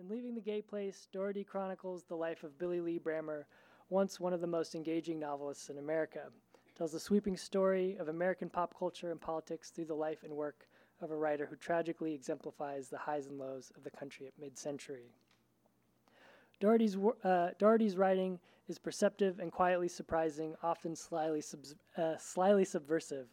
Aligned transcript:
In 0.00 0.08
Leaving 0.08 0.36
the 0.36 0.40
Gay 0.40 0.62
Place, 0.62 1.08
Daugherty 1.12 1.42
chronicles 1.42 2.04
the 2.04 2.14
life 2.14 2.44
of 2.44 2.56
Billy 2.56 2.80
Lee 2.80 3.00
Brammer, 3.00 3.46
once 3.88 4.20
one 4.20 4.32
of 4.32 4.40
the 4.40 4.46
most 4.46 4.76
engaging 4.76 5.18
novelists 5.18 5.70
in 5.70 5.78
America. 5.78 6.30
Tells 6.76 6.92
the 6.92 7.00
sweeping 7.00 7.36
story 7.36 7.96
of 7.96 8.06
American 8.06 8.48
pop 8.48 8.78
culture 8.78 9.10
and 9.10 9.20
politics 9.20 9.70
through 9.70 9.86
the 9.86 9.94
life 9.94 10.22
and 10.22 10.32
work 10.32 10.68
of 11.00 11.10
a 11.10 11.16
writer 11.16 11.46
who 11.46 11.56
tragically 11.56 12.14
exemplifies 12.14 12.88
the 12.88 12.96
highs 12.96 13.26
and 13.26 13.40
lows 13.40 13.72
of 13.76 13.82
the 13.82 13.90
country 13.90 14.28
at 14.28 14.38
mid 14.38 14.56
century. 14.56 15.10
Daugherty's, 16.60 16.96
uh, 17.24 17.50
Daugherty's 17.58 17.96
writing 17.96 18.38
is 18.68 18.78
perceptive 18.78 19.40
and 19.40 19.50
quietly 19.50 19.88
surprising, 19.88 20.54
often 20.62 20.94
slyly, 20.94 21.40
subs- 21.40 21.74
uh, 21.96 22.16
slyly 22.18 22.64
subversive. 22.64 23.26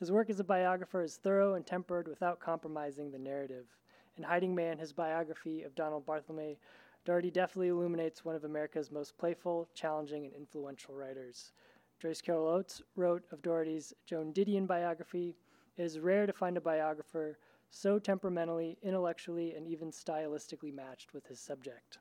His 0.00 0.10
work 0.10 0.30
as 0.30 0.40
a 0.40 0.44
biographer 0.44 1.02
is 1.02 1.16
thorough 1.16 1.54
and 1.54 1.64
tempered 1.64 2.08
without 2.08 2.40
compromising 2.40 3.12
the 3.12 3.20
narrative. 3.20 3.66
In 4.16 4.24
Hiding 4.24 4.54
Man, 4.54 4.78
his 4.78 4.92
biography 4.92 5.62
of 5.62 5.74
Donald 5.74 6.04
Barthelme, 6.04 6.58
Daugherty 7.04 7.30
deftly 7.30 7.68
illuminates 7.68 8.24
one 8.24 8.36
of 8.36 8.44
America's 8.44 8.92
most 8.92 9.16
playful, 9.16 9.68
challenging, 9.74 10.26
and 10.26 10.34
influential 10.34 10.94
writers. 10.94 11.52
Joyce 11.98 12.20
Carol 12.20 12.46
Oates 12.46 12.82
wrote 12.94 13.24
of 13.32 13.42
Daugherty's 13.42 13.94
Joan 14.06 14.32
Didion 14.32 14.66
biography 14.66 15.34
It 15.76 15.82
is 15.82 15.98
rare 15.98 16.26
to 16.26 16.32
find 16.32 16.56
a 16.56 16.60
biographer 16.60 17.38
so 17.70 17.98
temperamentally, 17.98 18.76
intellectually, 18.82 19.54
and 19.54 19.66
even 19.66 19.90
stylistically 19.90 20.74
matched 20.74 21.14
with 21.14 21.26
his 21.26 21.40
subject. 21.40 21.98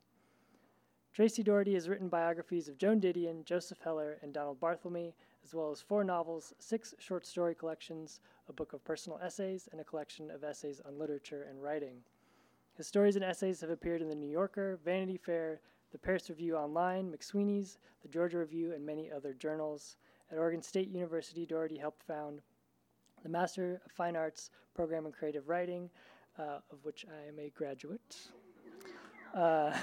Tracy 1.13 1.43
Daugherty 1.43 1.73
has 1.73 1.87
written 1.87 2.09
biographies 2.09 2.67
of 2.67 2.77
Joan 2.77 2.99
Didion, 2.99 3.45
Joseph 3.45 3.79
Heller, 3.79 4.17
and 4.21 4.33
Donald 4.33 4.59
Barthelme, 4.59 5.13
as 5.43 5.53
well 5.53 5.71
as 5.71 5.81
four 5.81 6.03
novels, 6.03 6.53
six 6.59 6.93
short 6.99 7.25
story 7.25 7.55
collections, 7.55 8.19
a 8.49 8.53
book 8.53 8.73
of 8.73 8.83
personal 8.83 9.19
essays, 9.23 9.67
and 9.71 9.81
a 9.81 9.83
collection 9.83 10.29
of 10.31 10.43
essays 10.43 10.81
on 10.85 10.99
literature 10.99 11.47
and 11.49 11.61
writing. 11.61 11.97
His 12.75 12.87
stories 12.87 13.15
and 13.15 13.25
essays 13.25 13.61
have 13.61 13.69
appeared 13.69 14.01
in 14.01 14.09
The 14.09 14.15
New 14.15 14.29
Yorker, 14.29 14.79
Vanity 14.83 15.17
Fair, 15.17 15.61
the 15.91 15.97
Paris 15.97 16.29
Review 16.29 16.55
Online, 16.55 17.11
McSweeney's, 17.11 17.77
the 18.01 18.07
Georgia 18.07 18.39
Review, 18.39 18.73
and 18.73 18.85
many 18.85 19.11
other 19.11 19.33
journals. 19.33 19.97
At 20.31 20.37
Oregon 20.37 20.61
State 20.61 20.89
University, 20.89 21.45
Daugherty 21.45 21.77
helped 21.77 22.03
found 22.03 22.41
the 23.23 23.29
Master 23.29 23.81
of 23.85 23.91
Fine 23.91 24.15
Arts 24.15 24.49
program 24.73 25.05
in 25.05 25.11
creative 25.11 25.49
writing, 25.49 25.89
uh, 26.39 26.59
of 26.71 26.83
which 26.83 27.05
I 27.07 27.27
am 27.27 27.37
a 27.39 27.49
graduate. 27.49 28.17
Uh, 29.35 29.73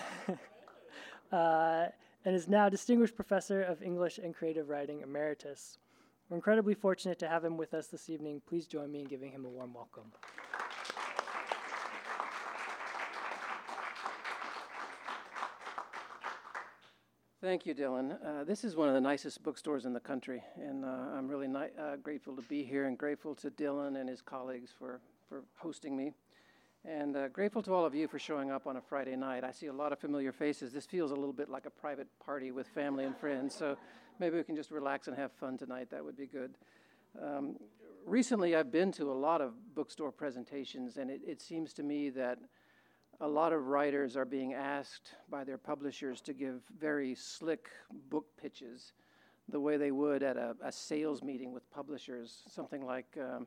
uh, 1.33 1.89
and 2.25 2.35
is 2.35 2.49
now 2.49 2.69
Distinguished 2.69 3.17
Professor 3.17 3.63
of 3.63 3.83
English 3.83 4.19
and 4.19 4.35
Creative 4.35 4.69
Writing 4.69 5.01
Emeritus. 5.01 5.79
We're 6.29 6.37
incredibly 6.37 6.75
fortunate 6.75 7.19
to 7.21 7.29
have 7.29 7.45
him 7.45 7.57
with 7.57 7.75
us 7.75 7.87
this 7.87 8.11
evening. 8.11 8.43
Please 8.47 8.67
join 8.67 8.91
me 8.93 9.01
in 9.01 9.07
giving 9.07 9.31
him 9.31 9.45
a 9.45 9.49
warm 9.49 9.73
welcome. 9.73 10.13
Thank 17.41 17.67
you, 17.67 17.75
Dylan. 17.75 18.19
Uh, 18.25 18.43
this 18.43 18.65
is 18.65 18.75
one 18.75 18.89
of 18.89 18.95
the 18.95 19.01
nicest 19.01 19.45
bookstores 19.45 19.85
in 19.85 19.93
the 19.93 20.01
country, 20.01 20.43
and 20.57 20.85
uh, 20.85 20.89
I'm 20.89 21.29
really 21.29 21.47
ni- 21.47 21.71
uh, 21.81 21.95
grateful 22.03 22.35
to 22.35 22.43
be 22.43 22.65
here 22.65 22.87
and 22.87 22.99
grateful 22.99 23.37
to 23.37 23.51
Dylan 23.51 23.99
and 23.99 24.09
his 24.09 24.21
colleagues 24.21 24.71
for, 24.77 25.01
for 25.29 25.45
hosting 25.57 25.97
me. 25.97 26.13
And 26.91 27.17
uh, 27.17 27.29
grateful 27.29 27.61
to 27.65 27.75
all 27.75 27.85
of 27.85 27.95
you 27.95 28.09
for 28.09 28.19
showing 28.19 28.51
up 28.51 28.67
on 28.67 28.79
a 28.79 28.81
Friday 28.81 29.15
night. 29.15 29.45
I 29.45 29.51
see 29.51 29.67
a 29.67 29.73
lot 29.73 29.93
of 29.93 29.99
familiar 29.99 30.33
faces. 30.33 30.73
This 30.73 30.87
feels 30.87 31.11
a 31.11 31.15
little 31.15 31.35
bit 31.35 31.51
like 31.51 31.67
a 31.67 31.71
private 31.71 32.09
party 32.19 32.51
with 32.51 32.67
family 32.69 33.05
and 33.05 33.15
friends, 33.15 33.55
so 33.55 33.77
maybe 34.19 34.39
we 34.39 34.43
can 34.43 34.57
just 34.57 34.71
relax 34.71 35.07
and 35.07 35.15
have 35.15 35.31
fun 35.33 35.59
tonight. 35.59 35.91
That 35.91 36.03
would 36.03 36.17
be 36.17 36.25
good. 36.25 36.55
Um, 37.23 37.57
recently, 38.07 38.57
I've 38.57 38.73
been 38.73 38.91
to 38.93 39.13
a 39.13 39.13
lot 39.13 39.43
of 39.43 39.53
bookstore 39.75 40.11
presentations, 40.11 40.97
and 40.97 41.11
it, 41.11 41.21
it 41.27 41.43
seems 41.43 41.75
to 41.75 41.83
me 41.83 42.09
that 42.09 42.39
a 43.21 43.29
lot 43.29 43.53
of 43.53 43.67
writers 43.67 44.17
are 44.17 44.25
being 44.25 44.55
asked 44.55 45.13
by 45.29 45.45
their 45.45 45.59
publishers 45.59 46.23
to 46.23 46.33
give 46.33 46.63
very 46.81 47.15
slick 47.15 47.69
book 48.09 48.25
pitches 48.41 48.95
the 49.51 49.61
way 49.61 49.77
they 49.77 49.91
would 49.91 50.23
at 50.23 50.39
a, 50.39 50.57
a 50.65 50.73
sales 50.73 51.23
meeting 51.23 51.53
with 51.53 51.71
publishers, 51.71 52.45
something 52.49 52.83
like, 52.83 53.19
um, 53.21 53.47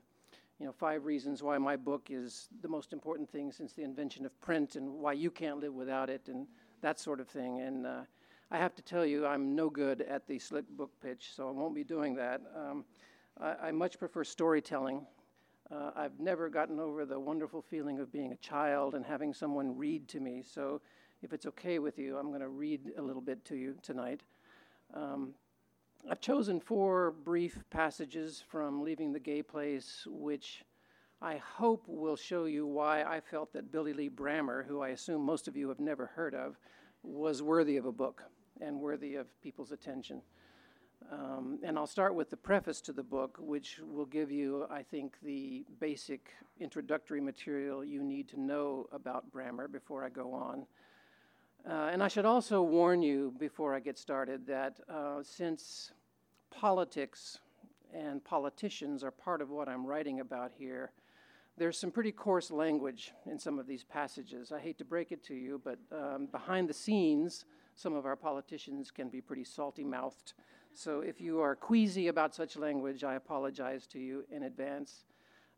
you 0.62 0.68
know, 0.68 0.72
five 0.72 1.06
reasons 1.06 1.42
why 1.42 1.58
my 1.58 1.76
book 1.76 2.10
is 2.12 2.48
the 2.62 2.68
most 2.68 2.94
important 2.94 3.28
thing 3.30 3.52
since 3.52 3.74
the 3.74 3.84
invention 3.84 4.26
of 4.26 4.42
print 4.42 4.76
and 4.76 4.88
why 4.88 5.12
you 5.12 5.32
can't 5.32 5.60
live 5.60 5.74
without 5.74 6.08
it 6.08 6.28
and 6.28 6.46
that 6.82 7.00
sort 7.00 7.20
of 7.20 7.28
thing. 7.28 7.62
And 7.62 7.88
uh, 7.88 8.02
I 8.52 8.58
have 8.58 8.76
to 8.76 8.82
tell 8.82 9.06
you, 9.06 9.26
I'm 9.26 9.56
no 9.56 9.70
good 9.70 10.02
at 10.02 10.28
the 10.28 10.38
slick 10.38 10.70
book 10.78 10.92
pitch, 11.02 11.32
so 11.36 11.48
I 11.48 11.52
won't 11.52 11.74
be 11.74 11.84
doing 11.84 12.14
that. 12.16 12.42
Um, 12.56 12.86
I, 13.40 13.70
I 13.70 13.72
much 13.72 13.98
prefer 13.98 14.24
storytelling 14.24 15.06
uh, 15.72 15.92
I've 15.96 16.20
never 16.20 16.50
gotten 16.50 16.80
over 16.80 17.06
the 17.06 17.18
wonderful 17.18 17.62
feeling 17.62 18.00
of 18.00 18.12
being 18.12 18.34
a 18.34 18.36
child 18.38 18.94
and 18.94 19.06
having 19.06 19.34
someone 19.34 19.78
read 19.78 20.08
to 20.10 20.20
me. 20.20 20.44
So, 20.44 20.82
if 21.22 21.34
it's 21.34 21.46
okay 21.46 21.80
with 21.80 22.00
you, 22.00 22.18
I'm 22.18 22.30
going 22.30 22.42
to 22.42 22.50
read 22.50 22.92
a 22.98 23.02
little 23.02 23.22
bit 23.22 23.46
to 23.46 23.56
you 23.56 23.76
tonight. 23.84 24.22
Um, 24.94 25.34
I've 26.10 26.20
chosen 26.20 26.60
four 26.60 27.12
brief 27.12 27.64
passages 27.70 28.44
from 28.50 28.82
Leaving 28.82 29.14
the 29.14 29.20
Gay 29.20 29.44
Place, 29.44 30.08
which 30.10 30.64
I 31.22 31.38
hope 31.38 31.84
will 31.88 32.16
show 32.16 32.46
you 32.46 32.66
why 32.66 33.04
I 33.04 33.20
felt 33.20 33.54
that 33.54 33.72
Billy 33.72 33.94
Lee 33.94 34.10
Brammer, 34.10 34.66
who 34.66 34.82
I 34.82 34.90
assume 34.90 35.22
most 35.22 35.48
of 35.48 35.56
you 35.56 35.70
have 35.70 35.80
never 35.80 36.08
heard 36.08 36.34
of, 36.34 36.58
was 37.04 37.44
worthy 37.44 37.78
of 37.78 37.86
a 37.86 37.92
book 37.92 38.24
and 38.60 38.80
worthy 38.80 39.16
of 39.16 39.28
people's 39.42 39.72
attention. 39.72 40.22
Um, 41.12 41.60
and 41.64 41.78
I'll 41.78 41.88
start 41.88 42.16
with 42.16 42.32
the 42.32 42.38
preface 42.38 42.82
to 42.82 42.94
the 42.94 43.04
book, 43.04 43.38
which 43.40 43.80
will 43.80 44.06
give 44.06 44.32
you, 44.32 44.66
I 44.72 44.82
think, 44.82 45.18
the 45.22 45.66
basic 45.80 46.32
introductory 46.60 47.22
material 47.22 47.86
you 47.86 48.04
need 48.04 48.28
to 48.30 48.40
know 48.40 48.88
about 48.92 49.32
Brammer 49.32 49.72
before 49.72 50.04
I 50.04 50.10
go 50.10 50.34
on. 50.34 50.66
Uh, 51.70 51.90
and 51.92 52.02
I 52.02 52.08
should 52.08 52.26
also 52.26 52.62
warn 52.64 53.04
you 53.04 53.34
before 53.40 53.76
I 53.76 53.80
get 53.80 53.98
started 53.98 54.48
that 54.48 54.80
uh, 54.90 55.22
since 55.22 55.92
politics 56.50 57.40
and 57.94 58.24
politicians 58.24 59.04
are 59.04 59.12
part 59.12 59.42
of 59.42 59.50
what 59.52 59.70
I'm 59.70 59.86
writing 59.86 60.22
about 60.22 60.52
here, 60.58 60.92
there's 61.58 61.78
some 61.78 61.92
pretty 61.92 62.12
coarse 62.12 62.50
language 62.50 63.14
in 63.30 63.38
some 63.38 63.60
of 63.60 63.68
these 63.68 63.84
passages. 63.84 64.52
I 64.52 64.60
hate 64.60 64.80
to 64.80 64.86
break 64.86 65.12
it 65.12 65.24
to 65.26 65.36
you, 65.36 65.62
but 65.64 65.78
um, 65.92 66.28
behind 66.32 66.68
the 66.68 66.74
scenes, 66.74 67.46
some 67.76 67.94
of 67.94 68.06
our 68.06 68.16
politicians 68.16 68.90
can 68.90 69.10
be 69.10 69.22
pretty 69.22 69.44
salty 69.44 69.84
mouthed. 69.84 70.34
So 70.74 71.02
if 71.02 71.22
you 71.22 71.42
are 71.42 71.56
queasy 71.56 72.08
about 72.08 72.34
such 72.34 72.58
language, 72.58 73.04
I 73.04 73.16
apologize 73.16 73.86
to 73.88 74.00
you 74.00 74.24
in 74.32 74.44
advance. 74.44 75.04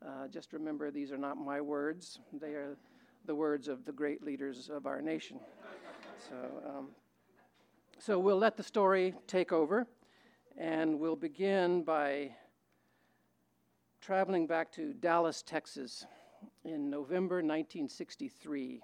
Uh, 0.06 0.28
just 0.28 0.52
remember, 0.52 0.92
these 0.92 1.14
are 1.14 1.18
not 1.18 1.38
my 1.38 1.62
words, 1.62 2.20
they 2.34 2.56
are 2.56 2.76
the 3.26 3.36
words 3.36 3.70
of 3.70 3.86
the 3.86 3.92
great 3.94 4.22
leaders 4.22 4.70
of 4.70 4.86
our 4.86 5.02
nation. 5.02 5.40
So, 6.30 6.36
um, 6.66 6.88
so 8.00 8.18
we'll 8.18 8.38
let 8.38 8.56
the 8.56 8.64
story 8.64 9.14
take 9.28 9.52
over, 9.52 9.88
and 10.58 10.98
we'll 10.98 11.18
begin 11.18 11.84
by 11.84 12.32
traveling 14.00 14.48
back 14.48 14.72
to 14.74 14.94
Dallas, 14.94 15.42
Texas 15.42 16.06
in 16.64 16.90
November 16.90 17.38
1963, 17.38 18.82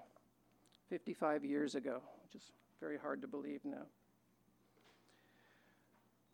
55 0.89 1.45
years 1.45 1.75
ago, 1.75 2.01
which 2.23 2.35
is 2.35 2.51
very 2.81 2.97
hard 2.97 3.21
to 3.21 3.27
believe 3.27 3.63
now. 3.63 3.85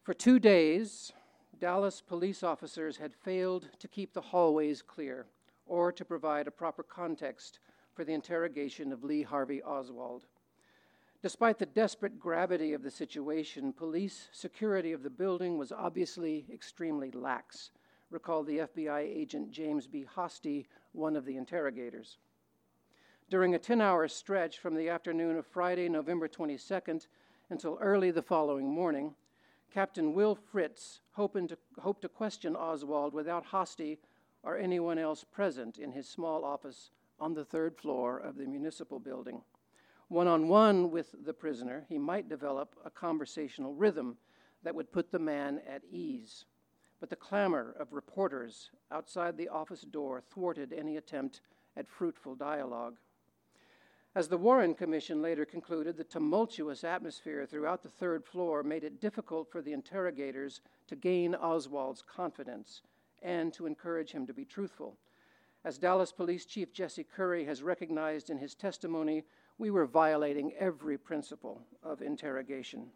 For 0.01 0.15
two 0.15 0.39
days, 0.39 1.12
Dallas 1.59 2.01
police 2.01 2.41
officers 2.41 2.97
had 2.97 3.13
failed 3.13 3.69
to 3.77 3.88
keep 3.88 4.13
the 4.13 4.21
hallways 4.21 4.81
clear 4.81 5.27
or 5.68 5.91
to 5.91 6.03
provide 6.03 6.47
a 6.47 6.51
proper 6.51 6.81
context 6.81 7.59
for 7.94 8.03
the 8.03 8.13
interrogation 8.13 8.91
of 8.91 9.03
Lee 9.03 9.21
Harvey 9.21 9.62
Oswald. 9.62 10.25
Despite 11.21 11.57
the 11.57 11.65
desperate 11.65 12.19
gravity 12.19 12.73
of 12.73 12.83
the 12.83 12.91
situation, 12.91 13.73
police 13.73 14.27
security 14.31 14.91
of 14.91 15.03
the 15.03 15.09
building 15.09 15.57
was 15.57 15.71
obviously 15.71 16.45
extremely 16.53 17.12
lax, 17.12 17.71
recalled 18.12 18.47
the 18.47 18.59
FBI 18.59 19.00
agent 19.00 19.51
James 19.51 19.88
B. 19.88 20.06
Hosty, 20.15 20.65
one 20.91 21.15
of 21.15 21.25
the 21.25 21.38
interrogators. 21.38 22.17
During 23.29 23.56
a 23.56 23.59
10 23.59 23.81
hour 23.81 24.07
stretch 24.07 24.59
from 24.59 24.75
the 24.75 24.89
afternoon 24.89 25.38
of 25.38 25.47
Friday, 25.47 25.89
November 25.89 26.27
22nd, 26.27 27.07
until 27.50 27.77
early 27.81 28.12
the 28.12 28.21
following 28.21 28.69
morning, 28.69 29.15
Captain 29.73 30.13
Will 30.13 30.35
Fritz 30.35 31.01
to, 31.17 31.57
hoped 31.79 32.01
to 32.03 32.09
question 32.09 32.56
Oswald 32.56 33.13
without 33.13 33.47
Hosty 33.47 33.97
or 34.44 34.57
anyone 34.57 35.00
else 35.00 35.23
present 35.23 35.79
in 35.79 35.91
his 35.91 36.07
small 36.07 36.45
office 36.45 36.91
on 37.19 37.33
the 37.33 37.44
third 37.44 37.75
floor 37.75 38.17
of 38.19 38.38
the 38.38 38.45
municipal 38.45 39.00
building. 39.00 39.41
One 40.07 40.27
on 40.27 40.47
one 40.47 40.91
with 40.91 41.15
the 41.25 41.33
prisoner, 41.33 41.85
he 41.89 41.97
might 41.97 42.29
develop 42.29 42.75
a 42.85 42.89
conversational 42.89 43.73
rhythm 43.73 44.17
that 44.63 44.75
would 44.75 44.91
put 44.91 45.11
the 45.11 45.19
man 45.19 45.61
at 45.67 45.83
ease. 45.91 46.45
But 46.99 47.09
the 47.09 47.15
clamor 47.15 47.75
of 47.79 47.93
reporters 47.93 48.69
outside 48.91 49.35
the 49.35 49.49
office 49.49 49.81
door 49.81 50.21
thwarted 50.21 50.73
any 50.73 50.97
attempt 50.97 51.41
at 51.75 51.87
fruitful 51.87 52.35
dialogue. 52.35 52.97
As 54.13 54.29
the 54.29 54.37
Warren 54.37 54.73
Commission 54.73 55.21
later 55.21 55.43
concluded, 55.43 55.97
the 55.97 56.03
tumultuous 56.03 56.83
atmosphere 56.83 57.45
throughout 57.45 57.83
the 57.83 57.89
third 57.89 58.23
floor 58.23 58.63
made 58.63 58.85
it 58.85 59.01
difficult 59.01 59.51
for 59.51 59.61
the 59.61 59.73
interrogators 59.73 60.61
to 60.87 60.95
gain 60.95 61.35
Oswald's 61.35 62.01
confidence 62.01 62.81
and 63.21 63.51
to 63.53 63.65
encourage 63.65 64.11
him 64.11 64.25
to 64.27 64.33
be 64.33 64.45
truthful. 64.45 64.97
As 65.65 65.77
Dallas 65.77 66.11
Police 66.13 66.45
Chief 66.45 66.71
Jesse 66.71 67.03
Curry 67.03 67.43
has 67.43 67.61
recognized 67.61 68.29
in 68.29 68.37
his 68.37 68.55
testimony, 68.55 69.23
we 69.57 69.69
were 69.71 69.85
violating 69.85 70.53
every 70.59 70.97
principle 70.97 71.61
of 71.83 72.01
interrogation. 72.01 72.87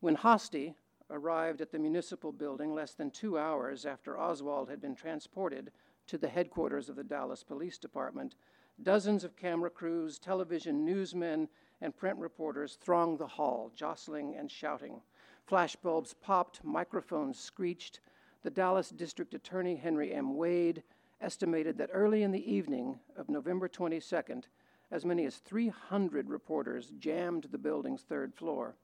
When 0.00 0.16
Hosty 0.16 0.74
arrived 1.10 1.60
at 1.60 1.70
the 1.70 1.78
municipal 1.78 2.32
building 2.32 2.74
less 2.74 2.94
than 2.94 3.10
two 3.10 3.38
hours 3.38 3.86
after 3.86 4.18
Oswald 4.18 4.68
had 4.68 4.80
been 4.80 4.94
transported 4.94 5.70
to 6.08 6.18
the 6.18 6.28
headquarters 6.28 6.88
of 6.88 6.96
the 6.96 7.04
Dallas 7.04 7.42
Police 7.42 7.78
Department, 7.78 8.34
Dozens 8.82 9.24
of 9.24 9.36
camera 9.36 9.70
crews, 9.70 10.18
television 10.18 10.84
newsmen, 10.84 11.48
and 11.80 11.96
print 11.96 12.18
reporters 12.18 12.76
thronged 12.76 13.18
the 13.18 13.26
hall, 13.26 13.72
jostling 13.74 14.36
and 14.36 14.50
shouting. 14.50 15.00
Flashbulbs 15.48 16.14
popped, 16.20 16.62
microphones 16.62 17.38
screeched. 17.38 18.00
The 18.42 18.50
Dallas 18.50 18.90
District 18.90 19.32
Attorney 19.32 19.76
Henry 19.76 20.12
M. 20.12 20.36
Wade 20.36 20.82
estimated 21.22 21.78
that 21.78 21.90
early 21.92 22.22
in 22.22 22.32
the 22.32 22.52
evening 22.52 23.00
of 23.16 23.30
November 23.30 23.66
22nd, 23.66 24.44
as 24.90 25.04
many 25.04 25.24
as 25.24 25.36
300 25.36 26.28
reporters 26.28 26.92
jammed 26.98 27.48
the 27.50 27.58
building's 27.58 28.02
third 28.02 28.34
floor. 28.34 28.76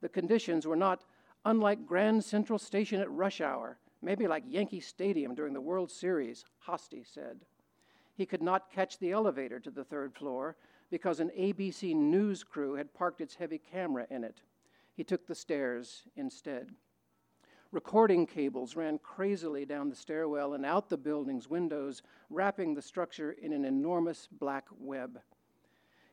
The 0.00 0.08
conditions 0.08 0.66
were 0.66 0.76
not 0.76 1.04
unlike 1.44 1.86
Grand 1.86 2.24
Central 2.24 2.58
Station 2.58 3.00
at 3.00 3.10
rush 3.10 3.40
hour, 3.40 3.78
maybe 4.02 4.26
like 4.26 4.44
Yankee 4.46 4.80
Stadium 4.80 5.34
during 5.34 5.52
the 5.52 5.60
World 5.60 5.90
Series, 5.90 6.44
Hosty 6.66 7.04
said. 7.06 7.40
He 8.14 8.26
could 8.26 8.42
not 8.42 8.70
catch 8.70 8.98
the 8.98 9.12
elevator 9.12 9.58
to 9.60 9.70
the 9.70 9.84
third 9.84 10.14
floor 10.14 10.56
because 10.90 11.20
an 11.20 11.30
ABC 11.38 11.94
News 11.94 12.42
crew 12.44 12.74
had 12.74 12.92
parked 12.94 13.20
its 13.20 13.34
heavy 13.34 13.58
camera 13.58 14.06
in 14.10 14.24
it. 14.24 14.42
He 14.94 15.04
took 15.04 15.26
the 15.26 15.34
stairs 15.34 16.02
instead. 16.16 16.70
Recording 17.72 18.26
cables 18.26 18.74
ran 18.74 18.98
crazily 18.98 19.64
down 19.64 19.88
the 19.88 19.96
stairwell 19.96 20.54
and 20.54 20.66
out 20.66 20.88
the 20.88 20.96
building's 20.96 21.48
windows, 21.48 22.02
wrapping 22.28 22.74
the 22.74 22.82
structure 22.82 23.32
in 23.32 23.52
an 23.52 23.64
enormous 23.64 24.28
black 24.30 24.66
web. 24.76 25.20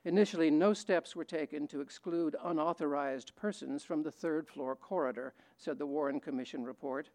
Initially, 0.08 0.50
no 0.50 0.72
steps 0.72 1.18
were 1.18 1.26
taken 1.26 1.68
to 1.68 1.82
exclude 1.82 2.38
unauthorized 2.42 3.36
persons 3.36 3.84
from 3.84 4.04
the 4.04 4.10
third 4.10 4.48
floor 4.48 4.74
corridor, 4.74 5.34
said 5.58 5.78
the 5.78 5.86
Warren 5.86 6.22
Commission 6.22 6.64
report. 6.64 7.10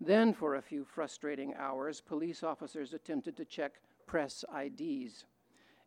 Then, 0.00 0.32
for 0.32 0.54
a 0.54 0.62
few 0.62 0.84
frustrating 0.84 1.54
hours, 1.56 2.00
police 2.00 2.44
officers 2.44 2.94
attempted 2.94 3.36
to 3.36 3.44
check 3.44 3.80
press 4.06 4.44
IDs. 4.56 5.24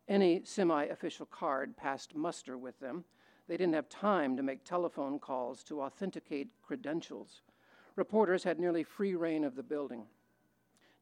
Any 0.06 0.42
semi 0.44 0.84
official 0.84 1.24
card 1.24 1.78
passed 1.78 2.14
muster 2.14 2.58
with 2.58 2.78
them. 2.78 3.06
They 3.48 3.56
didn't 3.56 3.72
have 3.72 3.88
time 3.88 4.36
to 4.36 4.42
make 4.42 4.62
telephone 4.62 5.18
calls 5.18 5.64
to 5.64 5.80
authenticate 5.80 6.50
credentials. 6.60 7.40
Reporters 7.96 8.44
had 8.44 8.60
nearly 8.60 8.82
free 8.82 9.14
reign 9.14 9.44
of 9.44 9.54
the 9.54 9.62
building. 9.62 10.04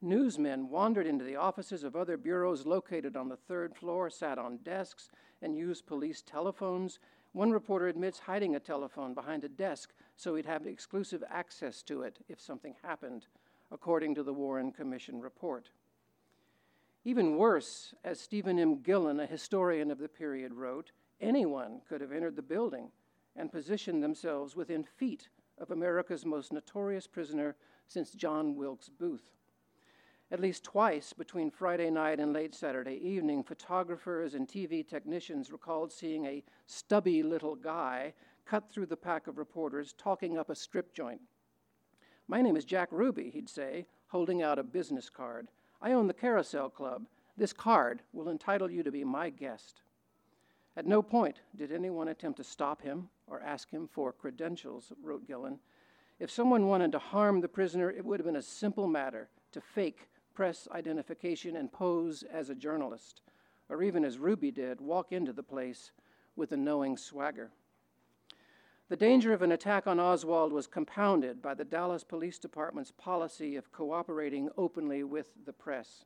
Newsmen 0.01 0.69
wandered 0.69 1.07
into 1.07 1.25
the 1.25 1.37
offices 1.37 1.83
of 1.83 1.97
other 1.97 2.17
bureaus 2.17 2.65
located 2.65 3.17
on 3.17 3.29
the 3.29 3.37
third 3.37 3.75
floor, 3.75 4.09
sat 4.09 4.39
on 4.39 4.59
desks, 4.59 5.11
and 5.43 5.57
used 5.57 5.87
police 5.87 6.23
telephones. 6.23 7.01
One 7.33 7.51
reporter 7.51 7.89
admits 7.89 8.21
hiding 8.21 8.55
a 8.55 8.61
telephone 8.61 9.13
behind 9.13 9.43
a 9.43 9.49
desk 9.49 9.93
so 10.17 10.37
he'd 10.37 10.47
have 10.47 10.67
exclusive 10.67 11.25
access 11.29 11.83
to 11.83 12.03
it 12.03 12.19
if 12.29 12.41
something 12.41 12.75
happened, 12.83 13.27
according 13.73 14.15
to 14.15 14.23
the 14.23 14.33
Warren 14.33 14.71
Commission 14.71 15.21
report. 15.21 15.71
Even 17.05 17.37
worse, 17.37 17.95
as 18.05 18.21
Steven 18.21 18.59
M. 18.59 18.83
Gillon, 18.83 19.19
a 19.19 19.27
historian 19.27 19.91
of 19.91 19.99
the 19.99 20.09
period, 20.09 20.53
wrote, 20.53 20.93
anyone 21.21 21.81
could 21.89 22.01
have 22.01 22.13
entered 22.13 22.37
the 22.37 22.43
building 22.43 22.91
and 23.35 23.51
positioned 23.51 24.03
themselves 24.03 24.55
within 24.55 24.85
feet 24.85 25.29
of 25.59 25.71
America's 25.71 26.25
most 26.25 26.53
notorious 26.53 27.07
prisoner 27.07 27.57
since 27.87 28.13
John 28.13 28.55
Wilkes 28.55 28.89
Booth. 28.89 29.33
At 30.31 30.41
least 30.41 30.63
twice 30.63 31.15
between 31.15 31.51
Friday 31.51 31.89
night 31.89 32.21
and 32.21 32.35
late 32.35 32.55
Saturday 32.55 32.97
evening, 33.03 33.43
photographers 33.43 34.35
and 34.35 34.47
TV 34.47 34.87
technicians 34.87 35.51
recalled 35.51 35.91
seeing 35.91 36.27
a 36.27 36.45
stubby 36.67 37.23
little 37.23 37.57
guy 37.57 38.13
cut 38.45 38.71
through 38.71 38.87
the 38.87 38.97
pack 38.97 39.27
of 39.27 39.39
reporters 39.39 39.95
talking 39.97 40.37
up 40.37 40.51
a 40.51 40.55
strip 40.55 40.93
joint. 40.93 41.23
My 42.27 42.43
name 42.43 42.59
is 42.59 42.67
Jack 42.67 42.91
Ruby, 42.93 43.31
he'd 43.31 43.49
say, 43.49 43.87
holding 44.09 44.43
out 44.43 44.59
a 44.59 44.63
business 44.63 45.09
card. 45.09 45.49
I 45.81 45.93
own 45.93 46.07
the 46.07 46.13
Carousel 46.13 46.69
Club. 46.69 47.07
This 47.39 47.55
card 47.55 48.03
will 48.13 48.29
entitle 48.29 48.71
you 48.71 48.83
to 48.83 48.93
be 48.93 49.05
my 49.05 49.31
guest. 49.31 49.81
At 50.77 50.87
no 50.87 51.01
point 51.01 51.41
did 51.57 51.73
anyone 51.73 52.09
attempt 52.09 52.37
to 52.37 52.45
stop 52.45 52.83
him 52.83 53.09
or 53.27 53.41
ask 53.41 53.71
him 53.71 53.89
for 53.91 54.13
credentials, 54.13 54.93
wrote 55.03 55.27
Gillon. 55.27 55.59
If 56.21 56.31
someone 56.31 56.67
wanted 56.67 56.93
to 56.93 56.99
harm 56.99 57.41
the 57.41 57.49
prisoner, 57.49 57.91
it 57.91 58.05
would 58.05 58.21
have 58.21 58.27
been 58.27 58.37
a 58.37 58.43
simple 58.43 58.87
matter 58.87 59.31
to 59.53 59.63
fake 59.63 60.11
press 60.39 60.69
identification 60.71 61.57
and 61.57 61.73
pose 61.73 62.23
as 62.33 62.49
a 62.49 62.55
journalist, 62.55 63.23
or 63.69 63.83
even 63.83 64.05
as 64.05 64.19
Ruby 64.19 64.53
did, 64.53 64.81
walk 64.81 65.11
into 65.11 65.33
the 65.33 65.43
place 65.43 65.91
with 66.37 66.53
a 66.53 66.57
knowing 66.57 66.97
swagger. 66.97 67.51
The 68.89 68.95
danger 68.95 69.33
of 69.33 69.43
an 69.43 69.51
attack 69.51 69.89
on 69.89 69.99
Oswald 69.99 70.53
was 70.53 70.69
compounded 70.69 71.43
by 71.43 71.55
the 71.55 71.65
Dallas 71.65 72.05
Police 72.05 72.39
Department's 72.39 72.93
policy 72.93 73.57
of 73.57 73.73
cooperating 73.73 74.49
openly 74.57 75.03
with 75.03 75.31
the 75.45 75.53
press. 75.53 76.05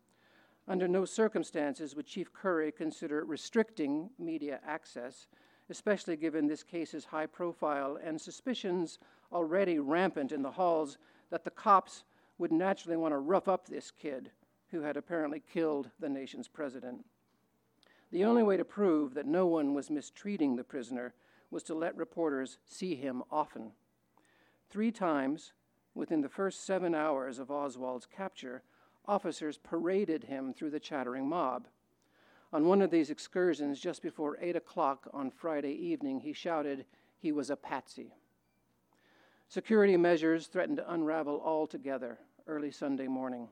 Under 0.67 0.88
no 0.88 1.05
circumstances 1.05 1.94
would 1.94 2.06
Chief 2.06 2.32
Curry 2.32 2.73
consider 2.73 3.26
restricting 3.26 4.08
media 4.19 4.61
access, 4.67 5.26
especially 5.69 6.17
given 6.17 6.46
this 6.46 6.62
case's 6.62 7.05
high 7.05 7.26
profile 7.26 7.99
and 8.02 8.19
suspicions 8.19 8.99
already 9.31 9.79
rampant 9.79 10.32
in 10.32 10.40
the 10.40 10.52
halls 10.52 10.96
that 11.29 11.44
the 11.44 11.50
cops 11.50 12.05
would 12.42 12.50
naturally 12.50 12.96
want 12.96 13.12
to 13.12 13.18
rough 13.18 13.46
up 13.46 13.68
this 13.68 13.92
kid 13.92 14.32
who 14.72 14.80
had 14.80 14.96
apparently 14.96 15.40
killed 15.52 15.88
the 16.00 16.08
nation's 16.08 16.48
president. 16.48 17.04
The 18.10 18.24
only 18.24 18.42
way 18.42 18.56
to 18.56 18.64
prove 18.64 19.14
that 19.14 19.26
no 19.26 19.46
one 19.46 19.74
was 19.74 19.90
mistreating 19.90 20.56
the 20.56 20.64
prisoner 20.64 21.14
was 21.52 21.62
to 21.62 21.74
let 21.76 21.96
reporters 21.96 22.58
see 22.66 22.96
him 22.96 23.22
often. 23.30 23.70
Three 24.70 24.90
times, 24.90 25.52
within 25.94 26.20
the 26.20 26.28
first 26.28 26.67
seven 26.67 26.96
hours 26.96 27.38
of 27.38 27.48
Oswald's 27.48 28.06
capture, 28.06 28.64
officers 29.06 29.58
paraded 29.58 30.24
him 30.24 30.52
through 30.52 30.70
the 30.70 30.81
chattering 30.81 31.28
mob. 31.28 31.69
On 32.52 32.67
one 32.67 32.82
of 32.82 32.90
these 32.90 33.10
excursions, 33.10 33.78
just 33.78 34.02
before 34.02 34.36
8 34.40 34.56
o'clock 34.56 35.08
on 35.12 35.31
Friday 35.31 35.74
evening, 35.74 36.19
he 36.19 36.32
shouted 36.32 36.86
he 37.20 37.31
was 37.31 37.50
a 37.50 37.56
patsy. 37.56 38.17
Security 39.46 39.96
measures 39.96 40.48
threatened 40.48 40.78
to 40.78 40.93
unravel 40.93 41.40
altogether 41.44 42.19
early 42.46 42.70
Sunday 42.70 43.06
morning. 43.06 43.49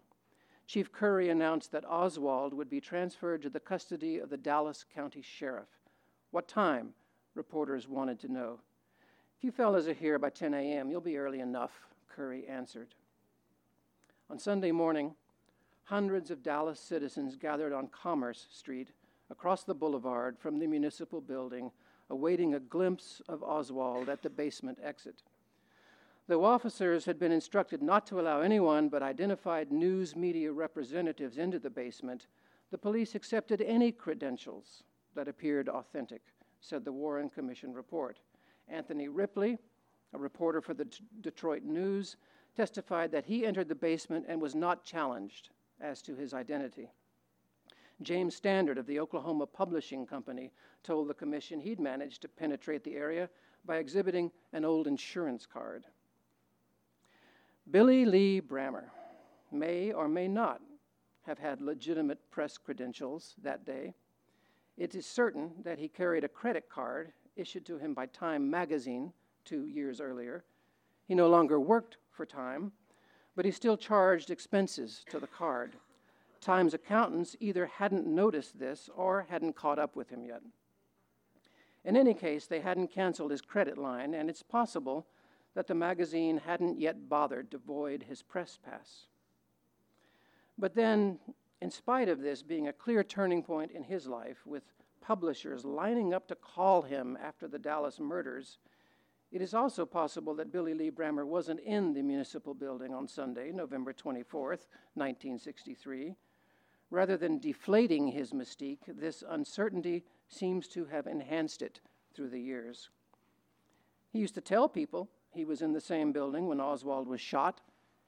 Chief 0.67 0.93
Curry 0.93 1.29
announced 1.29 1.73
that 1.73 1.85
Oswald 1.85 2.55
would 2.55 2.71
be 2.71 2.81
transferred 2.81 3.43
to 3.43 3.51
the 3.51 3.61
custody 3.61 4.19
of 4.19 4.31
the 4.31 4.37
Dallas 4.37 4.85
County 4.95 5.23
Sheriff. 5.23 5.69
What 6.31 6.49
time? 6.49 6.95
reporters 7.35 7.89
wanted 7.89 8.19
to 8.21 8.33
know. 8.33 8.61
If 9.39 9.45
you 9.45 9.53
fellows 9.53 9.89
are 9.89 9.95
here 9.95 10.19
by 10.19 10.31
10 10.31 10.53
a.m., 10.53 10.91
you'll 10.91 11.01
be 11.01 11.17
early 11.17 11.41
enough, 11.41 11.73
Curry 12.09 12.47
answered. 12.47 12.95
On 14.29 14.39
Sunday 14.39 14.73
morning, 14.73 15.15
hundreds 15.85 16.31
of 16.31 16.43
Dallas 16.43 16.79
citizens 16.79 17.37
gathered 17.37 17.73
on 17.73 17.89
Commerce 17.89 18.47
Street 18.53 18.91
across 19.31 19.65
the 19.65 19.75
boulevard 19.75 20.39
from 20.39 20.59
the 20.59 20.67
municipal 20.67 21.21
building, 21.21 21.71
awaiting 22.11 22.55
a 22.55 22.61
glimpse 22.61 23.23
of 23.29 23.43
Oswald 23.43 24.09
at 24.09 24.23
the 24.23 24.31
basement 24.31 24.79
exit. 24.83 25.23
Though 26.31 26.45
officers 26.45 27.07
had 27.07 27.19
been 27.19 27.33
instructed 27.33 27.83
not 27.83 28.07
to 28.07 28.21
allow 28.21 28.41
anyone 28.41 28.89
but 28.89 29.03
identified 29.03 29.73
news 29.73 30.15
media 30.15 30.53
representatives 30.53 31.39
into 31.39 31.59
the 31.59 31.71
basement, 31.71 32.29
the 32.71 32.79
police 32.79 33.17
accepted 33.17 33.61
any 33.61 33.91
credentials 33.91 34.85
that 35.17 35.27
appeared 35.27 35.69
authentic 35.69 36.23
said 36.61 36.85
the 36.85 36.93
Warren 36.93 37.31
Commission 37.31 37.75
report. 37.75 38.21
Anthony 38.69 39.09
Ripley, 39.09 39.59
a 40.13 40.19
reporter 40.19 40.61
for 40.61 40.73
the 40.73 40.85
D- 40.85 40.99
Detroit 41.21 41.65
News, 41.65 42.17
testified 42.57 43.11
that 43.11 43.27
he 43.27 43.45
entered 43.45 43.69
the 43.69 43.75
basement 43.75 44.27
and 44.29 44.41
was 44.41 44.55
not 44.55 44.85
challenged 44.85 45.51
as 45.81 46.01
to 46.03 46.15
his 46.15 46.33
identity. 46.33 46.93
James 48.03 48.37
Standard 48.37 48.79
of 48.79 48.87
the 48.87 49.01
Oklahoma 49.01 49.49
Publishing 49.49 50.07
Company 50.07 50.53
told 50.85 51.09
the 51.09 51.15
commission 51.15 51.59
he'd 51.59 51.81
managed 51.81 52.23
to 52.23 52.29
penetrate 52.29 52.85
the 52.85 52.95
area 52.95 53.29
by 53.65 53.79
exhibiting 53.79 54.31
an 54.53 54.65
old 54.65 54.87
insurance 54.87 55.45
card. 55.45 55.87
Billy 57.71 58.05
Lee 58.05 58.41
Brammer 58.41 58.85
may 59.53 59.93
or 59.93 60.09
may 60.09 60.27
not 60.27 60.61
have 61.23 61.39
had 61.39 61.61
legitimate 61.61 62.19
press 62.31 62.59
credentials 62.59 63.37
that 63.43 63.65
day. 63.65 63.95
It 64.77 64.97
is 64.97 65.07
certain 65.07 65.53
that 65.63 65.79
he 65.79 65.87
carried 65.87 66.25
a 66.25 66.29
credit 66.29 66.69
card 66.69 67.13
issued 67.37 67.65
to 67.67 67.79
him 67.79 67.95
by 67.95 68.07
Time 68.07 68.51
magazine 68.51 69.13
two 69.45 69.67
years 69.67 70.01
earlier. 70.01 70.43
He 71.07 71.15
no 71.15 71.29
longer 71.29 71.61
worked 71.61 71.99
for 72.11 72.27
Time, 72.27 72.73
but 73.37 73.45
he 73.45 73.53
still 73.53 73.77
charged 73.77 74.31
expenses 74.31 75.05
to 75.11 75.21
the 75.21 75.29
card. 75.29 75.77
Time's 76.41 76.75
accountants 76.75 77.37
either 77.39 77.67
hadn't 77.67 78.07
noticed 78.07 78.59
this 78.59 78.91
or 78.97 79.27
hadn't 79.29 79.55
caught 79.55 79.79
up 79.79 79.95
with 79.95 80.09
him 80.09 80.25
yet. 80.25 80.43
In 81.85 81.97
any 81.97 82.15
case, 82.15 82.47
they 82.47 82.61
hadn't 82.61 82.91
canceled 82.91 83.31
his 83.31 83.41
credit 83.41 83.79
line, 83.79 84.15
and 84.15 84.29
it's 84.29 84.43
possible 84.43 85.07
that 85.55 85.67
the 85.67 85.75
magazine 85.75 86.39
hadn't 86.39 86.79
yet 86.79 87.09
bothered 87.09 87.51
to 87.51 87.59
void 87.59 88.05
his 88.05 88.23
press 88.23 88.59
pass. 88.65 89.07
But 90.59 90.75
then, 90.75 91.19
in 91.61 91.71
spite 91.71 92.09
of 92.09 92.21
this 92.21 92.43
being 92.43 92.69
a 92.69 92.73
clear 92.73 93.03
turning 93.03 93.43
point 93.43 93.71
in 93.73 93.83
his 93.83 94.07
life, 94.07 94.47
with 94.47 94.63
publishers 95.01 95.65
lining 95.65 96.15
up 96.15 96.29
to 96.29 96.35
call 96.35 96.83
him 96.83 97.19
after 97.21 97.49
the 97.49 97.59
Dallas 97.59 97.99
murders, 97.99 98.59
it 99.33 99.41
is 99.41 99.55
also 99.55 99.87
possible 99.87 100.35
that 100.35 100.53
Billy 100.53 100.75
Lee 100.75 100.91
Brammer 100.91 101.25
wasn't 101.25 101.61
in 101.61 101.93
the 101.93 102.03
municipal 102.03 102.53
building 102.53 102.93
on 102.93 103.07
Sunday, 103.07 103.53
November 103.53 103.93
24th, 103.93 104.67
1963. 104.95 106.17
Rather 106.91 107.17
than 107.17 107.39
deflating 107.39 108.09
his 108.09 108.33
mystique, 108.33 108.81
this 108.89 109.23
uncertainty 109.29 110.05
seems 110.29 110.67
to 110.69 110.85
have 110.87 111.07
enhanced 111.07 111.63
it 111.63 111.81
through 112.13 112.29
the 112.29 112.41
years. 112.41 112.91
He 114.13 114.19
used 114.19 114.35
to 114.35 114.41
tell 114.41 114.69
people 114.69 115.09
he 115.33 115.45
was 115.45 115.63
in 115.63 115.73
the 115.73 115.81
same 115.81 116.13
building 116.13 116.47
when 116.47 116.61
Oswald 116.61 117.09
was 117.09 117.21
shot, 117.21 117.61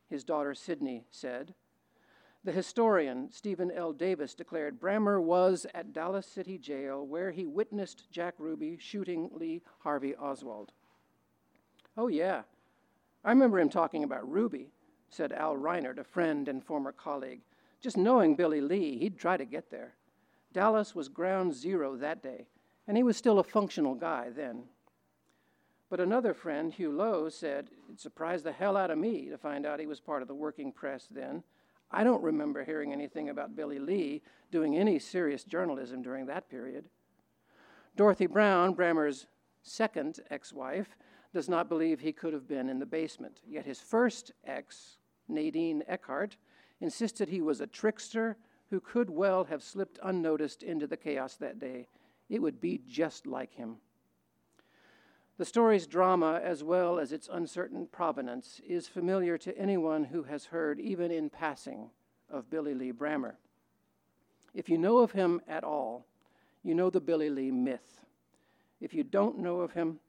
his 0.09 0.25
daughter 0.25 0.55
Sidney 0.55 1.05
said. 1.11 1.55
The 2.45 2.53
historian 2.53 3.31
Steven 3.31 3.71
L. 3.71 3.93
Davis 3.93 4.35
declared 4.35 4.81
Brammer 4.81 5.23
was 5.23 5.65
at 5.75 5.93
Dallas 5.93 6.27
City 6.27 6.59
Jail 6.59 7.07
where 7.07 7.31
he 7.31 7.47
witnessed 7.47 8.11
Jack 8.11 8.35
Ruby 8.39 8.77
shooting 8.81 9.31
Lee 9.33 9.63
Harvey 9.79 10.17
Oswald. 10.17 10.73
Oh, 11.97 12.09
yeah. 12.09 12.43
I 13.25 13.31
remember 13.31 13.61
him 13.61 13.69
talking 13.69 14.03
about 14.03 14.29
Ruby, 14.29 14.73
said 15.09 15.33
Al 15.33 15.57
Reinert, 15.57 15.99
a 15.99 16.05
friend 16.05 16.49
and 16.49 16.65
former 16.65 16.91
colleague. 16.91 17.43
Just 17.81 17.97
knowing 17.97 18.35
Billy 18.35 18.61
Lee, 18.61 18.99
he'd 18.99 19.19
try 19.19 19.37
to 19.37 19.45
get 19.45 19.71
there. 19.71 19.95
Dallas 20.53 20.95
was 20.95 21.09
ground 21.09 21.55
zero 21.55 21.97
that 21.97 22.23
day, 22.23 22.49
and 22.89 22.97
he 22.97 23.03
was 23.03 23.17
still 23.17 23.39
a 23.39 23.45
functional 23.45 23.95
guy 23.95 24.31
then. 24.35 24.65
But 25.93 26.01
another 26.01 26.33
friend, 26.33 26.73
Hugh 26.73 26.91
Lowe, 26.91 27.29
said, 27.29 27.69
It 27.91 28.01
surprised 28.01 28.45
the 28.45 28.53
hell 28.53 28.79
out 28.79 28.91
of 28.91 28.97
me 28.97 29.29
to 29.29 29.37
find 29.37 29.67
out 29.67 29.79
he 29.79 29.87
was 29.87 30.01
part 30.01 30.23
of 30.23 30.29
the 30.29 30.35
working 30.35 30.73
press 30.73 31.07
then. 31.11 31.43
I 31.91 32.03
don't 32.03 32.23
remember 32.23 32.65
hearing 32.65 32.95
anything 32.95 33.29
about 33.29 33.55
Billy 33.55 33.79
Lee 33.79 34.23
doing 34.51 34.75
any 34.75 34.99
serious 34.99 35.45
journalism 35.45 36.01
during 36.01 36.25
that 36.25 36.49
period. 36.49 36.87
Dorothy 37.95 38.27
Brown, 38.27 38.75
Brammer's 38.75 39.27
second 39.61 40.21
ex 40.31 40.51
wife, 40.51 40.97
does 41.35 41.51
not 41.51 41.69
believe 41.69 42.01
he 42.01 42.11
could 42.11 42.33
have 42.33 42.49
been 42.49 42.71
in 42.71 42.79
the 42.79 42.87
basement. 42.87 43.43
Yet 43.47 43.67
his 43.67 43.79
first 43.79 44.33
ex, 44.47 44.97
Nadine 45.29 45.83
Eckhardt, 45.87 46.39
insisted 46.81 47.29
he 47.29 47.43
was 47.43 47.61
a 47.61 47.67
trickster 47.67 48.39
who 48.71 48.81
could 48.81 49.11
well 49.11 49.45
have 49.45 49.63
slipped 49.63 49.99
unnoticed 50.03 50.63
into 50.63 50.87
the 50.87 50.97
chaos 50.97 51.37
that 51.37 51.59
day. 51.59 51.87
It 52.31 52.41
would 52.41 52.63
be 52.63 52.81
just 52.89 53.27
like 53.27 53.53
him. 53.53 53.77
The 55.39 55.45
story's 55.47 55.87
drama, 55.87 56.41
as 56.45 56.63
well 56.63 56.99
as 56.99 57.11
its 57.11 57.29
uncertain 57.33 57.87
provenance, 57.87 58.61
is 58.67 58.87
familiar 58.87 59.39
to 59.39 59.57
anyone 59.57 60.05
who 60.05 60.25
has 60.25 60.47
heard, 60.47 60.79
even 60.79 61.11
in 61.11 61.31
passing, 61.31 61.91
of 62.29 62.51
Billy 62.51 62.75
Lee 62.75 62.93
Brammer. 62.93 63.35
If 64.55 64.69
you 64.69 64.77
know 64.77 64.99
of 64.99 65.13
him 65.13 65.41
at 65.49 65.65
all, 65.65 66.07
you 66.63 66.75
know 66.75 66.91
the 66.91 67.01
Billy 67.01 67.31
Lee 67.31 67.51
myth. 67.51 68.05
If 68.81 68.93
you 68.93 69.05
don't 69.05 69.39
know 69.39 69.61
of 69.61 69.73
him, 69.73 70.01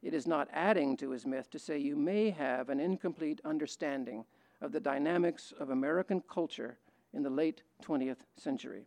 it 0.00 0.14
is 0.14 0.26
not 0.28 0.48
adding 0.52 0.96
to 0.98 1.10
his 1.10 1.26
myth 1.26 1.50
to 1.50 1.58
say 1.58 1.78
you 1.78 1.96
may 1.96 2.30
have 2.30 2.68
an 2.68 2.78
incomplete 2.78 3.40
understanding 3.44 4.24
of 4.60 4.70
the 4.70 4.80
dynamics 4.80 5.52
of 5.58 5.70
American 5.70 6.20
culture 6.20 6.78
in 7.12 7.22
the 7.22 7.30
late 7.30 7.62
20th 7.82 8.24
century. 8.36 8.86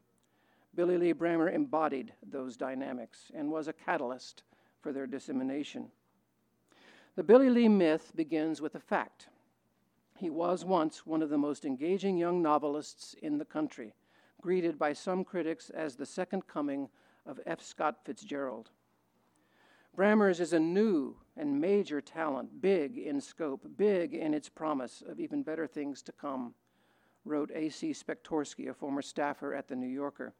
Billy 0.73 0.97
Lee 0.97 1.13
Brammer 1.13 1.53
embodied 1.53 2.13
those 2.25 2.55
dynamics 2.55 3.29
and 3.35 3.51
was 3.51 3.67
a 3.67 3.73
catalyst 3.73 4.43
for 4.81 4.91
their 4.91 5.07
dissemination. 5.07 5.91
The 7.15 7.23
Billy 7.23 7.49
Lee 7.49 7.67
myth 7.67 8.13
begins 8.15 8.61
with 8.61 8.75
a 8.75 8.79
fact. 8.79 9.27
He 10.17 10.29
was 10.29 10.63
once 10.63 11.05
one 11.05 11.21
of 11.21 11.29
the 11.29 11.37
most 11.37 11.65
engaging 11.65 12.17
young 12.17 12.41
novelists 12.41 13.15
in 13.21 13.37
the 13.37 13.45
country, 13.45 13.93
greeted 14.39 14.77
by 14.79 14.93
some 14.93 15.23
critics 15.23 15.69
as 15.69 15.95
the 15.95 16.05
second 16.05 16.47
coming 16.47 16.89
of 17.25 17.39
F. 17.45 17.61
Scott 17.61 17.97
Fitzgerald. 18.05 18.69
Brammer's 19.95 20.39
is 20.39 20.53
a 20.53 20.59
new 20.59 21.17
and 21.35 21.59
major 21.59 21.99
talent, 21.99 22.61
big 22.61 22.97
in 22.97 23.19
scope, 23.19 23.65
big 23.77 24.13
in 24.13 24.33
its 24.33 24.47
promise 24.47 25.03
of 25.05 25.19
even 25.19 25.43
better 25.43 25.67
things 25.67 26.01
to 26.03 26.11
come, 26.11 26.53
wrote 27.25 27.51
A.C. 27.53 27.91
Spectorsky, 27.91 28.69
a 28.69 28.73
former 28.73 29.01
staffer 29.01 29.53
at 29.53 29.67
The 29.67 29.75
New 29.75 29.87
Yorker. 29.87 30.33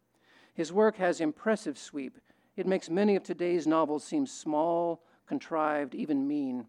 His 0.54 0.72
work 0.72 0.98
has 0.98 1.20
impressive 1.20 1.78
sweep, 1.78 2.18
it 2.58 2.68
makes 2.68 2.90
many 2.90 3.16
of 3.16 3.24
today's 3.24 3.66
novels 3.66 4.04
seem 4.04 4.26
small, 4.26 5.04
contrived, 5.26 5.96
even 5.96 6.28
mean. 6.28 6.66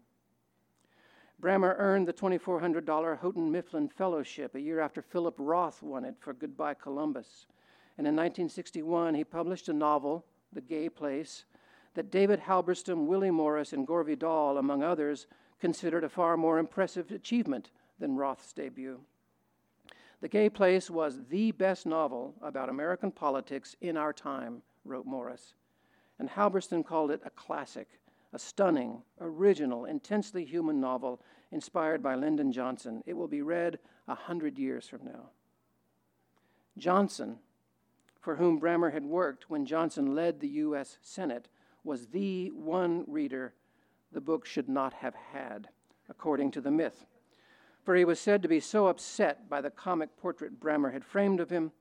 Brammer 1.41 1.75
earned 1.77 2.07
the 2.07 2.13
$2,400 2.13 3.19
Houghton 3.19 3.51
Mifflin 3.51 3.89
Fellowship 3.89 4.55
a 4.55 4.61
year 4.61 4.79
after 4.79 5.01
Philip 5.01 5.35
Roth 5.37 5.83
won 5.83 6.05
it 6.05 6.15
for 6.19 6.31
Goodbye 6.31 6.75
Columbus. 6.75 7.47
And 7.97 8.07
in 8.07 8.15
1961, 8.15 9.13
he 9.15 9.25
published 9.25 9.67
a 9.67 9.73
novel, 9.73 10.25
The 10.53 10.61
Gay 10.61 10.87
Place, 10.87 11.43
that 11.95 12.09
David 12.09 12.39
Halberstam, 12.39 13.05
Willie 13.05 13.29
Morris, 13.29 13.73
and 13.73 13.85
Gore 13.85 14.05
Vidal, 14.05 14.57
among 14.57 14.83
others, 14.83 15.27
considered 15.59 16.05
a 16.05 16.09
far 16.09 16.37
more 16.37 16.59
impressive 16.59 17.11
achievement 17.11 17.71
than 17.99 18.15
Roth's 18.15 18.53
debut. 18.53 19.01
The 20.21 20.29
Gay 20.29 20.49
Place 20.49 20.89
was 20.89 21.25
the 21.29 21.51
best 21.51 21.85
novel 21.85 22.35
about 22.41 22.69
American 22.69 23.11
politics 23.11 23.75
in 23.81 23.97
our 23.97 24.13
time, 24.13 24.61
wrote 24.85 25.05
Morris 25.05 25.55
and 26.19 26.29
Halberstam 26.29 26.85
called 26.85 27.11
it 27.11 27.21
a 27.25 27.29
classic, 27.29 27.87
a 28.31 28.39
stunning, 28.39 29.01
original, 29.19 29.85
intensely 29.85 30.45
human 30.45 30.79
novel 30.79 31.21
inspired 31.51 32.01
by 32.01 32.15
Lyndon 32.15 32.51
Johnson. 32.51 33.03
It 33.05 33.13
will 33.13 33.27
be 33.27 33.41
read 33.41 33.79
a 34.07 34.15
hundred 34.15 34.57
years 34.57 34.87
from 34.87 35.05
now. 35.05 35.29
Johnson, 36.77 37.39
for 38.19 38.35
whom 38.35 38.59
Brammer 38.59 38.91
had 38.91 39.05
worked 39.05 39.49
when 39.49 39.65
Johnson 39.65 40.15
led 40.15 40.39
the 40.39 40.47
U.S. 40.47 40.97
Senate, 41.01 41.47
was 41.83 42.07
the 42.07 42.49
one 42.51 43.03
reader 43.07 43.53
the 44.11 44.21
book 44.21 44.45
should 44.45 44.69
not 44.69 44.93
have 44.93 45.15
had, 45.15 45.69
according 46.09 46.51
to 46.51 46.61
the 46.61 46.71
myth. 46.71 47.05
For 47.83 47.95
he 47.95 48.05
was 48.05 48.19
said 48.19 48.41
to 48.41 48.47
be 48.47 48.59
so 48.59 48.87
upset 48.87 49.49
by 49.49 49.59
the 49.59 49.69
comic 49.69 50.15
portrait 50.15 50.59
Brammer 50.59 50.93
had 50.93 51.03
framed 51.03 51.39
of 51.39 51.49
him 51.49 51.71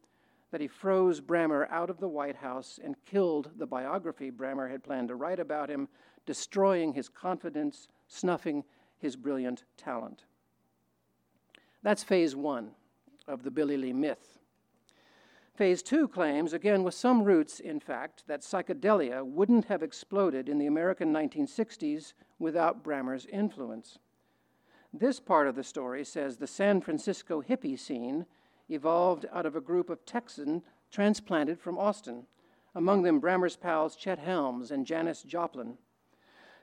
that 0.52 0.60
he 0.60 0.68
froze 0.68 1.20
Brammer 1.20 1.68
out 1.70 1.90
of 1.90 1.98
the 1.98 2.08
White 2.08 2.36
House 2.36 2.78
and 2.82 2.94
killed 3.06 3.50
the 3.56 3.66
biography 3.66 4.30
Brammer 4.30 4.70
had 4.70 4.84
planned 4.84 5.08
to 5.08 5.16
write 5.16 5.40
about 5.40 5.70
him, 5.70 5.88
destroying 6.26 6.92
his 6.92 7.08
confidence, 7.08 7.88
snuffing 8.06 8.62
his 8.98 9.16
brilliant 9.16 9.64
talent. 9.78 10.24
That's 11.82 12.04
phase 12.04 12.36
one 12.36 12.72
of 13.26 13.42
the 13.42 13.50
Billy 13.50 13.78
Lee 13.78 13.94
myth. 13.94 14.38
Phase 15.56 15.82
two 15.82 16.06
claims, 16.06 16.52
again 16.52 16.82
with 16.82 16.94
some 16.94 17.24
roots, 17.24 17.58
in 17.58 17.80
fact, 17.80 18.24
that 18.26 18.42
psychedelia 18.42 19.24
wouldn't 19.24 19.64
have 19.66 19.82
exploded 19.82 20.48
in 20.48 20.58
the 20.58 20.66
American 20.66 21.12
1960s 21.12 22.12
without 22.38 22.84
Brammer's 22.84 23.26
influence. 23.26 23.98
This 24.92 25.18
part 25.18 25.48
of 25.48 25.54
the 25.54 25.64
story 25.64 26.04
says 26.04 26.36
the 26.36 26.46
San 26.46 26.82
Francisco 26.82 27.42
hippie 27.42 27.78
scene 27.78 28.26
evolved 28.68 29.26
out 29.32 29.46
of 29.46 29.56
a 29.56 29.60
group 29.60 29.90
of 29.90 30.04
Texans 30.04 30.62
transplanted 30.90 31.58
from 31.58 31.78
Austin, 31.78 32.26
among 32.74 33.02
them 33.02 33.20
Brammer's 33.20 33.56
pals 33.56 33.96
Chet 33.96 34.18
Helms 34.18 34.70
and 34.70 34.86
Janis 34.86 35.22
Joplin. 35.22 35.78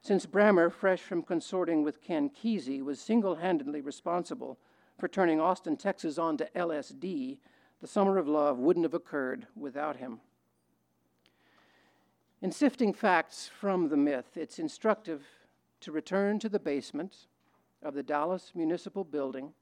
Since 0.01 0.25
Brammer, 0.25 0.71
fresh 0.71 1.01
from 1.01 1.23
consorting 1.23 1.83
with 1.83 2.01
Ken 2.01 2.29
Kesey, 2.29 2.81
was 2.81 3.01
single 3.01 3.35
handedly 3.35 3.81
responsible 3.81 4.57
for 4.97 5.07
turning 5.07 5.39
Austin, 5.39 5.77
Texas 5.77 6.17
on 6.17 6.37
to 6.37 6.49
LSD, 6.55 7.37
the 7.81 7.87
Summer 7.87 8.17
of 8.17 8.27
Love 8.27 8.57
wouldn't 8.57 8.85
have 8.85 8.93
occurred 8.93 9.47
without 9.55 9.97
him. 9.97 10.19
In 12.41 12.51
sifting 12.51 12.93
facts 12.93 13.49
from 13.59 13.89
the 13.89 13.97
myth, 13.97 14.35
it's 14.35 14.59
instructive 14.59 15.23
to 15.81 15.91
return 15.91 16.39
to 16.39 16.49
the 16.49 16.59
basement 16.59 17.27
of 17.81 17.93
the 17.93 18.03
Dallas 18.03 18.51
Municipal 18.53 19.03
Building 19.03 19.53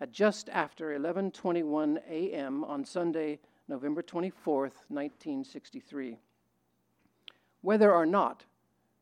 at 0.00 0.12
just 0.12 0.48
after 0.50 0.90
11:21 0.98 1.98
a.m. 2.08 2.64
on 2.64 2.84
Sunday, 2.84 3.38
November 3.68 4.02
24th, 4.02 4.84
1963. 4.88 6.18
Whether 7.60 7.92
or 7.92 8.06
not 8.06 8.44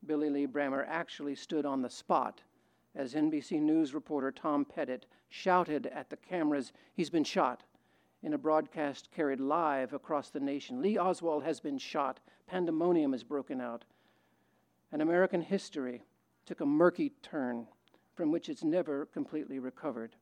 Billy 0.06 0.30
Lee 0.30 0.46
Brammer 0.46 0.84
actually 0.86 1.34
stood 1.34 1.66
on 1.66 1.82
the 1.82 1.90
spot 1.90 2.42
as 2.94 3.14
NBC 3.14 3.60
News 3.60 3.94
reporter 3.94 4.30
Tom 4.30 4.64
Pettit 4.64 5.06
shouted 5.28 5.86
at 5.86 6.10
the 6.10 6.16
cameras, 6.16 6.72
He's 6.94 7.10
been 7.10 7.24
shot, 7.24 7.64
in 8.22 8.34
a 8.34 8.38
broadcast 8.38 9.10
carried 9.10 9.40
live 9.40 9.92
across 9.92 10.30
the 10.30 10.40
nation. 10.40 10.80
Lee 10.80 10.98
Oswald 10.98 11.42
has 11.42 11.60
been 11.60 11.78
shot. 11.78 12.20
Pandemonium 12.46 13.12
has 13.12 13.24
broken 13.24 13.60
out. 13.60 13.84
And 14.92 15.02
American 15.02 15.40
history 15.40 16.02
took 16.46 16.60
a 16.60 16.66
murky 16.66 17.10
turn 17.22 17.66
from 18.14 18.30
which 18.30 18.48
it's 18.48 18.62
never 18.62 19.06
completely 19.06 19.58
recovered. 19.58 20.14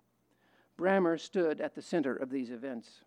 Brammer 0.81 1.21
stood 1.21 1.61
at 1.61 1.75
the 1.75 1.83
center 1.83 2.17
of 2.17 2.31
these 2.31 2.51
events. 2.51 3.03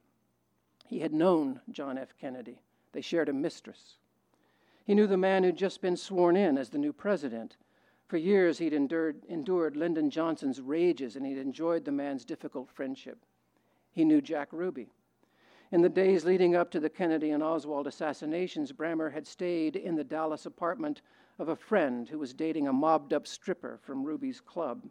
He 0.86 1.00
had 1.00 1.12
known 1.12 1.60
John 1.72 1.98
F. 1.98 2.13
Kennedy. 2.22 2.62
They 2.92 3.01
shared 3.01 3.30
a 3.30 3.34
mistress. 3.34 3.98
He 4.86 4.94
knew 4.94 5.08
the 5.08 5.18
man 5.18 5.44
who'd 5.44 5.58
just 5.58 5.82
been 5.82 5.98
sworn 5.98 6.38
in 6.38 6.60
as 6.60 6.70
the 6.70 6.77
new 6.77 6.94
president. 6.94 7.58
For 8.06 8.18
years, 8.18 8.60
he'd 8.60 8.74
endured, 8.74 9.25
endured 9.27 9.75
Lyndon 9.75 10.12
Johnson's 10.12 10.62
rages 10.62 11.15
and 11.15 11.25
he'd 11.25 11.39
enjoyed 11.39 11.84
the 11.84 11.92
man's 11.92 12.24
difficult 12.24 12.70
friendship. 12.70 13.25
He 13.92 14.06
knew 14.06 14.22
Jack 14.22 14.50
Ruby. 14.51 14.92
In 15.72 15.82
the 15.82 15.89
days 15.89 16.25
leading 16.25 16.56
up 16.56 16.70
to 16.72 16.80
the 16.80 16.92
Kennedy 16.92 17.32
and 17.32 17.42
Oswald 17.42 17.88
assassinations, 17.88 18.72
Brammer 18.72 19.12
had 19.12 19.25
stayed 19.25 19.75
in 19.75 19.96
the 19.96 20.03
Dallas 20.03 20.46
apartment 20.46 21.01
of 21.39 21.50
a 21.50 21.56
friend 21.56 22.08
who 22.08 22.20
was 22.20 22.36
dating 22.36 22.68
a 22.68 22.74
mobbed 22.74 23.13
up 23.13 23.25
stripper 23.25 23.80
from 23.82 24.03
Ruby's 24.03 24.39
club. 24.39 24.84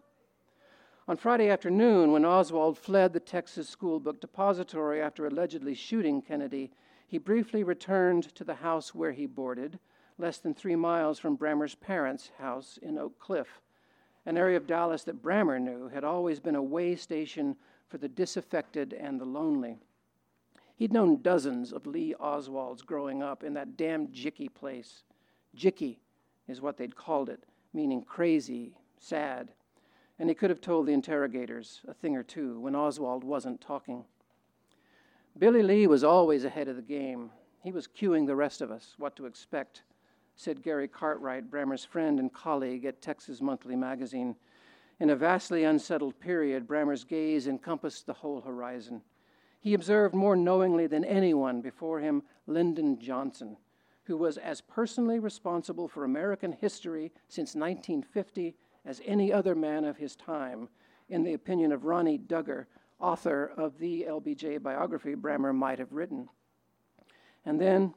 On 1.08 1.16
Friday 1.16 1.48
afternoon, 1.48 2.12
when 2.12 2.24
Oswald 2.24 2.78
fled 2.78 3.12
the 3.12 3.18
Texas 3.18 3.68
School 3.68 3.98
Book 3.98 4.20
Depository 4.20 5.02
after 5.02 5.26
allegedly 5.26 5.74
shooting 5.74 6.22
Kennedy, 6.22 6.70
he 7.08 7.18
briefly 7.18 7.64
returned 7.64 8.32
to 8.36 8.44
the 8.44 8.54
house 8.54 8.94
where 8.94 9.10
he 9.10 9.26
boarded, 9.26 9.80
less 10.16 10.38
than 10.38 10.54
three 10.54 10.76
miles 10.76 11.18
from 11.18 11.36
Brammer's 11.36 11.74
parents' 11.74 12.30
house 12.38 12.78
in 12.80 12.98
Oak 12.98 13.18
Cliff, 13.18 13.60
an 14.26 14.38
area 14.38 14.56
of 14.56 14.68
Dallas 14.68 15.02
that 15.02 15.20
Brammer 15.20 15.60
knew 15.60 15.88
had 15.88 16.04
always 16.04 16.38
been 16.38 16.54
a 16.54 16.62
way 16.62 16.94
station 16.94 17.56
for 17.88 17.98
the 17.98 18.08
disaffected 18.08 18.92
and 18.92 19.20
the 19.20 19.24
lonely. 19.24 19.80
He'd 20.76 20.92
known 20.92 21.20
dozens 21.20 21.72
of 21.72 21.84
Lee 21.84 22.14
Oswalds 22.20 22.86
growing 22.86 23.24
up 23.24 23.42
in 23.42 23.54
that 23.54 23.76
damn 23.76 24.06
jicky 24.08 24.54
place. 24.54 25.02
Jicky 25.56 25.96
is 26.46 26.60
what 26.60 26.76
they'd 26.76 26.94
called 26.94 27.28
it, 27.28 27.42
meaning 27.72 28.02
crazy, 28.02 28.76
sad. 29.00 29.52
And 30.22 30.30
he 30.30 30.36
could 30.36 30.50
have 30.50 30.60
told 30.60 30.86
the 30.86 30.92
interrogators 30.92 31.80
a 31.88 31.92
thing 31.92 32.14
or 32.14 32.22
two 32.22 32.60
when 32.60 32.76
Oswald 32.76 33.24
wasn't 33.24 33.60
talking. 33.60 34.04
Billy 35.36 35.64
Lee 35.64 35.88
was 35.88 36.04
always 36.04 36.44
ahead 36.44 36.68
of 36.68 36.76
the 36.76 36.82
game. 36.82 37.32
He 37.64 37.72
was 37.72 37.88
cueing 37.88 38.28
the 38.28 38.36
rest 38.36 38.60
of 38.60 38.70
us 38.70 38.94
what 38.98 39.16
to 39.16 39.26
expect, 39.26 39.82
said 40.36 40.62
Gary 40.62 40.86
Cartwright, 40.86 41.50
Brammer's 41.50 41.84
friend 41.84 42.20
and 42.20 42.32
colleague 42.32 42.84
at 42.84 43.02
Texas 43.02 43.40
Monthly 43.40 43.74
Magazine. 43.74 44.36
In 45.00 45.10
a 45.10 45.16
vastly 45.16 45.64
unsettled 45.64 46.20
period, 46.20 46.68
Brammer's 46.68 47.02
gaze 47.02 47.48
encompassed 47.48 48.06
the 48.06 48.12
whole 48.12 48.42
horizon. 48.42 49.02
He 49.58 49.74
observed 49.74 50.14
more 50.14 50.36
knowingly 50.36 50.86
than 50.86 51.04
anyone 51.04 51.60
before 51.60 51.98
him 51.98 52.22
Lyndon 52.46 53.00
Johnson, 53.00 53.56
who 54.04 54.16
was 54.16 54.38
as 54.38 54.60
personally 54.60 55.18
responsible 55.18 55.88
for 55.88 56.04
American 56.04 56.52
history 56.52 57.10
since 57.26 57.56
1950 57.56 58.54
as 58.84 59.00
any 59.04 59.32
other 59.32 59.54
man 59.54 59.84
of 59.84 59.96
his 59.96 60.16
time, 60.16 60.68
in 61.08 61.22
the 61.22 61.34
opinion 61.34 61.72
of 61.72 61.84
Ronnie 61.84 62.18
Dugger, 62.18 62.66
author 62.98 63.52
of 63.56 63.78
the 63.78 64.06
LBJ 64.08 64.62
biography 64.62 65.14
Brammer 65.14 65.54
might 65.54 65.78
have 65.78 65.92
written. 65.92 66.28
And 67.44 67.60
then, 67.60 67.94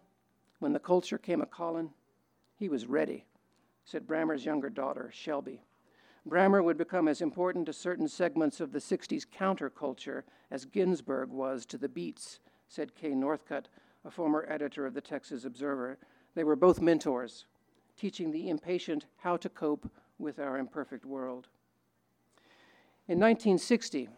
when 0.59 0.73
the 0.73 0.79
culture 0.79 1.17
came 1.17 1.41
a 1.41 1.45
calling, 1.45 1.91
he 2.57 2.69
was 2.69 2.87
ready, 2.87 3.25
said 3.83 4.07
Brammer's 4.07 4.45
younger 4.45 4.69
daughter, 4.69 5.11
Shelby. 5.13 5.61
Brammer 6.27 6.63
would 6.63 6.77
become 6.77 7.07
as 7.07 7.21
important 7.21 7.67
to 7.67 7.73
certain 7.73 8.07
segments 8.07 8.59
of 8.59 8.71
the 8.71 8.79
60s 8.79 9.25
counterculture 9.27 10.23
as 10.49 10.65
Ginsberg 10.65 11.29
was 11.29 11.65
to 11.67 11.77
the 11.77 11.89
Beats, 11.89 12.39
said 12.67 12.95
Kaye 12.95 13.13
Northcott, 13.13 13.67
a 14.03 14.09
former 14.09 14.45
editor 14.49 14.87
of 14.87 14.95
the 14.95 15.01
Texas 15.01 15.45
Observer. 15.45 15.99
They 16.33 16.43
were 16.43 16.55
both 16.55 16.81
mentors, 16.81 17.45
teaching 17.95 18.31
the 18.31 18.49
impatient 18.49 19.05
how 19.17 19.37
to 19.37 19.49
cope 19.49 19.89
with 20.19 20.39
our 20.39 20.57
imperfect 20.57 21.05
world. 21.05 21.47
In 23.07 23.19
1960, 23.19 24.09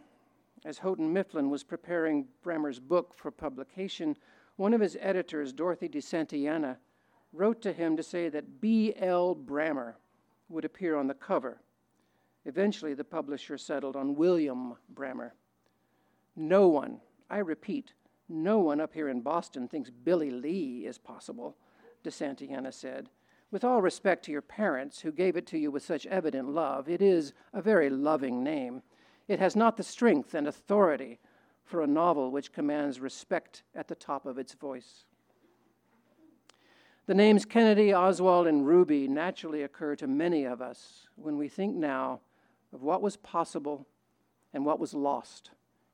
as 0.65 0.77
Houghton 0.77 1.11
Mifflin 1.11 1.49
was 1.49 1.63
preparing 1.63 2.27
Brammer's 2.43 2.79
book 2.79 3.13
for 3.15 3.31
publication, 3.31 4.17
one 4.55 4.73
of 4.73 4.81
his 4.81 4.97
editors, 4.99 5.53
Dorothy 5.53 5.87
de 5.87 5.99
Santillana, 5.99 6.77
wrote 7.33 7.61
to 7.61 7.73
him 7.73 7.97
to 7.97 8.03
say 8.03 8.29
that 8.29 8.61
B.L. 8.61 9.35
Brammer 9.35 9.93
would 10.49 10.65
appear 10.65 10.95
on 10.95 11.07
the 11.07 11.13
cover. 11.13 11.61
Eventually, 12.45 12.93
the 12.93 13.03
publisher 13.03 13.57
settled 13.57 13.95
on 13.95 14.15
William 14.15 14.75
Brammer. 14.93 15.31
No 16.35 16.67
one, 16.67 17.01
I 17.29 17.39
repeat, 17.39 17.93
no 18.29 18.59
one 18.59 18.79
up 18.79 18.93
here 18.93 19.09
in 19.09 19.21
Boston 19.21 19.67
thinks 19.67 19.89
Billy 19.89 20.31
Lee 20.31 20.85
is 20.85 20.97
possible, 20.97 21.57
de 22.03 22.09
Santillana 22.09 22.73
said. 22.73 23.09
With 23.49 23.63
all 23.63 23.81
respect 23.81 24.25
to 24.25 24.31
your 24.31 24.41
parents, 24.41 24.99
who 24.99 25.11
gave 25.11 25.37
it 25.37 25.47
to 25.47 25.57
you 25.57 25.71
with 25.71 25.83
such 25.83 26.05
evident 26.07 26.49
love, 26.49 26.89
it 26.89 27.01
is 27.01 27.33
a 27.53 27.61
very 27.61 27.89
loving 27.89 28.43
name. 28.43 28.81
It 29.27 29.39
has 29.39 29.55
not 29.55 29.77
the 29.77 29.83
strength 29.83 30.33
and 30.33 30.47
authority 30.47 31.19
for 31.63 31.81
a 31.81 31.87
novel 31.87 32.31
which 32.31 32.51
commands 32.51 32.99
respect 32.99 33.63
at 33.73 33.87
the 33.87 33.95
top 33.95 34.25
of 34.25 34.37
its 34.37 34.53
voice. 34.53 35.05
The 37.05 37.13
names 37.13 37.45
Kennedy, 37.45 37.93
Oswald, 37.93 38.47
and 38.47 38.67
Ruby 38.67 39.07
naturally 39.07 39.63
occur 39.63 39.95
to 39.95 40.07
many 40.07 40.43
of 40.43 40.61
us 40.61 41.07
when 41.15 41.37
we 41.37 41.47
think 41.47 41.73
now 41.73 42.19
of 42.73 42.83
what 42.83 43.01
was 43.01 43.15
possible 43.15 43.87
and 44.53 44.65
what 44.65 44.79
was 44.79 44.93
lost 44.93 45.51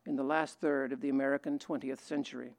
in 0.07 0.15
the 0.15 0.23
last 0.23 0.59
third 0.59 0.91
of 0.91 1.01
the 1.01 1.09
American 1.09 1.59
20th 1.59 2.01
century. 2.01 2.55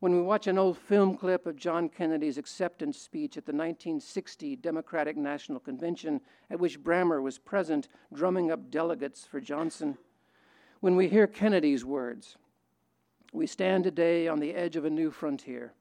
When 0.00 0.12
we 0.12 0.22
watch 0.22 0.46
an 0.46 0.56
old 0.56 0.78
film 0.78 1.14
clip 1.14 1.46
of 1.46 1.56
John 1.56 1.90
Kennedy's 1.90 2.38
acceptance 2.38 2.98
speech 2.98 3.36
at 3.36 3.44
the 3.44 3.52
1960 3.52 4.56
Democratic 4.56 5.14
National 5.14 5.60
Convention, 5.60 6.22
at 6.50 6.58
which 6.58 6.82
Brammer 6.82 7.20
was 7.20 7.38
present, 7.38 7.88
drumming 8.10 8.50
up 8.50 8.70
delegates 8.70 9.26
for 9.26 9.40
Johnson, 9.40 9.98
when 10.80 10.96
we 10.96 11.08
hear 11.08 11.26
Kennedy's 11.26 11.84
words, 11.84 12.38
we 13.34 13.46
stand 13.46 13.84
today 13.84 14.26
on 14.26 14.40
the 14.40 14.54
edge 14.54 14.74
of 14.74 14.86
a 14.86 14.90
new 14.90 15.10
frontier, 15.10 15.74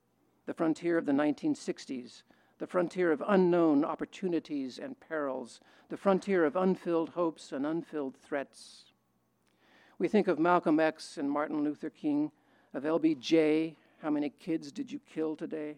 the 0.46 0.54
frontier 0.54 0.98
of 0.98 1.06
the 1.06 1.14
1960s, 1.14 2.24
the 2.58 2.68
frontier 2.68 3.14
of 3.14 3.24
unknown 3.26 3.86
opportunities 3.86 4.80
and 4.80 5.00
perils, 5.00 5.62
the 5.88 5.96
frontier 5.96 6.44
of 6.44 6.58
unfilled 6.58 7.12
hopes 7.12 7.54
and 7.54 7.66
unfilled 7.66 8.18
threats. 8.18 8.84
We 9.98 10.10
think 10.10 10.28
of 10.28 10.40
Malcolm 10.40 10.78
X 10.78 11.18
and 11.18 11.32
Martin 11.32 11.64
Luther 11.64 11.90
King, 11.90 12.34
of 12.74 12.84
LBJ 12.84 13.76
how 14.02 14.10
many 14.10 14.30
kids 14.30 14.72
did 14.72 14.92
you 14.92 15.00
kill 15.14 15.36
today? 15.36 15.76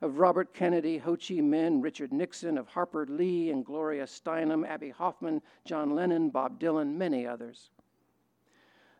Of 0.00 0.18
Robert 0.18 0.54
Kennedy, 0.54 0.98
Ho 0.98 1.12
Chi 1.12 1.34
Minh, 1.34 1.82
Richard 1.82 2.12
Nixon, 2.12 2.56
of 2.56 2.68
Harper 2.68 3.06
Lee 3.06 3.50
and 3.50 3.64
Gloria 3.64 4.04
Steinem, 4.04 4.66
Abbie 4.66 4.90
Hoffman, 4.90 5.42
John 5.66 5.94
Lennon, 5.94 6.30
Bob 6.30 6.58
Dylan, 6.58 6.94
many 6.94 7.26
others. 7.26 7.70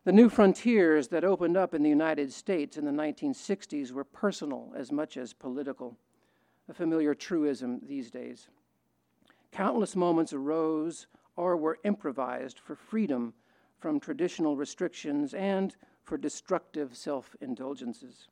The 0.05 0.13
new 0.13 0.29
frontiers 0.29 1.09
that 1.09 1.25
opened 1.25 1.57
up 1.57 1.75
in 1.75 1.83
the 1.83 1.89
United 1.89 2.33
States 2.33 2.77
in 2.77 2.85
the 2.85 2.91
1960s 2.91 3.93
were 3.93 4.05
personal 4.05 4.73
as 4.77 4.93
much 4.93 5.17
as 5.17 5.33
political, 5.33 5.97
a 6.69 6.75
familiar 6.75 7.15
truism 7.15 7.81
these 7.87 8.11
days. 8.11 8.49
Countless 9.53 9.97
moments 9.97 10.33
arose 10.33 11.07
or 11.37 11.57
were 11.57 11.79
improvised 11.85 12.59
for 12.59 12.75
freedom 12.75 13.33
from 13.79 14.01
traditional 14.01 14.57
restrictions 14.57 15.33
and 15.33 15.77
for 16.03 16.19
destructive 16.19 16.97
self 16.97 17.35
indulgences. 17.41 18.29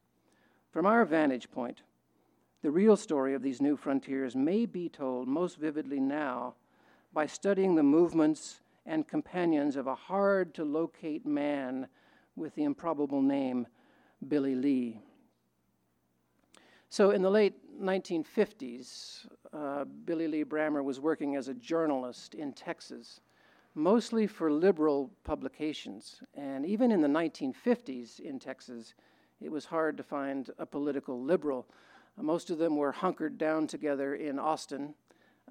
From 0.70 0.84
our 0.86 1.04
vantage 1.04 1.50
point, 1.50 1.82
the 2.62 2.70
real 2.70 2.96
story 2.96 3.34
of 3.34 3.42
these 3.42 3.62
new 3.62 3.76
frontiers 3.76 4.36
may 4.36 4.66
be 4.66 4.88
told 4.88 5.28
most 5.28 5.58
vividly 5.58 6.00
now 6.00 6.54
by 7.12 7.26
studying 7.26 7.74
the 7.74 7.82
movements 7.82 8.60
and 8.84 9.08
companions 9.08 9.76
of 9.76 9.86
a 9.86 9.94
hard 9.94 10.54
to 10.54 10.64
locate 10.64 11.24
man 11.24 11.86
with 12.36 12.54
the 12.54 12.64
improbable 12.64 13.22
name 13.22 13.66
Billy 14.26 14.54
Lee. 14.54 15.00
So, 16.90 17.10
in 17.10 17.22
the 17.22 17.30
late 17.30 17.54
1950s, 17.80 19.26
uh, 19.52 19.84
Billy 19.84 20.26
Lee 20.26 20.44
Brammer 20.44 20.82
was 20.82 21.00
working 21.00 21.36
as 21.36 21.48
a 21.48 21.54
journalist 21.54 22.34
in 22.34 22.52
Texas, 22.52 23.20
mostly 23.74 24.26
for 24.26 24.50
liberal 24.50 25.10
publications. 25.22 26.22
And 26.34 26.64
even 26.66 26.90
in 26.90 27.00
the 27.00 27.08
1950s 27.08 28.20
in 28.20 28.38
Texas, 28.38 28.94
it 29.40 29.50
was 29.50 29.64
hard 29.64 29.96
to 29.96 30.02
find 30.02 30.50
a 30.58 30.66
political 30.66 31.22
liberal. 31.22 31.66
Most 32.16 32.50
of 32.50 32.58
them 32.58 32.76
were 32.76 32.92
hunkered 32.92 33.38
down 33.38 33.66
together 33.66 34.14
in 34.14 34.38
Austin, 34.38 34.94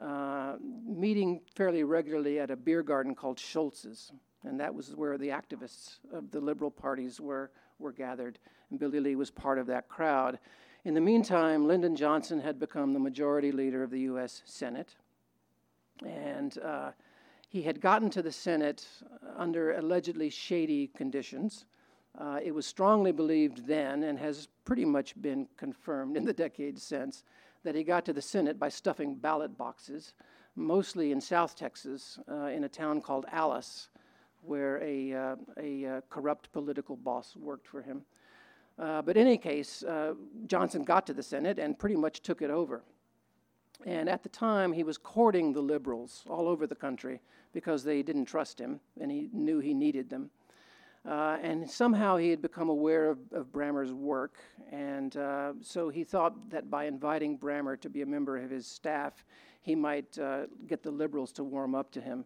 uh, 0.01 0.55
meeting 0.85 1.41
fairly 1.55 1.83
regularly 1.83 2.39
at 2.39 2.51
a 2.51 2.55
beer 2.55 2.83
garden 2.83 3.15
called 3.15 3.37
Scholz's. 3.37 4.11
And 4.43 4.59
that 4.59 4.73
was 4.73 4.95
where 4.95 5.17
the 5.17 5.29
activists 5.29 5.97
of 6.11 6.31
the 6.31 6.39
liberal 6.39 6.71
parties 6.71 7.19
were, 7.19 7.51
were 7.79 7.91
gathered. 7.91 8.39
And 8.69 8.79
Billy 8.79 8.99
Lee 8.99 9.15
was 9.15 9.31
part 9.31 9.57
of 9.57 9.67
that 9.67 9.87
crowd. 9.87 10.39
In 10.83 10.93
the 10.93 11.01
meantime, 11.01 11.67
Lyndon 11.67 11.95
Johnson 11.95 12.39
had 12.39 12.59
become 12.59 12.93
the 12.93 12.99
majority 12.99 13.51
leader 13.51 13.83
of 13.83 13.89
the 13.89 14.01
U.S. 14.01 14.41
Senate. 14.45 14.95
And 16.05 16.57
uh, 16.59 16.91
he 17.49 17.61
had 17.61 17.81
gotten 17.81 18.09
to 18.11 18.21
the 18.21 18.31
Senate 18.31 18.85
under 19.35 19.73
allegedly 19.73 20.29
shady 20.29 20.87
conditions. 20.87 21.65
Uh, 22.17 22.39
it 22.43 22.53
was 22.53 22.65
strongly 22.65 23.11
believed 23.11 23.67
then, 23.67 24.03
and 24.03 24.17
has 24.17 24.47
pretty 24.65 24.85
much 24.85 25.19
been 25.21 25.47
confirmed 25.55 26.17
in 26.17 26.25
the 26.25 26.33
decades 26.33 26.81
since, 26.81 27.23
that 27.63 27.75
he 27.75 27.83
got 27.83 28.05
to 28.05 28.13
the 28.13 28.21
Senate 28.21 28.57
by 28.59 28.69
stuffing 28.69 29.13
ballot 29.13 29.57
boxes, 29.57 30.13
mostly 30.55 31.11
in 31.11 31.21
South 31.21 31.55
Texas, 31.55 32.17
uh, 32.31 32.45
in 32.45 32.63
a 32.63 32.69
town 32.69 33.01
called 33.01 33.25
Alice, 33.31 33.89
where 34.41 34.81
a, 34.81 35.13
uh, 35.13 35.35
a 35.59 35.85
uh, 35.85 36.01
corrupt 36.09 36.51
political 36.51 36.95
boss 36.95 37.35
worked 37.35 37.67
for 37.67 37.81
him. 37.81 38.01
Uh, 38.79 39.01
but 39.01 39.17
in 39.17 39.27
any 39.27 39.37
case, 39.37 39.83
uh, 39.83 40.13
Johnson 40.45 40.83
got 40.83 41.05
to 41.07 41.13
the 41.13 41.23
Senate 41.23 41.59
and 41.59 41.77
pretty 41.77 41.95
much 41.95 42.21
took 42.21 42.41
it 42.41 42.49
over. 42.49 42.83
And 43.85 44.09
at 44.09 44.23
the 44.23 44.29
time, 44.29 44.73
he 44.73 44.83
was 44.83 44.97
courting 44.97 45.53
the 45.53 45.61
liberals 45.61 46.23
all 46.29 46.47
over 46.47 46.65
the 46.65 46.75
country 46.75 47.21
because 47.53 47.83
they 47.83 48.01
didn't 48.01 48.25
trust 48.25 48.59
him 48.59 48.79
and 48.99 49.11
he 49.11 49.29
knew 49.33 49.59
he 49.59 49.73
needed 49.73 50.09
them. 50.09 50.29
Uh, 51.07 51.37
and 51.41 51.69
somehow 51.69 52.17
he 52.17 52.29
had 52.29 52.41
become 52.41 52.67
aware 52.67 53.09
of, 53.09 53.19
of 53.31 53.45
Brammer's 53.53 53.93
work, 53.93 54.39
and 54.71 55.15
uh, 55.15 55.53
so 55.61 55.87
he 55.87 56.03
thought 56.03 56.49
that 56.49 56.69
by 56.69 56.83
inviting 56.83 57.37
Brammer 57.37 57.79
to 57.79 57.89
be 57.89 58.01
a 58.01 58.05
member 58.05 58.35
of 58.35 58.49
his 58.49 58.67
staff, 58.67 59.23
he 59.61 59.73
might 59.73 60.19
uh, 60.19 60.47
get 60.67 60.83
the 60.83 60.91
liberals 60.91 61.31
to 61.33 61.45
warm 61.45 61.75
up 61.75 61.91
to 61.91 62.01
him. 62.01 62.25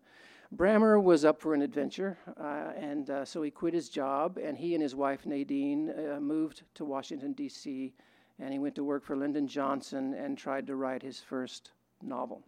Brammer 0.55 1.01
was 1.01 1.23
up 1.25 1.39
for 1.39 1.53
an 1.53 1.61
adventure, 1.61 2.17
uh, 2.39 2.71
and 2.75 3.11
uh, 3.11 3.23
so 3.23 3.43
he 3.43 3.51
quit 3.51 3.75
his 3.75 3.87
job, 3.87 4.39
and 4.43 4.57
he 4.57 4.73
and 4.73 4.81
his 4.81 4.95
wife 4.95 5.27
Nadine 5.27 5.91
uh, 5.91 6.19
moved 6.19 6.63
to 6.73 6.83
Washington, 6.83 7.33
D.C., 7.33 7.93
and 8.39 8.51
he 8.51 8.57
went 8.57 8.73
to 8.73 8.83
work 8.83 9.05
for 9.05 9.15
Lyndon 9.15 9.47
Johnson 9.47 10.15
and 10.15 10.35
tried 10.35 10.65
to 10.65 10.75
write 10.75 11.03
his 11.03 11.19
first 11.19 11.69
novel. 12.01 12.41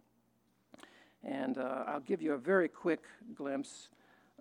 And 1.22 1.58
I'll 1.58 2.00
give 2.00 2.20
you 2.20 2.32
a 2.32 2.38
very 2.38 2.68
quick 2.68 3.04
glimpse 3.36 3.88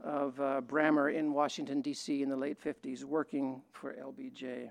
of 0.03 0.39
uh, 0.39 0.61
Brammer 0.61 1.13
in 1.13 1.33
Washington, 1.33 1.81
D.C. 1.81 2.21
in 2.21 2.29
the 2.29 2.35
late 2.35 2.61
50s, 2.61 3.03
working 3.03 3.61
for 3.71 3.93
LBJ. 3.93 4.69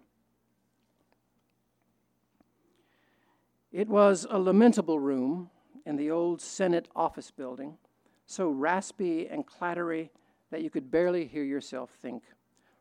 It 3.72 3.88
was 3.88 4.26
a 4.28 4.38
lamentable 4.38 5.00
room 5.00 5.48
in 5.86 5.96
the 5.96 6.10
old 6.10 6.42
Senate 6.42 6.88
office 6.94 7.30
building, 7.30 7.78
so 8.26 8.50
raspy 8.50 9.26
and 9.26 9.46
clattery 9.46 10.10
that 10.50 10.62
you 10.62 10.68
could 10.68 10.90
barely 10.90 11.26
hear 11.26 11.42
yourself 11.42 11.90
think. 12.02 12.22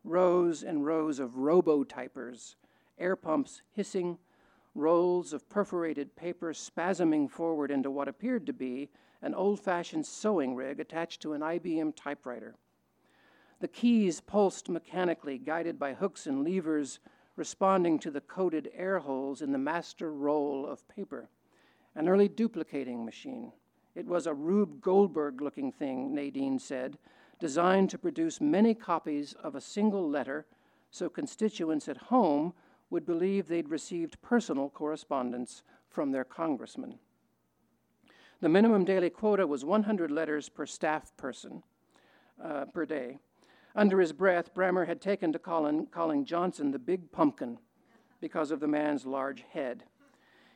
Rows 0.04 0.62
and 0.62 0.84
rows 0.84 1.18
of 1.18 1.30
robotypers, 1.30 2.56
air 2.98 3.16
pumps 3.16 3.62
hissing, 3.72 4.18
rolls 4.74 5.32
of 5.32 5.48
perforated 5.48 6.14
paper 6.16 6.52
spasming 6.52 7.30
forward 7.30 7.70
into 7.70 7.90
what 7.90 8.08
appeared 8.08 8.46
to 8.46 8.52
be 8.52 8.90
an 9.22 9.34
old 9.34 9.60
fashioned 9.60 10.04
sewing 10.04 10.54
rig 10.54 10.80
attached 10.80 11.22
to 11.22 11.32
an 11.32 11.40
IBM 11.40 11.94
typewriter. 11.94 12.54
The 13.60 13.68
keys 13.68 14.20
pulsed 14.20 14.68
mechanically, 14.68 15.38
guided 15.38 15.78
by 15.78 15.94
hooks 15.94 16.26
and 16.26 16.44
levers 16.44 16.98
responding 17.36 17.98
to 18.00 18.10
the 18.10 18.20
coded 18.20 18.70
air 18.74 18.98
holes 18.98 19.40
in 19.40 19.52
the 19.52 19.58
master 19.58 20.12
roll 20.12 20.66
of 20.66 20.86
paper. 20.88 21.28
An 21.94 22.08
early 22.08 22.28
duplicating 22.28 23.04
machine. 23.04 23.52
It 23.94 24.06
was 24.06 24.26
a 24.26 24.34
Rube 24.34 24.80
Goldberg 24.80 25.40
looking 25.40 25.70
thing, 25.70 26.14
Nadine 26.14 26.58
said, 26.58 26.98
designed 27.38 27.90
to 27.90 27.98
produce 27.98 28.40
many 28.40 28.74
copies 28.74 29.34
of 29.34 29.54
a 29.54 29.60
single 29.60 30.08
letter 30.08 30.46
so 30.90 31.08
constituents 31.08 31.88
at 31.88 31.96
home 31.96 32.52
would 32.90 33.06
believe 33.06 33.48
they'd 33.48 33.68
received 33.68 34.20
personal 34.22 34.68
correspondence 34.68 35.62
from 35.88 36.12
their 36.12 36.24
congressman. 36.24 36.98
The 38.42 38.48
minimum 38.48 38.84
daily 38.84 39.08
quota 39.08 39.46
was 39.46 39.64
100 39.64 40.10
letters 40.10 40.48
per 40.48 40.66
staff 40.66 41.16
person 41.16 41.62
uh, 42.42 42.64
per 42.64 42.84
day. 42.84 43.18
Under 43.76 44.00
his 44.00 44.12
breath, 44.12 44.52
Brammer 44.52 44.84
had 44.84 45.00
taken 45.00 45.32
to 45.32 45.38
calling, 45.38 45.86
calling 45.86 46.24
Johnson 46.24 46.72
the 46.72 46.78
big 46.80 47.12
pumpkin 47.12 47.58
because 48.20 48.50
of 48.50 48.58
the 48.58 48.66
man's 48.66 49.06
large 49.06 49.44
head. 49.52 49.84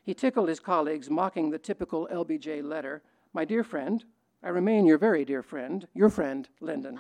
He 0.03 0.15
tickled 0.15 0.49
his 0.49 0.59
colleagues, 0.59 1.09
mocking 1.09 1.51
the 1.51 1.61
typical 1.61 2.09
LBJ 2.13 2.65
letter 2.65 3.05
My 3.33 3.45
dear 3.45 3.63
friend, 3.63 4.05
I 4.43 4.49
remain 4.49 4.85
your 4.85 4.99
very 4.99 5.25
dear 5.25 5.45
friend, 5.45 5.87
your 5.95 6.11
friend, 6.11 6.49
Lyndon. 6.61 6.99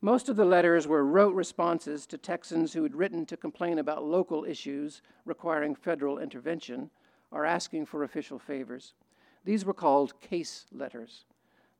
Most 0.00 0.30
of 0.30 0.36
the 0.36 0.46
letters 0.46 0.88
were 0.88 1.04
rote 1.04 1.34
responses 1.34 2.06
to 2.06 2.16
Texans 2.16 2.72
who 2.72 2.82
had 2.82 2.94
written 2.94 3.26
to 3.26 3.36
complain 3.36 3.78
about 3.78 4.04
local 4.04 4.46
issues 4.46 5.02
requiring 5.26 5.74
federal 5.74 6.18
intervention 6.18 6.90
are 7.32 7.44
asking 7.44 7.86
for 7.86 8.04
official 8.04 8.38
favors. 8.38 8.94
These 9.44 9.64
were 9.64 9.74
called 9.74 10.20
case 10.20 10.66
letters. 10.72 11.24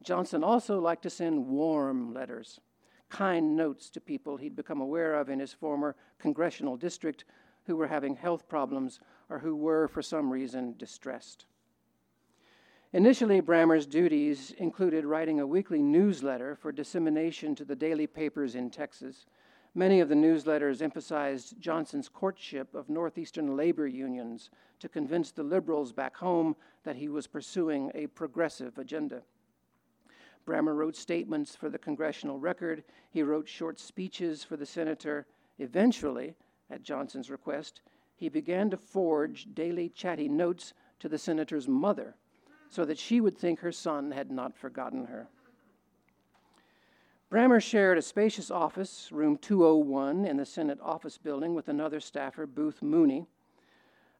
Johnson 0.03 0.45
also 0.45 0.81
liked 0.81 1.03
to 1.03 1.11
send 1.11 1.47
warm 1.47 2.15
letters, 2.15 2.61
kind 3.09 3.57
notes 3.57 3.91
to 3.91 4.01
people 4.01 4.37
he'd 4.37 4.57
become 4.57 4.81
aware 4.81 5.15
of 5.15 5.29
in 5.29 5.41
his 5.41 5.53
former 5.53 5.97
congressional 6.19 6.77
district 6.77 7.25
who 7.65 7.77
were 7.77 7.89
having 7.89 8.17
health 8.17 8.49
problems 8.49 9.01
or 9.29 9.39
who 9.39 9.55
were, 9.55 9.89
for 9.89 10.03
some 10.03 10.31
reason, 10.31 10.75
distressed. 10.79 11.47
Initially, 12.93 13.43
Brammer's 13.43 13.87
duties 13.87 14.53
included 14.57 15.05
writing 15.05 15.41
a 15.41 15.47
weekly 15.47 15.83
newsletter 15.83 16.57
for 16.57 16.73
dissemination 16.73 17.55
to 17.55 17.65
the 17.65 17.77
daily 17.77 18.07
papers 18.07 18.55
in 18.55 18.71
Texas. 18.71 19.27
Many 19.75 20.01
of 20.01 20.09
the 20.09 20.15
newsletters 20.15 20.83
emphasized 20.83 21.61
Johnson's 21.61 22.09
courtship 22.09 22.75
of 22.75 22.89
Northeastern 22.89 23.57
labor 23.57 23.87
unions 23.87 24.51
to 24.81 24.89
convince 24.89 25.31
the 25.31 25.43
liberals 25.43 25.93
back 25.93 26.17
home 26.17 26.57
that 26.85 26.97
he 26.97 27.09
was 27.09 27.27
pursuing 27.27 27.93
a 27.95 28.07
progressive 28.09 28.79
agenda. 28.79 29.23
Brammer 30.47 30.75
wrote 30.75 30.97
statements 30.97 31.55
for 31.55 31.69
the 31.69 31.79
congressional 31.79 32.39
record. 32.39 32.83
He 33.11 33.23
wrote 33.23 33.47
short 33.47 33.79
speeches 33.79 34.43
for 34.43 34.57
the 34.57 34.65
senator. 34.65 35.27
Eventually, 35.59 36.35
at 36.71 36.83
Johnson's 36.83 37.31
request, 37.31 37.83
he 38.17 38.29
began 38.29 38.71
to 38.71 38.77
forge 38.77 39.55
daily 39.55 39.91
chatty 39.91 40.29
notes 40.29 40.73
to 41.01 41.09
the 41.09 41.19
senator's 41.19 41.69
mother 41.69 42.17
so 42.71 42.85
that 42.85 42.99
she 42.99 43.21
would 43.21 43.37
think 43.37 43.61
her 43.61 43.73
son 43.73 44.11
had 44.11 44.31
not 44.31 44.57
forgotten 44.57 45.05
her. 45.07 45.29
Brammer 47.31 47.63
shared 47.63 47.99
a 47.99 48.03
spacious 48.03 48.51
office, 48.51 49.13
room 49.13 49.37
201, 49.37 50.25
in 50.25 50.39
the 50.39 50.47
Senate 50.47 50.79
office 50.81 51.19
building 51.19 51.55
with 51.55 51.69
another 51.69 52.01
staffer, 52.01 52.47
Booth 52.47 52.81
Mooney. 52.81 53.27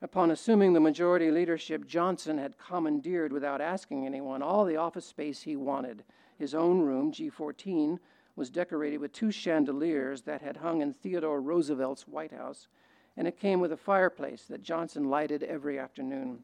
Upon 0.03 0.31
assuming 0.31 0.75
the 0.75 0.81
majority 0.81 1.31
leadership, 1.31 1.87
Johnson 1.87 2.37
had 2.37 2.59
commandeered, 2.59 3.33
without 3.33 3.63
asking 3.63 4.05
anyone, 4.05 4.43
all 4.43 4.67
the 4.67 4.77
office 4.77 5.07
space 5.07 5.41
he 5.41 5.57
wanted. 5.57 6.05
His 6.39 6.55
own 6.55 6.83
room, 6.83 7.11
G14, 7.11 7.99
was 8.37 8.51
decorated 8.51 8.99
with 8.99 9.15
two 9.15 9.31
chandeliers 9.31 10.21
that 10.23 10.43
had 10.43 10.59
hung 10.59 10.83
in 10.83 10.93
Theodore 10.93 11.41
Roosevelt's 11.41 12.07
White 12.07 12.33
House, 12.33 12.69
and 13.17 13.27
it 13.27 13.41
came 13.41 13.59
with 13.59 13.73
a 13.73 13.77
fireplace 13.79 14.45
that 14.51 14.63
Johnson 14.63 15.09
lighted 15.09 15.43
every 15.43 15.79
afternoon. 15.79 16.43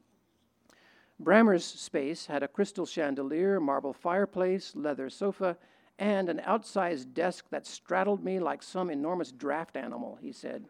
Brammer's 1.23 1.65
space 1.67 2.25
had 2.25 2.43
a 2.43 2.49
crystal 2.49 2.87
chandelier, 2.87 3.61
marble 3.61 3.93
fireplace, 3.93 4.73
leather 4.75 5.11
sofa, 5.11 5.59
and 5.99 6.29
an 6.29 6.41
outsized 6.47 7.15
desk 7.15 7.47
that 7.51 7.67
straddled 7.67 8.25
me 8.25 8.39
like 8.39 8.63
some 8.63 8.91
enormous 8.91 9.31
draft 9.33 9.77
animal, 9.77 10.19
he 10.21 10.33
said. 10.33 10.65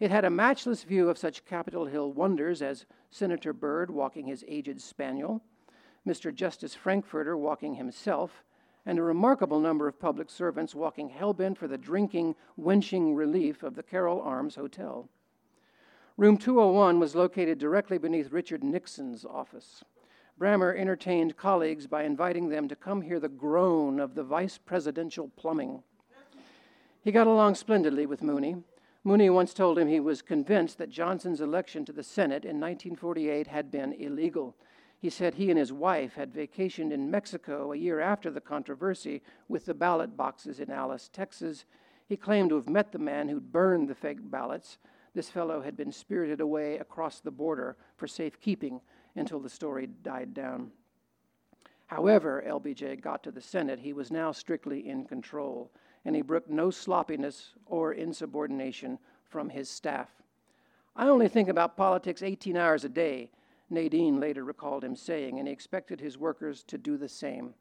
It 0.00 0.10
had 0.10 0.24
a 0.24 0.30
matchless 0.30 0.84
view 0.84 1.08
of 1.08 1.18
such 1.18 1.44
Capitol 1.44 1.86
Hill 1.86 2.12
wonders 2.12 2.62
as 2.62 2.86
Senator 3.10 3.52
Byrd 3.52 3.90
walking 3.90 4.26
his 4.26 4.44
aged 4.46 4.80
spaniel, 4.80 5.42
Mr. 6.06 6.32
Justice 6.32 6.74
Frankfurter 6.74 7.36
walking 7.36 7.74
himself, 7.74 8.44
and 8.86 8.98
a 8.98 9.02
remarkable 9.02 9.60
number 9.60 9.86
of 9.88 10.00
public 10.00 10.30
servants 10.30 10.74
walking 10.74 11.10
hell-bent 11.10 11.58
for 11.58 11.68
the 11.68 11.76
drinking, 11.76 12.34
wenching 12.56 13.14
relief 13.14 13.62
of 13.62 13.74
the 13.74 13.82
Carroll 13.82 14.22
Arms 14.22 14.54
Hotel. 14.54 15.08
Room 16.16 16.38
201 16.38 16.98
was 16.98 17.14
located 17.14 17.58
directly 17.58 17.98
beneath 17.98 18.32
Richard 18.32 18.64
Nixon's 18.64 19.24
office. 19.24 19.84
Brammer 20.38 20.76
entertained 20.78 21.36
colleagues 21.36 21.88
by 21.88 22.04
inviting 22.04 22.48
them 22.48 22.68
to 22.68 22.76
come 22.76 23.02
hear 23.02 23.18
the 23.18 23.28
groan 23.28 23.98
of 23.98 24.14
the 24.14 24.22
vice 24.22 24.56
presidential 24.56 25.30
plumbing. 25.36 25.82
He 27.02 27.10
got 27.10 27.26
along 27.26 27.56
splendidly 27.56 28.06
with 28.06 28.22
Mooney. 28.22 28.56
Mooney 29.02 29.30
once 29.30 29.52
told 29.52 29.78
him 29.78 29.88
he 29.88 29.98
was 29.98 30.22
convinced 30.22 30.78
that 30.78 30.90
Johnson's 30.90 31.40
election 31.40 31.84
to 31.86 31.92
the 31.92 32.04
Senate 32.04 32.44
in 32.44 32.60
1948 32.60 33.48
had 33.48 33.72
been 33.72 33.92
illegal. 33.94 34.54
He 35.00 35.10
said 35.10 35.34
he 35.34 35.50
and 35.50 35.58
his 35.58 35.72
wife 35.72 36.14
had 36.14 36.32
vacationed 36.32 36.92
in 36.92 37.10
Mexico 37.10 37.72
a 37.72 37.76
year 37.76 38.00
after 38.00 38.30
the 38.30 38.40
controversy 38.40 39.22
with 39.48 39.64
the 39.64 39.74
ballot 39.74 40.16
boxes 40.16 40.60
in 40.60 40.70
Alice, 40.70 41.08
Texas. 41.12 41.64
He 42.06 42.16
claimed 42.16 42.50
to 42.50 42.56
have 42.56 42.68
met 42.68 42.92
the 42.92 42.98
man 42.98 43.28
who'd 43.28 43.50
burned 43.50 43.88
the 43.88 43.94
fake 43.94 44.18
ballots. 44.22 44.78
This 45.14 45.30
fellow 45.30 45.62
had 45.62 45.76
been 45.76 45.90
spirited 45.90 46.40
away 46.40 46.78
across 46.78 47.20
the 47.20 47.30
border 47.32 47.76
for 47.96 48.06
safekeeping 48.06 48.80
until 49.18 49.40
the 49.40 49.48
story 49.48 49.86
died 50.02 50.32
down. 50.34 50.70
However, 51.86 52.44
LBJ 52.46 53.00
got 53.00 53.22
to 53.24 53.30
the 53.30 53.40
Senate, 53.40 53.80
he 53.80 53.92
was 53.92 54.10
now 54.10 54.30
strictly 54.30 54.88
in 54.88 55.04
control, 55.04 55.70
and 56.04 56.14
he 56.14 56.22
brooked 56.22 56.50
no 56.50 56.70
sloppiness 56.70 57.54
or 57.66 57.92
insubordination 57.92 58.98
from 59.24 59.48
his 59.48 59.68
staff. 59.68 60.10
I 60.94 61.08
only 61.08 61.28
think 61.28 61.48
about 61.48 61.76
politics 61.76 62.22
18 62.22 62.56
hours 62.56 62.84
a 62.84 62.88
day, 62.88 63.30
Nadine 63.70 64.18
later 64.20 64.44
recalled 64.44 64.84
him 64.84 64.96
saying, 64.96 65.38
and 65.38 65.46
he 65.46 65.52
expected 65.52 66.00
his 66.00 66.18
workers 66.18 66.62
to 66.64 66.78
do 66.78 66.96
the 66.96 67.08
same. 67.08 67.54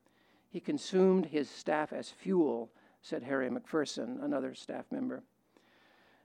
He 0.50 0.60
consumed 0.60 1.26
his 1.28 1.50
staff 1.50 1.92
as 1.94 2.10
fuel, 2.10 2.72
said 3.02 3.24
Harry 3.24 3.50
McPherson, 3.50 4.24
another 4.24 4.54
staff 4.56 4.86
member. 4.92 5.24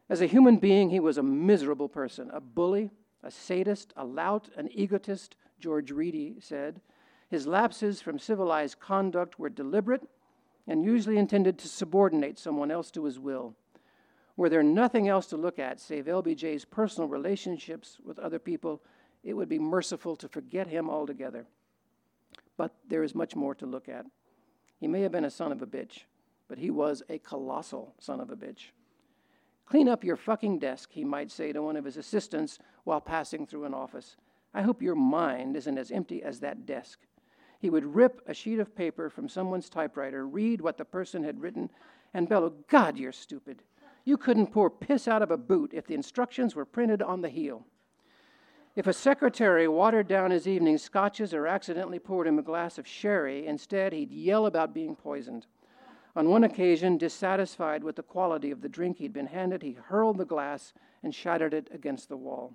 As 0.08 0.20
a 0.20 0.26
human 0.26 0.56
being, 0.56 0.90
he 0.90 1.00
was 1.00 1.18
a 1.18 1.22
miserable 1.22 1.88
person, 1.88 2.30
a 2.32 2.40
bully, 2.40 2.90
a 3.22 3.30
sadist, 3.30 3.92
a 3.96 4.04
lout, 4.04 4.48
an 4.56 4.68
egotist, 4.72 5.36
George 5.60 5.90
Reedy 5.90 6.36
said. 6.40 6.80
His 7.28 7.46
lapses 7.46 8.00
from 8.00 8.18
civilized 8.18 8.80
conduct 8.80 9.38
were 9.38 9.48
deliberate 9.48 10.08
and 10.66 10.84
usually 10.84 11.18
intended 11.18 11.58
to 11.58 11.68
subordinate 11.68 12.38
someone 12.38 12.70
else 12.70 12.90
to 12.90 13.04
his 13.04 13.18
will. 13.18 13.54
Were 14.36 14.48
there 14.48 14.62
nothing 14.62 15.08
else 15.08 15.26
to 15.26 15.36
look 15.36 15.58
at 15.58 15.80
save 15.80 16.06
LBJ's 16.06 16.64
personal 16.64 17.08
relationships 17.08 17.98
with 18.04 18.18
other 18.18 18.38
people, 18.38 18.82
it 19.22 19.34
would 19.34 19.48
be 19.48 19.58
merciful 19.58 20.16
to 20.16 20.28
forget 20.28 20.66
him 20.66 20.90
altogether. 20.90 21.46
But 22.56 22.74
there 22.88 23.02
is 23.02 23.14
much 23.14 23.36
more 23.36 23.54
to 23.56 23.66
look 23.66 23.88
at. 23.88 24.06
He 24.78 24.88
may 24.88 25.02
have 25.02 25.12
been 25.12 25.24
a 25.24 25.30
son 25.30 25.52
of 25.52 25.62
a 25.62 25.66
bitch, 25.66 26.04
but 26.48 26.58
he 26.58 26.70
was 26.70 27.02
a 27.08 27.18
colossal 27.18 27.94
son 27.98 28.20
of 28.20 28.30
a 28.30 28.36
bitch. 28.36 28.70
Clean 29.72 29.88
up 29.88 30.04
your 30.04 30.18
fucking 30.18 30.58
desk, 30.58 30.90
he 30.92 31.02
might 31.02 31.30
say 31.30 31.50
to 31.50 31.62
one 31.62 31.76
of 31.76 31.86
his 31.86 31.96
assistants 31.96 32.58
while 32.84 33.00
passing 33.00 33.46
through 33.46 33.64
an 33.64 33.72
office. 33.72 34.18
I 34.52 34.60
hope 34.60 34.82
your 34.82 34.94
mind 34.94 35.56
isn't 35.56 35.78
as 35.78 35.90
empty 35.90 36.22
as 36.22 36.40
that 36.40 36.66
desk. 36.66 36.98
He 37.58 37.70
would 37.70 37.94
rip 37.94 38.20
a 38.26 38.34
sheet 38.34 38.58
of 38.58 38.76
paper 38.76 39.08
from 39.08 39.30
someone's 39.30 39.70
typewriter, 39.70 40.28
read 40.28 40.60
what 40.60 40.76
the 40.76 40.84
person 40.84 41.24
had 41.24 41.40
written, 41.40 41.70
and 42.12 42.28
bellow, 42.28 42.52
God, 42.68 42.98
you're 42.98 43.12
stupid. 43.12 43.62
You 44.04 44.18
couldn't 44.18 44.52
pour 44.52 44.68
piss 44.68 45.08
out 45.08 45.22
of 45.22 45.30
a 45.30 45.38
boot 45.38 45.70
if 45.72 45.86
the 45.86 45.94
instructions 45.94 46.54
were 46.54 46.66
printed 46.66 47.00
on 47.00 47.22
the 47.22 47.30
heel. 47.30 47.64
If 48.76 48.86
a 48.86 48.92
secretary 48.92 49.68
watered 49.68 50.06
down 50.06 50.32
his 50.32 50.46
evening 50.46 50.76
scotches 50.76 51.32
or 51.32 51.46
accidentally 51.46 51.98
poured 51.98 52.26
him 52.26 52.38
a 52.38 52.42
glass 52.42 52.76
of 52.76 52.86
sherry, 52.86 53.46
instead 53.46 53.94
he'd 53.94 54.12
yell 54.12 54.44
about 54.44 54.74
being 54.74 54.94
poisoned. 54.94 55.46
On 56.14 56.28
one 56.28 56.44
occasion, 56.44 56.98
dissatisfied 56.98 57.82
with 57.82 57.96
the 57.96 58.02
quality 58.02 58.50
of 58.50 58.60
the 58.60 58.68
drink 58.68 58.98
he'd 58.98 59.14
been 59.14 59.28
handed, 59.28 59.62
he 59.62 59.72
hurled 59.72 60.18
the 60.18 60.26
glass 60.26 60.74
and 61.02 61.14
shattered 61.14 61.54
it 61.54 61.68
against 61.72 62.08
the 62.08 62.16
wall. 62.16 62.54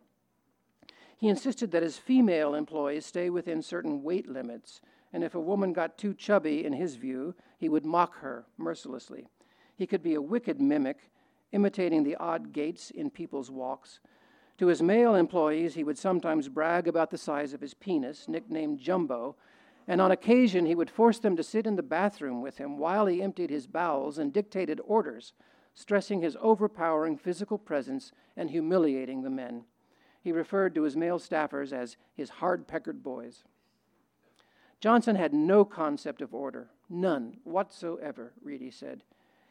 He 1.18 1.28
insisted 1.28 1.72
that 1.72 1.82
his 1.82 1.98
female 1.98 2.54
employees 2.54 3.06
stay 3.06 3.32
within 3.32 3.64
certain 3.64 4.04
weight 4.04 4.30
limits, 4.30 4.82
and 5.12 5.24
if 5.24 5.34
a 5.34 5.40
woman 5.40 5.74
got 5.74 5.98
too 5.98 6.14
chubby, 6.14 6.64
in 6.64 6.74
his 6.74 6.96
view, 6.96 7.34
he 7.58 7.70
would 7.70 7.86
mock 7.86 8.18
her 8.18 8.46
mercilessly. 8.58 9.28
He 9.76 9.88
could 9.88 10.04
be 10.04 10.14
a 10.14 10.22
wicked 10.22 10.62
mimic, 10.62 11.10
imitating 11.52 12.04
the 12.04 12.16
odd 12.18 12.54
gaits 12.54 12.92
in 12.92 13.10
people's 13.10 13.50
walks. 13.50 14.00
To 14.60 14.68
his 14.68 14.84
male 14.84 15.16
employees, 15.16 15.74
he 15.74 15.84
would 15.84 15.98
sometimes 15.98 16.50
brag 16.50 16.88
about 16.88 17.10
the 17.10 17.18
size 17.18 17.54
of 17.54 17.62
his 17.62 17.74
penis, 17.74 18.28
nicknamed 18.28 18.80
Jumbo, 18.80 19.36
and 19.88 20.02
on 20.02 20.12
occasion 20.12 20.66
he 20.66 20.76
would 20.76 20.90
force 20.90 21.20
them 21.20 21.36
to 21.38 21.44
sit 21.44 21.66
in 21.66 21.78
the 21.78 21.84
bathroom 21.84 22.42
with 22.42 22.58
him 22.58 22.78
while 22.78 23.06
he 23.06 23.22
emptied 23.22 23.50
his 23.50 23.68
bowels 23.68 24.18
and 24.18 24.34
dictated 24.34 24.82
orders, 24.84 25.34
stressing 25.74 26.22
his 26.22 26.36
overpowering 26.42 27.18
physical 27.18 27.58
presence 27.58 28.12
and 28.36 28.50
humiliating 28.50 29.22
the 29.22 29.30
men. 29.30 29.64
He 30.22 30.32
referred 30.32 30.76
to 30.76 30.84
his 30.84 30.98
male 30.98 31.20
staffers 31.20 31.72
as 31.72 31.96
his 32.14 32.30
hard 32.30 32.68
peckered 32.68 33.02
boys. 33.02 33.46
Johnson 34.82 35.16
had 35.16 35.34
no 35.34 35.64
concept 35.64 36.22
of 36.22 36.36
order, 36.36 36.70
none 36.90 37.38
whatsoever, 37.44 38.34
Reedy 38.44 38.70
said. 38.70 39.04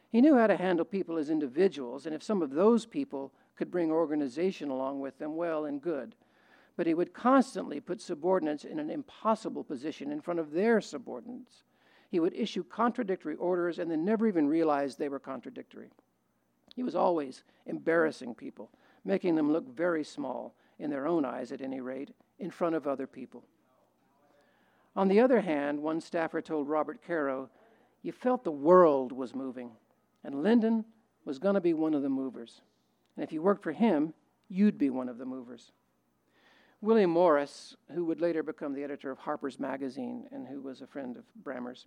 He 0.09 0.21
knew 0.21 0.37
how 0.37 0.47
to 0.47 0.55
handle 0.55 0.85
people 0.85 1.17
as 1.17 1.29
individuals, 1.29 2.05
and 2.05 2.13
if 2.13 2.23
some 2.23 2.41
of 2.41 2.51
those 2.51 2.85
people 2.85 3.33
could 3.55 3.71
bring 3.71 3.91
organization 3.91 4.69
along 4.69 5.01
with 5.01 5.17
them, 5.17 5.35
well 5.35 5.65
and 5.65 5.81
good 5.81 6.15
but 6.77 6.87
he 6.87 6.93
would 6.93 7.13
constantly 7.13 7.79
put 7.81 7.99
subordinates 7.99 8.63
in 8.63 8.79
an 8.79 8.91
impossible 8.91 9.63
position 9.63 10.11
in 10.11 10.21
front 10.21 10.39
of 10.39 10.51
their 10.51 10.79
subordinates. 10.79 11.63
He 12.09 12.19
would 12.19 12.33
issue 12.33 12.63
contradictory 12.63 13.35
orders 13.35 13.79
and 13.79 13.91
then 13.91 14.05
never 14.05 14.27
even 14.27 14.47
realize 14.47 14.95
they 14.95 15.09
were 15.09 15.19
contradictory. 15.19 15.89
He 16.75 16.83
was 16.83 16.95
always 16.95 17.43
embarrassing 17.65 18.35
people, 18.35 18.69
making 19.03 19.35
them 19.35 19.51
look 19.51 19.67
very 19.75 20.03
small, 20.03 20.53
in 20.79 20.91
their 20.91 21.07
own 21.07 21.25
eyes 21.25 21.51
at 21.51 21.61
any 21.61 21.81
rate, 21.81 22.11
in 22.37 22.51
front 22.51 22.75
of 22.75 22.85
other 22.85 23.07
people. 23.07 23.43
On 24.95 25.07
the 25.07 25.19
other 25.19 25.41
hand, 25.41 25.81
one 25.81 25.99
staffer 25.99 26.39
told 26.39 26.69
Robert 26.69 26.99
Caro, 27.05 27.49
you 28.03 28.11
felt 28.11 28.43
the 28.43 28.51
world 28.51 29.11
was 29.11 29.33
moving, 29.33 29.71
and 30.23 30.43
Lyndon 30.43 30.85
was 31.25 31.39
going 31.39 31.55
to 31.55 31.61
be 31.61 31.73
one 31.73 31.95
of 31.95 32.03
the 32.03 32.09
movers. 32.09 32.61
And 33.15 33.23
if 33.23 33.31
you 33.31 33.41
worked 33.41 33.63
for 33.63 33.71
him, 33.71 34.13
you'd 34.49 34.77
be 34.77 34.91
one 34.91 35.09
of 35.09 35.17
the 35.17 35.25
movers. 35.25 35.71
William 36.87 37.09
Morris, 37.09 37.75
who 37.93 38.05
would 38.05 38.21
later 38.21 38.41
become 38.41 38.71
the 38.71 38.81
editor 38.81 39.11
of 39.11 39.19
Harper's 39.19 39.59
Magazine 39.59 40.25
and 40.31 40.47
who 40.47 40.61
was 40.61 40.79
a 40.79 40.87
friend 40.87 41.17
of 41.17 41.25
Brammer's, 41.43 41.85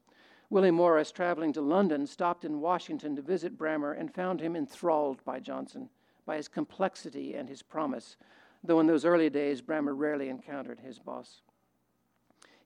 William 0.51 0.75
Morris, 0.75 1.11
traveling 1.11 1.55
to 1.55 1.63
London, 1.63 2.07
stopped 2.07 2.45
in 2.45 2.61
Washington 2.61 3.17
to 3.17 3.23
visit 3.23 3.57
Brammer 3.57 3.99
and 3.99 4.13
found 4.13 4.43
him 4.43 4.55
enthralled 4.55 5.25
by 5.25 5.41
Johnson, 5.41 5.89
by 6.27 6.37
his 6.37 6.49
complexity 6.49 7.33
and 7.33 7.49
his 7.49 7.63
promise, 7.63 8.19
though 8.63 8.79
in 8.79 8.87
those 8.87 9.07
early 9.07 9.31
days 9.31 9.63
Brammer 9.63 9.97
rarely 9.97 10.29
encountered 10.29 10.81
his 10.81 10.99
boss. 10.99 11.41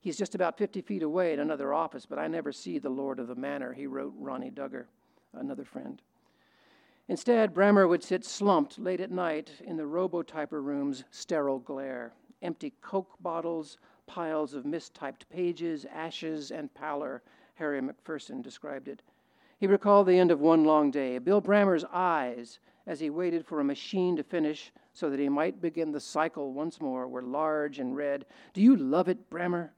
He's 0.01 0.17
just 0.17 0.35
about 0.35 0.57
50 0.57 0.81
feet 0.81 1.03
away 1.03 1.31
in 1.31 1.39
another 1.39 1.73
office, 1.73 2.05
but 2.05 2.19
I 2.19 2.27
never 2.27 2.51
see 2.51 2.79
the 2.79 2.89
lord 2.89 3.17
of 3.17 3.27
the 3.27 3.35
manor, 3.35 3.71
he 3.71 3.87
wrote 3.87 4.13
Ronnie 4.19 4.51
Dugger, 4.51 4.87
another 5.31 5.63
friend. 5.63 6.01
Instead, 7.07 7.53
Brammer 7.53 7.87
would 7.87 8.03
sit 8.03 8.25
slumped 8.25 8.77
late 8.77 8.99
at 8.99 9.09
night 9.09 9.51
in 9.63 9.77
the 9.77 9.83
robotyper 9.83 10.61
room's 10.61 11.05
sterile 11.11 11.59
glare. 11.59 12.11
Empty 12.45 12.73
Coke 12.81 13.15
bottles, 13.19 13.79
piles 14.05 14.53
of 14.53 14.65
mistyped 14.65 15.27
pages, 15.29 15.85
ashes, 15.91 16.51
and 16.51 16.71
pallor, 16.75 17.23
Harry 17.55 17.81
McPherson 17.81 18.43
described 18.43 18.87
it. 18.87 19.01
He 19.57 19.65
recalled 19.65 20.05
the 20.05 20.19
end 20.19 20.29
of 20.29 20.41
one 20.41 20.63
long 20.63 20.91
day. 20.91 21.17
Bill 21.17 21.41
Brammer's 21.41 21.85
eyes, 21.91 22.59
as 22.85 22.99
he 22.99 23.09
waited 23.09 23.45
for 23.45 23.59
a 23.59 23.63
machine 23.63 24.15
to 24.17 24.23
finish 24.23 24.71
so 24.93 25.09
that 25.09 25.19
he 25.19 25.27
might 25.27 25.59
begin 25.59 25.91
the 25.91 25.99
cycle 25.99 26.53
once 26.53 26.79
more, 26.79 27.07
were 27.07 27.23
large 27.23 27.79
and 27.79 27.95
red. 27.95 28.25
Do 28.53 28.61
you 28.61 28.75
love 28.75 29.09
it, 29.09 29.29
Brammer? 29.29 29.71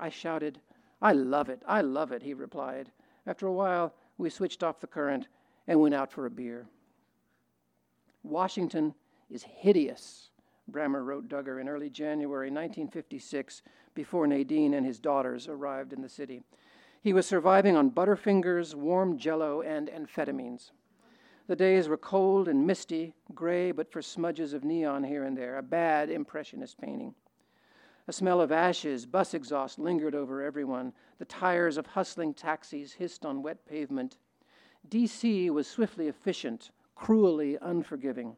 I 0.00 0.08
shouted. 0.08 0.60
I 1.00 1.12
love 1.12 1.48
it, 1.48 1.62
I 1.66 1.80
love 1.80 2.10
it, 2.10 2.22
he 2.22 2.34
replied. 2.34 2.90
After 3.26 3.46
a 3.46 3.52
while, 3.52 3.94
we 4.18 4.30
switched 4.30 4.64
off 4.64 4.80
the 4.80 4.86
current 4.86 5.28
and 5.68 5.80
went 5.80 5.94
out 5.94 6.10
for 6.10 6.26
a 6.26 6.30
beer. 6.30 6.66
Washington 8.22 8.94
is 9.30 9.44
hideous, 9.44 10.29
Brammer 10.70 11.04
wrote 11.04 11.28
Dugger 11.28 11.60
in 11.60 11.68
early 11.68 11.90
January 11.90 12.48
1956 12.48 13.62
before 13.94 14.26
Nadine 14.26 14.74
and 14.74 14.86
his 14.86 14.98
daughters 14.98 15.48
arrived 15.48 15.92
in 15.92 16.02
the 16.02 16.08
city. 16.08 16.42
He 17.02 17.12
was 17.12 17.26
surviving 17.26 17.76
on 17.76 17.90
Butterfingers, 17.90 18.74
warm 18.74 19.18
jello, 19.18 19.62
and 19.62 19.88
amphetamines. 19.88 20.70
The 21.46 21.56
days 21.56 21.88
were 21.88 21.96
cold 21.96 22.46
and 22.46 22.66
misty, 22.66 23.14
gray 23.34 23.72
but 23.72 23.90
for 23.90 24.02
smudges 24.02 24.52
of 24.52 24.62
neon 24.62 25.02
here 25.02 25.24
and 25.24 25.36
there, 25.36 25.58
a 25.58 25.62
bad 25.62 26.10
impressionist 26.10 26.80
painting. 26.80 27.14
A 28.06 28.12
smell 28.12 28.40
of 28.40 28.52
ashes, 28.52 29.06
bus 29.06 29.34
exhaust 29.34 29.78
lingered 29.78 30.14
over 30.14 30.42
everyone. 30.42 30.92
The 31.18 31.24
tires 31.24 31.76
of 31.76 31.86
hustling 31.86 32.34
taxis 32.34 32.92
hissed 32.92 33.24
on 33.24 33.42
wet 33.42 33.64
pavement. 33.66 34.18
D.C. 34.88 35.50
was 35.50 35.66
swiftly 35.66 36.08
efficient, 36.08 36.70
cruelly 36.94 37.56
unforgiving. 37.60 38.36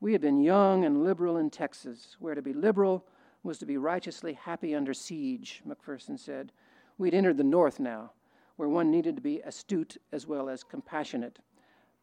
We 0.00 0.12
had 0.12 0.20
been 0.20 0.40
young 0.40 0.84
and 0.84 1.02
liberal 1.02 1.36
in 1.38 1.50
Texas, 1.50 2.16
where 2.20 2.36
to 2.36 2.42
be 2.42 2.52
liberal 2.52 3.04
was 3.42 3.58
to 3.58 3.66
be 3.66 3.76
righteously 3.76 4.34
happy 4.34 4.74
under 4.74 4.94
siege, 4.94 5.62
McPherson 5.66 6.18
said. 6.18 6.52
We'd 6.98 7.14
entered 7.14 7.36
the 7.36 7.44
North 7.44 7.80
now, 7.80 8.12
where 8.56 8.68
one 8.68 8.90
needed 8.92 9.16
to 9.16 9.22
be 9.22 9.40
astute 9.40 9.96
as 10.12 10.26
well 10.26 10.48
as 10.48 10.62
compassionate. 10.62 11.40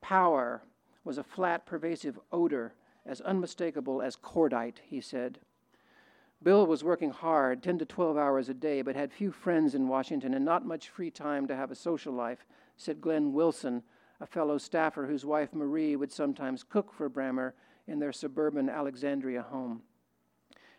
Power 0.02 0.64
was 1.06 1.18
a 1.18 1.24
flat, 1.24 1.66
pervasive 1.66 2.20
odor, 2.34 2.74
as 3.06 3.22
unmistakable 3.22 4.02
as 4.02 4.18
cordite, 4.18 4.80
he 4.84 5.00
said. 5.00 5.40
Bill 6.44 6.68
was 6.68 6.84
working 6.84 7.12
hard, 7.12 7.64
10 7.64 7.78
to 7.80 7.86
12 7.86 8.18
hours 8.18 8.50
a 8.50 8.54
day, 8.54 8.82
but 8.82 8.96
had 8.96 9.14
few 9.14 9.32
friends 9.32 9.74
in 9.74 9.88
Washington 9.88 10.34
and 10.34 10.44
not 10.44 10.66
much 10.66 10.90
free 10.90 11.12
time 11.12 11.48
to 11.48 11.56
have 11.56 11.72
a 11.72 11.76
social 11.76 12.14
life, 12.14 12.46
said 12.76 13.00
Glenn 13.00 13.32
Wilson, 13.32 13.84
a 14.20 14.26
fellow 14.26 14.58
staffer 14.58 15.06
whose 15.06 15.26
wife 15.26 15.54
Marie 15.54 15.96
would 15.96 16.12
sometimes 16.12 16.64
cook 16.64 16.94
for 16.94 17.10
Brammer 17.10 17.54
in 17.88 18.00
their 18.00 18.12
suburban 18.12 18.70
Alexandria 18.70 19.42
home. 19.42 19.82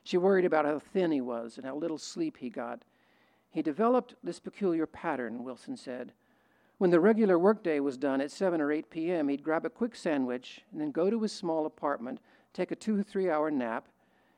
She 0.02 0.16
worried 0.16 0.44
about 0.44 0.64
how 0.64 0.78
thin 0.78 1.10
he 1.10 1.20
was 1.20 1.56
and 1.56 1.66
how 1.66 1.76
little 1.76 1.98
sleep 1.98 2.36
he 2.38 2.50
got. 2.50 2.82
He 3.50 3.62
developed 3.62 4.14
this 4.22 4.38
peculiar 4.38 4.86
pattern, 4.86 5.44
Wilson 5.44 5.76
said. 5.76 6.12
When 6.78 6.90
the 6.90 7.00
regular 7.00 7.38
workday 7.38 7.80
was 7.80 7.96
done 7.96 8.20
at 8.20 8.30
7 8.30 8.60
or 8.60 8.70
8 8.70 8.90
p.m., 8.90 9.28
he'd 9.28 9.42
grab 9.42 9.64
a 9.64 9.70
quick 9.70 9.96
sandwich 9.96 10.62
and 10.70 10.80
then 10.80 10.90
go 10.90 11.10
to 11.10 11.22
his 11.22 11.32
small 11.32 11.66
apartment, 11.66 12.20
take 12.52 12.70
a 12.70 12.76
two 12.76 13.00
or 13.00 13.02
three 13.02 13.30
hour 13.30 13.50
nap. 13.50 13.88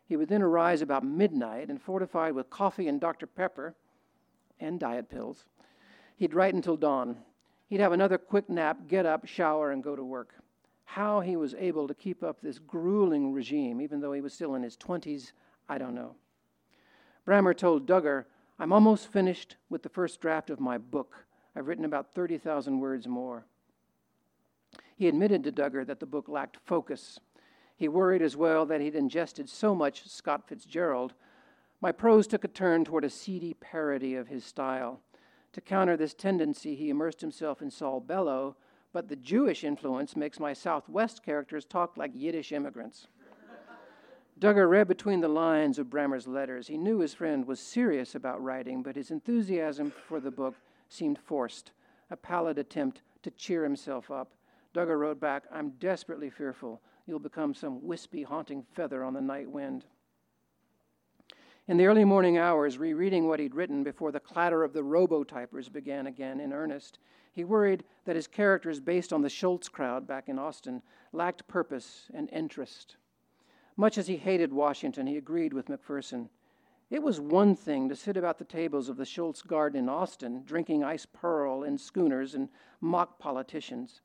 He 0.07 0.17
would 0.17 0.29
then 0.29 0.43
arise 0.43 0.81
about 0.81 1.05
midnight 1.05 1.69
and, 1.69 1.83
fortified 1.83 2.35
with 2.35 2.49
coffee 2.49 2.89
and 2.89 3.01
Dr. 3.01 3.27
Pepper 3.27 3.75
and 4.61 4.81
diet 4.81 5.09
pills, 5.09 5.45
he'd 6.17 6.35
write 6.35 6.55
until 6.55 6.77
dawn, 6.77 7.19
He'd 7.69 7.81
have 7.81 7.93
another 7.93 8.17
quick 8.17 8.49
nap, 8.49 8.89
get 8.89 9.05
up, 9.05 9.27
shower, 9.27 9.71
and 9.71 9.83
go 9.83 9.95
to 9.95 10.03
work. 10.03 10.35
How 10.93 11.21
he 11.21 11.37
was 11.37 11.55
able 11.59 11.87
to 11.87 11.93
keep 11.93 12.23
up 12.23 12.41
this 12.41 12.59
grueling 12.59 13.35
regime, 13.35 13.79
even 13.83 14.01
though 14.01 14.13
he 14.13 14.23
was 14.23 14.33
still 14.33 14.55
in 14.55 14.63
his 14.63 14.75
20s, 14.79 15.33
I 15.69 15.77
don't 15.77 15.95
know. 15.95 16.15
Brammer 17.27 17.55
told 17.55 17.87
Dugger, 17.87 18.25
I'm 18.59 18.73
almost 18.73 19.13
finished 19.13 19.57
with 19.69 19.83
the 19.83 19.91
first 19.91 20.19
draft 20.19 20.49
of 20.49 20.61
my 20.61 20.79
book. 20.79 21.27
I've 21.55 21.69
written 21.69 21.85
about 21.85 22.15
30,000 22.15 22.81
words 22.81 23.07
more. 23.07 23.45
He 24.97 25.09
admitted 25.09 25.45
to 25.45 25.53
Dugger 25.53 25.87
that 25.87 26.01
the 26.01 26.07
book 26.07 26.27
lacked 26.27 26.57
focus. 26.65 27.21
He 27.77 27.87
worried 27.87 28.23
as 28.23 28.35
well 28.35 28.65
that 28.65 28.81
he'd 28.81 28.95
ingested 28.95 29.51
so 29.51 29.75
much 29.75 30.09
Scott 30.09 30.49
Fitzgerald. 30.49 31.13
My 31.83 31.93
prose 31.93 32.27
took 32.27 32.45
a 32.45 32.49
turn 32.49 32.87
toward 32.87 33.05
a 33.05 33.11
seedy 33.11 33.53
parody 33.53 34.15
of 34.15 34.29
his 34.29 34.43
style. 34.43 35.03
To 35.53 35.61
counter 35.61 35.99
this 35.99 36.15
tendency, 36.15 36.75
he 36.75 36.89
immersed 36.89 37.21
himself 37.21 37.61
in 37.61 37.71
Saul 37.71 38.01
Bellow, 38.01 38.57
but 38.93 39.09
the 39.09 39.17
Jewish 39.17 39.65
influence 39.65 40.17
makes 40.17 40.41
my 40.41 40.53
Southwest 40.53 41.23
characters 41.25 41.65
talk 41.65 41.97
like 41.97 42.13
Yiddish 42.15 42.53
immigrants. 42.53 43.07
Dugger 44.41 44.71
read 44.71 44.87
between 44.87 45.21
the 45.21 45.29
lines 45.29 45.79
of 45.79 45.91
Brammer's 45.91 46.29
letters. 46.29 46.69
He 46.69 46.77
knew 46.77 47.01
his 47.01 47.15
friend 47.15 47.45
was 47.45 47.59
serious 47.59 48.15
about 48.15 48.43
writing, 48.43 48.83
but 48.83 48.95
his 48.95 49.11
enthusiasm 49.11 49.93
for 50.07 50.21
the 50.21 50.31
book 50.31 50.55
seemed 50.89 51.19
forced, 51.19 51.73
a 52.11 52.17
pallid 52.17 52.57
attempt 52.57 53.03
to 53.23 53.33
cheer 53.33 53.65
himself 53.65 54.11
up. 54.11 54.33
Dugger 54.73 54.99
wrote 54.99 55.19
back, 55.19 55.45
I'm 55.53 55.71
desperately 55.81 56.31
fearful 56.31 56.81
you'll 57.09 57.19
become 57.19 57.55
some 57.55 57.85
wispy, 57.85 58.23
haunting 58.23 58.63
feather 58.75 59.03
on 59.03 59.15
the 59.15 59.21
night 59.21 59.51
wind. 59.51 59.87
In 61.69 61.77
the 61.77 61.85
early 61.85 62.07
morning 62.07 62.39
hours, 62.39 62.79
rereading 62.79 63.29
what 63.29 63.41
he'd 63.41 63.55
written 63.55 63.85
before 63.85 64.11
the 64.11 64.19
clatter 64.19 64.65
of 64.65 64.73
the 64.73 64.83
robotypers 64.83 65.71
began 65.71 66.07
again 66.07 66.41
in 66.41 66.51
earnest, 66.51 66.99
he 67.31 67.45
worried 67.45 67.85
that 68.07 68.17
his 68.17 68.27
characters, 68.27 68.81
based 68.81 69.13
on 69.13 69.21
the 69.21 69.29
Scholz 69.29 69.71
crowd 69.71 70.07
back 70.07 70.31
in 70.31 70.39
Austin, 70.39 70.81
lacked 71.13 71.47
purpose 71.47 72.11
and 72.15 72.31
interest. 72.31 72.97
Much 73.77 73.99
as 73.99 74.07
he 74.07 74.17
hated 74.17 74.51
Washington, 74.51 75.07
he 75.07 75.19
agreed 75.19 75.53
with 75.53 75.67
McPherson. 75.69 76.31
It 76.89 77.03
was 77.03 77.21
one 77.21 77.55
thing 77.55 77.91
to 77.91 77.97
sit 77.97 78.17
about 78.17 78.39
the 78.39 78.47
tables 78.47 78.89
of 78.89 78.97
the 78.97 79.05
Scholz 79.05 79.47
Garden 79.47 79.79
in 79.79 79.89
Austin, 79.91 80.45
drinking 80.47 80.83
ice 80.83 81.05
pearl 81.05 81.65
in 81.65 81.77
schooners 81.77 82.35
and 82.35 82.49
mock 82.81 83.19
politicians. 83.19 84.01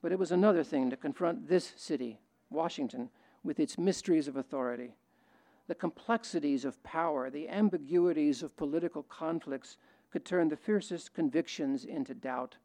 But 0.00 0.12
it 0.12 0.18
was 0.18 0.32
another 0.32 0.64
thing 0.64 0.88
to 0.88 0.96
confront 0.96 1.46
this 1.46 1.74
city, 1.76 2.20
Washington, 2.48 3.10
with 3.44 3.60
its 3.60 3.76
mysteries 3.76 4.28
of 4.28 4.36
authority. 4.36 4.94
The 5.68 5.74
complexities 5.74 6.64
of 6.64 6.82
power, 6.82 7.28
the 7.28 7.48
ambiguities 7.48 8.42
of 8.42 8.56
political 8.56 9.02
conflicts 9.02 9.76
could 10.10 10.24
turn 10.24 10.48
the 10.48 10.56
fiercest 10.56 11.14
convictions 11.14 11.84
into 11.84 12.14
doubt. 12.14 12.56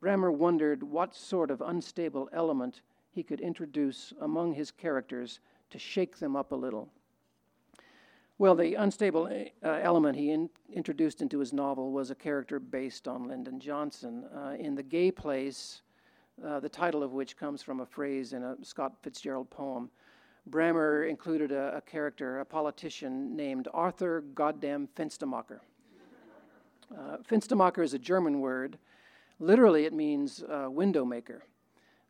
Brammer 0.00 0.32
wondered 0.32 0.82
what 0.82 1.14
sort 1.14 1.50
of 1.50 1.60
unstable 1.60 2.28
element 2.32 2.82
he 3.10 3.22
could 3.22 3.40
introduce 3.40 4.12
among 4.20 4.52
his 4.52 4.70
characters 4.70 5.40
to 5.70 5.78
shake 5.78 6.18
them 6.18 6.36
up 6.36 6.52
a 6.52 6.56
little. 6.56 6.88
Well, 8.38 8.54
the 8.54 8.74
unstable 8.74 9.26
uh, 9.64 9.68
element 9.82 10.16
he 10.16 10.30
in, 10.30 10.50
introduced 10.70 11.22
into 11.22 11.38
his 11.38 11.54
novel 11.54 11.90
was 11.90 12.10
a 12.10 12.14
character 12.14 12.60
based 12.60 13.08
on 13.08 13.26
Lyndon 13.26 13.58
Johnson. 13.58 14.26
Uh, 14.36 14.56
in 14.58 14.74
The 14.74 14.82
Gay 14.82 15.10
Place, 15.10 15.80
uh, 16.44 16.60
the 16.60 16.68
title 16.68 17.02
of 17.02 17.12
which 17.12 17.38
comes 17.38 17.62
from 17.62 17.80
a 17.80 17.86
phrase 17.86 18.34
in 18.34 18.42
a 18.42 18.56
Scott 18.62 18.92
Fitzgerald 19.02 19.48
poem, 19.48 19.90
Brammer 20.48 21.08
included 21.08 21.50
a, 21.50 21.76
a 21.76 21.80
character, 21.80 22.40
a 22.40 22.44
politician 22.44 23.34
named 23.34 23.68
Arthur 23.74 24.20
Goddamn 24.34 24.88
Fenstermacher. 24.96 25.60
Uh, 26.96 27.16
Fenstermacher 27.28 27.82
is 27.82 27.94
a 27.94 27.98
German 27.98 28.40
word. 28.40 28.78
Literally, 29.40 29.84
it 29.84 29.92
means 29.92 30.44
uh, 30.44 30.70
window 30.70 31.04
maker. 31.04 31.42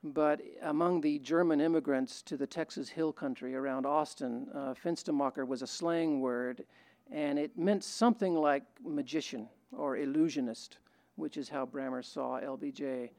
But 0.05 0.41
among 0.63 1.01
the 1.01 1.19
German 1.19 1.61
immigrants 1.61 2.23
to 2.23 2.37
the 2.37 2.47
Texas 2.47 2.89
Hill 2.89 3.13
Country 3.13 3.55
around 3.55 3.87
Austin, 3.87 4.47
uh, 4.55 4.75
Fenstermacher 4.75 5.47
was 5.47 5.63
a 5.63 5.67
slang 5.67 6.21
word, 6.21 6.65
and 7.11 7.39
it 7.39 7.57
meant 7.57 7.83
something 7.83 8.35
like 8.35 8.65
magician 8.85 9.49
or 9.73 9.97
illusionist, 9.97 10.79
which 11.17 11.37
is 11.39 11.49
how 11.49 11.65
Brammer 11.65 12.05
saw 12.05 12.39
LBJ. 12.39 13.11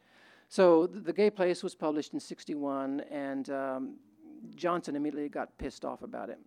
So 0.48 0.88
The 0.88 1.12
Gay 1.12 1.30
Place 1.30 1.64
was 1.64 1.76
published 1.76 2.14
in 2.14 2.20
61, 2.20 3.02
and 3.12 3.50
um, 3.50 3.96
Johnson 4.56 4.96
immediately 4.96 5.30
got 5.30 5.58
pissed 5.58 5.86
off 5.86 6.02
about 6.02 6.30
it 6.30 6.40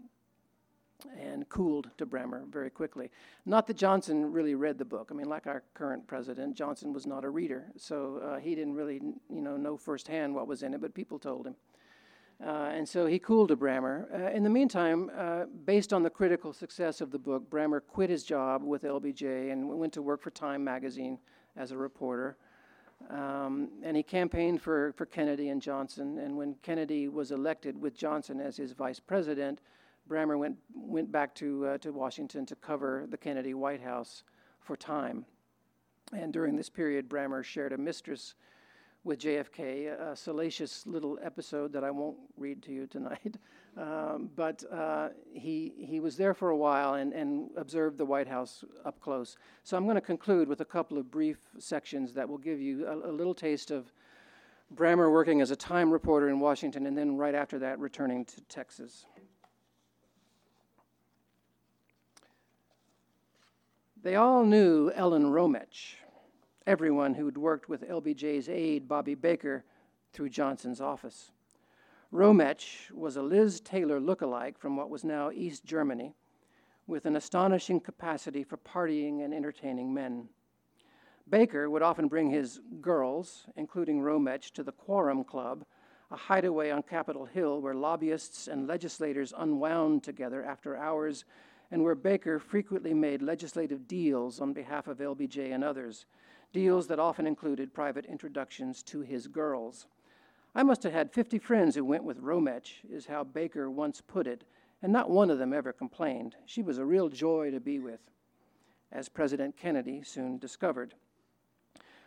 and 1.18 1.48
cooled 1.48 1.90
to 1.98 2.06
Brammer 2.06 2.46
very 2.48 2.70
quickly. 2.70 3.10
Not 3.46 3.66
that 3.66 3.76
Johnson 3.76 4.32
really 4.32 4.54
read 4.54 4.78
the 4.78 4.84
book. 4.84 5.08
I 5.10 5.14
mean, 5.14 5.28
like 5.28 5.46
our 5.46 5.62
current 5.74 6.06
president, 6.06 6.56
Johnson 6.56 6.92
was 6.92 7.06
not 7.06 7.24
a 7.24 7.30
reader, 7.30 7.66
so 7.76 8.20
uh, 8.22 8.38
he 8.38 8.54
didn't 8.54 8.74
really, 8.74 9.00
you 9.28 9.40
know, 9.40 9.56
know 9.56 9.76
firsthand 9.76 10.34
what 10.34 10.46
was 10.46 10.62
in 10.62 10.74
it, 10.74 10.80
but 10.80 10.94
people 10.94 11.18
told 11.18 11.46
him. 11.46 11.54
Uh, 12.44 12.70
and 12.72 12.88
so 12.88 13.04
he 13.06 13.18
cooled 13.18 13.48
to 13.48 13.56
Brammer. 13.56 14.06
Uh, 14.14 14.30
in 14.30 14.42
the 14.42 14.50
meantime, 14.50 15.10
uh, 15.16 15.44
based 15.66 15.92
on 15.92 16.02
the 16.02 16.08
critical 16.08 16.54
success 16.54 17.02
of 17.02 17.10
the 17.10 17.18
book, 17.18 17.50
Brammer 17.50 17.80
quit 17.86 18.08
his 18.08 18.24
job 18.24 18.62
with 18.62 18.82
LBJ 18.82 19.52
and 19.52 19.68
went 19.68 19.92
to 19.92 20.02
work 20.02 20.22
for 20.22 20.30
Time 20.30 20.64
magazine 20.64 21.18
as 21.56 21.70
a 21.70 21.76
reporter. 21.76 22.38
Um, 23.08 23.70
and 23.82 23.96
he 23.96 24.02
campaigned 24.02 24.60
for, 24.60 24.92
for 24.92 25.06
Kennedy 25.06 25.48
and 25.48 25.60
Johnson. 25.60 26.18
And 26.18 26.36
when 26.36 26.54
Kennedy 26.62 27.08
was 27.08 27.32
elected 27.32 27.80
with 27.80 27.96
Johnson 27.96 28.40
as 28.40 28.56
his 28.56 28.72
vice 28.72 29.00
president, 29.00 29.60
Brammer 30.08 30.38
went, 30.38 30.56
went 30.74 31.10
back 31.10 31.34
to, 31.36 31.66
uh, 31.66 31.78
to 31.78 31.92
Washington 31.92 32.44
to 32.46 32.56
cover 32.56 33.06
the 33.08 33.16
Kennedy 33.16 33.54
White 33.54 33.80
House 33.80 34.24
for 34.60 34.76
time. 34.76 35.24
And 36.12 36.32
during 36.32 36.56
this 36.56 36.68
period, 36.68 37.08
Brammer 37.08 37.44
shared 37.44 37.72
a 37.72 37.78
mistress 37.78 38.34
with 39.02 39.20
JFK, 39.20 39.98
a 39.98 40.14
salacious 40.14 40.86
little 40.86 41.18
episode 41.22 41.72
that 41.72 41.84
I 41.84 41.90
won't 41.90 42.18
read 42.36 42.62
to 42.64 42.72
you 42.72 42.86
tonight. 42.86 43.36
Um, 43.76 44.30
but 44.34 44.64
uh, 44.70 45.10
he, 45.32 45.72
he 45.78 46.00
was 46.00 46.16
there 46.16 46.34
for 46.34 46.50
a 46.50 46.56
while 46.56 46.94
and, 46.94 47.12
and 47.12 47.50
observed 47.56 47.98
the 47.98 48.04
White 48.04 48.26
House 48.26 48.64
up 48.84 48.98
close. 49.00 49.36
So 49.62 49.76
I'm 49.76 49.84
going 49.84 49.94
to 49.94 50.00
conclude 50.00 50.48
with 50.48 50.60
a 50.60 50.64
couple 50.64 50.98
of 50.98 51.08
brief 51.08 51.38
sections 51.60 52.12
that 52.14 52.28
will 52.28 52.36
give 52.36 52.60
you 52.60 52.88
a, 52.88 53.10
a 53.10 53.12
little 53.12 53.32
taste 53.32 53.70
of 53.70 53.92
Brammer 54.74 55.10
working 55.10 55.40
as 55.40 55.52
a 55.52 55.56
Time 55.56 55.92
reporter 55.92 56.28
in 56.28 56.40
Washington 56.40 56.86
and 56.86 56.98
then 56.98 57.16
right 57.16 57.34
after 57.34 57.60
that 57.60 57.78
returning 57.78 58.24
to 58.24 58.40
Texas. 58.42 59.06
They 64.02 64.16
all 64.16 64.44
knew 64.44 64.90
Ellen 64.94 65.24
Rometsch, 65.24 65.94
everyone 66.70 67.14
who'd 67.14 67.36
worked 67.36 67.68
with 67.68 67.88
LBJ's 67.88 68.48
aide, 68.48 68.86
Bobby 68.86 69.16
Baker, 69.16 69.64
through 70.12 70.28
Johnson's 70.28 70.80
office. 70.80 71.32
Rometsch 72.12 72.92
was 72.92 73.16
a 73.16 73.22
Liz 73.22 73.60
Taylor 73.60 73.98
look-alike 73.98 74.56
from 74.56 74.76
what 74.76 74.88
was 74.88 75.02
now 75.02 75.32
East 75.32 75.64
Germany, 75.64 76.14
with 76.86 77.06
an 77.06 77.16
astonishing 77.16 77.80
capacity 77.80 78.44
for 78.44 78.56
partying 78.56 79.24
and 79.24 79.34
entertaining 79.34 79.92
men. 79.92 80.28
Baker 81.28 81.68
would 81.68 81.82
often 81.82 82.06
bring 82.06 82.30
his 82.30 82.60
girls, 82.80 83.46
including 83.56 84.00
Rometsch, 84.00 84.52
to 84.52 84.62
the 84.62 84.70
Quorum 84.70 85.24
Club, 85.24 85.64
a 86.12 86.16
hideaway 86.16 86.70
on 86.70 86.84
Capitol 86.84 87.26
Hill 87.26 87.60
where 87.60 87.74
lobbyists 87.74 88.46
and 88.46 88.68
legislators 88.68 89.34
unwound 89.36 90.04
together 90.04 90.44
after 90.44 90.76
hours 90.76 91.24
and 91.72 91.82
where 91.82 91.96
Baker 91.96 92.38
frequently 92.38 92.94
made 92.94 93.22
legislative 93.22 93.88
deals 93.88 94.40
on 94.40 94.52
behalf 94.52 94.86
of 94.86 94.98
LBJ 94.98 95.52
and 95.52 95.64
others, 95.64 96.06
deals 96.52 96.86
that 96.88 96.98
often 96.98 97.26
included 97.26 97.74
private 97.74 98.04
introductions 98.06 98.82
to 98.82 99.00
his 99.00 99.26
girls. 99.26 99.86
I 100.54 100.62
must 100.62 100.82
have 100.82 100.92
had 100.92 101.12
50 101.12 101.38
friends 101.38 101.74
who 101.74 101.84
went 101.84 102.04
with 102.04 102.22
Rometsch, 102.22 102.84
is 102.90 103.06
how 103.06 103.22
Baker 103.22 103.70
once 103.70 104.00
put 104.00 104.26
it, 104.26 104.44
and 104.82 104.92
not 104.92 105.10
one 105.10 105.30
of 105.30 105.38
them 105.38 105.52
ever 105.52 105.72
complained. 105.72 106.36
She 106.46 106.62
was 106.62 106.78
a 106.78 106.84
real 106.84 107.08
joy 107.08 107.50
to 107.50 107.60
be 107.60 107.78
with, 107.78 108.00
as 108.90 109.08
President 109.08 109.56
Kennedy 109.56 110.02
soon 110.02 110.38
discovered. 110.38 110.94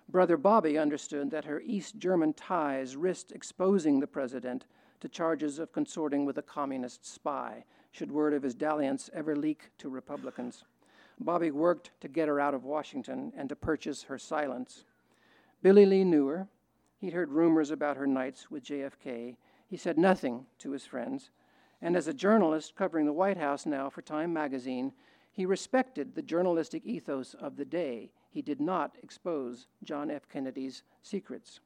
Brother 0.09 0.35
Bobby 0.35 0.77
understood 0.77 1.31
that 1.31 1.45
her 1.45 1.61
East 1.61 1.97
German 1.97 2.33
ties 2.33 2.97
risked 2.97 3.31
exposing 3.31 3.99
the 3.99 4.07
president 4.07 4.65
to 4.99 5.07
charges 5.07 5.59
of 5.59 5.71
consorting 5.71 6.25
with 6.25 6.37
a 6.37 6.41
communist 6.41 7.05
spy, 7.05 7.63
should 7.91 8.11
word 8.11 8.33
of 8.33 8.43
his 8.43 8.55
dalliance 8.55 9.09
ever 9.13 9.35
leak 9.35 9.69
to 9.77 9.87
Republicans. 9.87 10.65
Bobby 11.19 11.51
worked 11.51 11.91
to 12.01 12.07
get 12.07 12.27
her 12.27 12.39
out 12.39 12.53
of 12.53 12.63
Washington 12.63 13.31
and 13.37 13.49
to 13.49 13.55
purchase 13.55 14.03
her 14.03 14.17
silence. 14.17 14.85
Billy 15.61 15.85
Lee 15.85 16.03
knew 16.03 16.27
her. 16.27 16.47
He'd 16.97 17.13
heard 17.13 17.31
rumors 17.31 17.71
about 17.71 17.97
her 17.97 18.07
nights 18.07 18.49
with 18.49 18.63
JFK. 18.63 19.35
He 19.67 19.77
said 19.77 19.97
nothing 19.97 20.45
to 20.59 20.71
his 20.71 20.85
friends. 20.85 21.31
And 21.81 21.95
as 21.95 22.07
a 22.07 22.13
journalist 22.13 22.75
covering 22.75 23.05
the 23.05 23.13
White 23.13 23.37
House 23.37 23.65
now 23.65 23.89
for 23.89 24.01
Time 24.01 24.31
magazine, 24.31 24.93
he 25.31 25.45
respected 25.45 26.13
the 26.13 26.21
journalistic 26.21 26.85
ethos 26.85 27.33
of 27.33 27.57
the 27.57 27.65
day. 27.65 28.11
He 28.29 28.41
did 28.41 28.61
not 28.61 28.95
expose 29.01 29.67
John 29.83 30.11
F. 30.11 30.29
Kennedy's 30.29 30.83
secrets. 31.01 31.59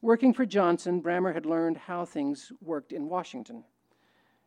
Working 0.00 0.32
for 0.32 0.46
Johnson, 0.46 1.02
Brammer 1.02 1.34
had 1.34 1.46
learned 1.46 1.76
how 1.76 2.04
things 2.04 2.52
worked 2.60 2.92
in 2.92 3.08
Washington. 3.08 3.64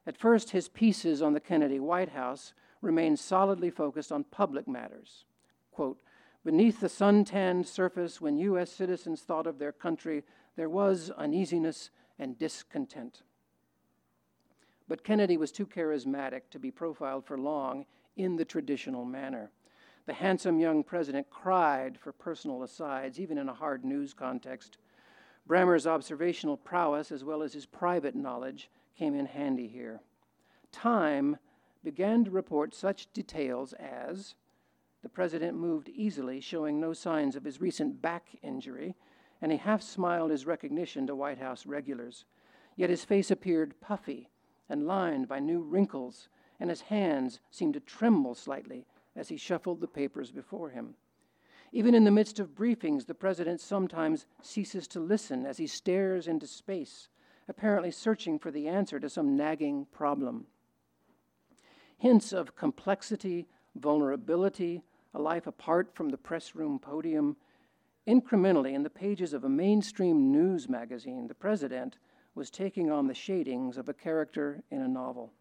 At 0.08 0.18
first, 0.18 0.52
his 0.52 0.68
pieces 0.68 1.22
on 1.22 1.34
the 1.34 1.40
Kennedy 1.40 1.80
White 1.80 2.10
House 2.10 2.54
remained 2.82 3.20
solidly 3.20 3.70
focused 3.70 4.12
on 4.12 4.24
public 4.26 4.68
matters. 4.68 5.26
Quote, 5.72 6.00
Beneath 6.44 6.80
the 6.80 6.90
sun-tanned 6.90 7.68
surface, 7.68 8.22
when 8.22 8.38
U.S. 8.38 8.72
citizens 8.72 9.22
thought 9.22 9.48
of 9.48 9.58
their 9.58 9.72
country, 9.72 10.24
there 10.56 10.70
was 10.70 11.10
uneasiness 11.18 11.90
and 12.20 12.38
discontent. 12.38 13.24
But 14.88 15.04
Kennedy 15.04 15.38
was 15.38 15.52
too 15.52 15.66
charismatic 15.66 16.42
to 16.52 16.60
be 16.60 16.70
profiled 16.70 17.26
for 17.26 17.38
long 17.38 17.86
in 18.16 18.36
the 18.36 18.46
traditional 18.46 19.06
manner. 19.06 19.50
The 20.06 20.14
handsome 20.14 20.60
young 20.60 20.84
president 20.84 21.30
cried 21.32 21.98
for 22.00 22.12
personal 22.12 22.62
asides, 22.62 23.20
even 23.20 23.40
in 23.40 23.50
a 23.50 23.54
hard 23.54 23.84
news 23.84 24.14
context. 24.14 24.78
Brammer's 25.48 25.88
observational 25.88 26.58
prowess, 26.58 27.12
as 27.12 27.24
well 27.24 27.42
as 27.42 27.54
his 27.54 27.66
private 27.66 28.16
knowledge, 28.16 28.70
came 28.98 29.16
in 29.16 29.26
handy 29.26 29.68
here. 29.68 30.00
Time 30.72 31.38
began 31.86 32.26
to 32.26 32.32
report 32.32 32.74
such 32.74 33.14
details 33.14 33.72
as 33.74 34.34
the 35.04 35.10
president 35.10 35.56
moved 35.56 35.88
easily, 35.90 36.42
showing 36.42 36.80
no 36.80 36.92
signs 36.92 37.36
of 37.36 37.44
his 37.44 37.62
recent 37.62 38.02
back 38.02 38.30
injury, 38.42 38.96
and 39.40 39.52
he 39.52 39.58
half 39.60 39.84
smiled 39.84 40.32
his 40.32 40.48
recognition 40.48 41.06
to 41.06 41.16
White 41.16 41.38
House 41.38 41.68
regulars. 41.68 42.26
Yet 42.76 42.90
his 42.90 43.06
face 43.06 43.30
appeared 43.30 43.80
puffy 43.80 44.30
and 44.68 44.88
lined 44.88 45.28
by 45.28 45.40
new 45.40 45.62
wrinkles, 45.62 46.28
and 46.60 46.72
his 46.72 46.82
hands 46.82 47.40
seemed 47.52 47.76
to 47.76 47.80
tremble 47.80 48.34
slightly 48.34 48.88
as 49.16 49.30
he 49.30 49.38
shuffled 49.38 49.80
the 49.80 49.88
papers 49.88 50.32
before 50.32 50.72
him. 50.72 50.96
Even 51.72 51.94
in 51.94 52.04
the 52.04 52.10
midst 52.10 52.40
of 52.40 52.56
briefings, 52.56 53.06
the 53.06 53.14
president 53.14 53.62
sometimes 53.62 54.26
ceases 54.42 54.88
to 54.88 55.00
listen 55.00 55.46
as 55.46 55.58
he 55.58 55.68
stares 55.68 56.28
into 56.28 56.48
space, 56.48 57.10
apparently 57.48 57.92
searching 57.92 58.40
for 58.40 58.50
the 58.50 58.68
answer 58.68 59.00
to 59.00 59.08
some 59.08 59.38
nagging 59.38 59.86
problem. 59.92 60.48
Hints 61.98 62.34
of 62.34 62.56
complexity, 62.56 63.48
vulnerability, 63.76 64.84
a 65.14 65.20
life 65.20 65.48
apart 65.48 65.96
from 65.96 66.10
the 66.10 66.18
press 66.18 66.56
room 66.56 66.78
podium. 66.78 67.38
Incrementally, 68.08 68.74
in 68.74 68.84
the 68.84 68.90
pages 68.90 69.34
of 69.34 69.44
a 69.44 69.50
mainstream 69.50 70.32
news 70.32 70.70
magazine, 70.70 71.28
the 71.28 71.34
president 71.34 71.98
was 72.36 72.52
taking 72.52 72.92
on 72.92 73.08
the 73.08 73.14
shadings 73.14 73.78
of 73.78 73.88
a 73.88 73.94
character 73.94 74.62
in 74.70 74.82
a 74.82 74.88
novel. 74.88 75.32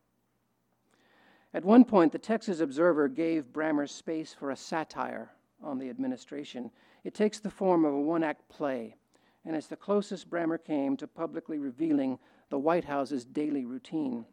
At 1.53 1.65
one 1.65 1.85
point, 1.85 2.13
the 2.13 2.19
Texas 2.19 2.61
Observer 2.61 3.09
gave 3.09 3.53
Brammer 3.53 3.89
space 3.89 4.33
for 4.33 4.51
a 4.51 4.57
satire 4.57 5.33
on 5.63 5.79
the 5.79 5.91
administration. 5.91 6.71
It 7.05 7.15
takes 7.15 7.39
the 7.41 7.51
form 7.51 7.85
of 7.85 7.95
a 7.95 8.01
one 8.01 8.23
act 8.23 8.49
play, 8.49 8.97
and 9.45 9.55
it's 9.55 9.67
the 9.67 9.77
closest 9.77 10.31
Brammer 10.31 10.59
came 10.59 10.97
to 10.97 11.07
publicly 11.07 11.59
revealing 11.59 12.19
the 12.49 12.59
White 12.59 12.85
House's 12.85 13.25
daily 13.25 13.65
routine. 13.65 14.25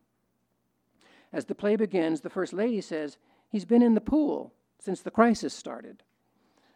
As 1.34 1.46
the 1.46 1.56
play 1.56 1.76
begins, 1.76 2.22
the 2.22 2.30
First 2.30 2.54
Lady 2.54 2.82
says, 2.82 3.18
He's 3.50 3.66
been 3.66 3.82
in 3.82 3.96
the 3.96 4.02
pool 4.02 4.54
since 4.80 5.02
the 5.02 5.12
crisis 5.12 5.54
started. 5.54 6.04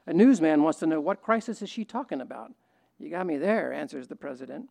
A 0.06 0.14
newsman 0.14 0.64
wants 0.64 0.80
to 0.80 0.88
know, 0.88 1.02
What 1.02 1.22
crisis 1.22 1.62
is 1.62 1.70
she 1.70 1.84
talking 1.84 2.22
about? 2.22 2.52
You 3.00 3.10
got 3.10 3.26
me 3.26 3.38
there, 3.38 3.74
answers 3.74 4.08
the 4.08 4.16
president. 4.16 4.70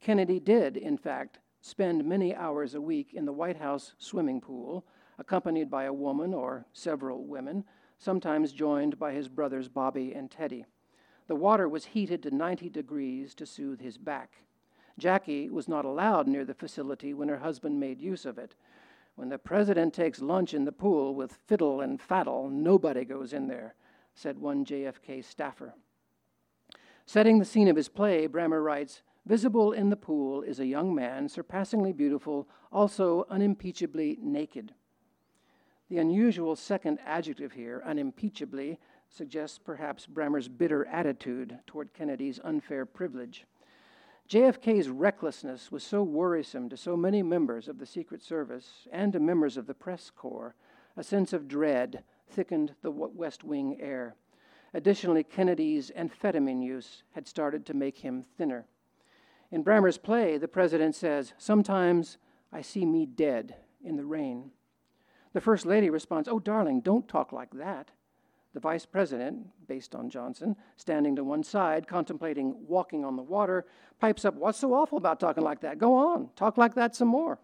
Kennedy 0.00 0.40
did, 0.40 0.76
in 0.76 0.96
fact, 0.96 1.38
spend 1.60 2.04
many 2.04 2.34
hours 2.34 2.74
a 2.74 2.80
week 2.80 3.14
in 3.14 3.24
the 3.24 3.32
White 3.32 3.56
House 3.56 3.94
swimming 3.98 4.40
pool, 4.40 4.86
accompanied 5.18 5.70
by 5.70 5.84
a 5.84 5.92
woman 5.92 6.34
or 6.34 6.66
several 6.72 7.24
women, 7.24 7.64
sometimes 7.98 8.52
joined 8.52 8.98
by 8.98 9.12
his 9.12 9.28
brothers 9.28 9.68
Bobby 9.68 10.12
and 10.12 10.30
Teddy. 10.30 10.64
The 11.26 11.34
water 11.34 11.68
was 11.68 11.86
heated 11.86 12.22
to 12.22 12.30
90 12.30 12.68
degrees 12.68 13.34
to 13.36 13.46
soothe 13.46 13.80
his 13.80 13.96
back. 13.96 14.36
Jackie 14.98 15.48
was 15.48 15.68
not 15.68 15.84
allowed 15.84 16.28
near 16.28 16.44
the 16.44 16.54
facility 16.54 17.14
when 17.14 17.28
her 17.28 17.38
husband 17.38 17.80
made 17.80 18.00
use 18.00 18.26
of 18.26 18.38
it. 18.38 18.54
When 19.16 19.28
the 19.28 19.38
president 19.38 19.94
takes 19.94 20.20
lunch 20.20 20.54
in 20.54 20.64
the 20.64 20.72
pool 20.72 21.14
with 21.14 21.38
fiddle 21.46 21.80
and 21.80 22.00
faddle, 22.00 22.50
nobody 22.50 23.04
goes 23.04 23.32
in 23.32 23.46
there, 23.46 23.74
said 24.14 24.38
one 24.38 24.64
JFK 24.64 25.24
staffer. 25.24 25.74
Setting 27.06 27.38
the 27.38 27.44
scene 27.44 27.68
of 27.68 27.76
his 27.76 27.88
play, 27.88 28.26
Brammer 28.26 28.62
writes 28.62 29.02
Visible 29.26 29.72
in 29.72 29.88
the 29.88 29.96
pool 29.96 30.42
is 30.42 30.60
a 30.60 30.66
young 30.66 30.94
man, 30.94 31.28
surpassingly 31.28 31.92
beautiful, 31.92 32.48
also 32.70 33.24
unimpeachably 33.30 34.18
naked. 34.20 34.74
The 35.88 35.98
unusual 35.98 36.56
second 36.56 36.98
adjective 37.06 37.52
here, 37.52 37.82
unimpeachably, 37.86 38.78
suggests 39.08 39.58
perhaps 39.58 40.06
Brammer's 40.06 40.48
bitter 40.48 40.86
attitude 40.86 41.58
toward 41.66 41.94
Kennedy's 41.94 42.40
unfair 42.42 42.84
privilege. 42.84 43.46
JFK's 44.28 44.88
recklessness 44.88 45.70
was 45.70 45.82
so 45.82 46.02
worrisome 46.02 46.70
to 46.70 46.76
so 46.76 46.96
many 46.96 47.22
members 47.22 47.68
of 47.68 47.78
the 47.78 47.86
Secret 47.86 48.22
Service 48.22 48.88
and 48.90 49.12
to 49.12 49.20
members 49.20 49.56
of 49.56 49.66
the 49.66 49.74
press 49.74 50.10
corps, 50.10 50.54
a 50.96 51.04
sense 51.04 51.32
of 51.32 51.46
dread 51.46 52.04
thickened 52.30 52.74
the 52.80 52.90
West 52.90 53.44
Wing 53.44 53.76
air. 53.80 54.16
Additionally, 54.72 55.22
Kennedy's 55.22 55.90
amphetamine 55.96 56.64
use 56.64 57.02
had 57.12 57.28
started 57.28 57.66
to 57.66 57.74
make 57.74 57.98
him 57.98 58.24
thinner. 58.36 58.66
In 59.50 59.62
Brammer's 59.62 59.98
play, 59.98 60.38
the 60.38 60.48
president 60.48 60.96
says, 60.96 61.34
Sometimes 61.36 62.16
I 62.52 62.62
see 62.62 62.86
me 62.86 63.06
dead 63.06 63.56
in 63.84 63.96
the 63.96 64.04
rain. 64.04 64.50
The 65.34 65.40
First 65.40 65.66
Lady 65.66 65.90
responds, 65.90 66.28
Oh, 66.28 66.38
darling, 66.38 66.80
don't 66.80 67.06
talk 67.06 67.30
like 67.30 67.50
that. 67.52 67.90
The 68.54 68.60
Vice 68.60 68.86
President, 68.86 69.46
based 69.66 69.96
on 69.96 70.08
Johnson, 70.08 70.54
standing 70.76 71.16
to 71.16 71.24
one 71.24 71.42
side, 71.42 71.88
contemplating 71.88 72.54
walking 72.68 73.04
on 73.04 73.16
the 73.16 73.22
water, 73.22 73.66
pipes 74.00 74.24
up, 74.24 74.34
What's 74.34 74.58
so 74.58 74.72
awful 74.72 74.96
about 74.96 75.18
talking 75.18 75.42
like 75.42 75.60
that? 75.60 75.78
Go 75.78 75.94
on, 75.94 76.30
talk 76.36 76.56
like 76.56 76.74
that 76.76 76.94
some 76.94 77.08
more. 77.08 77.38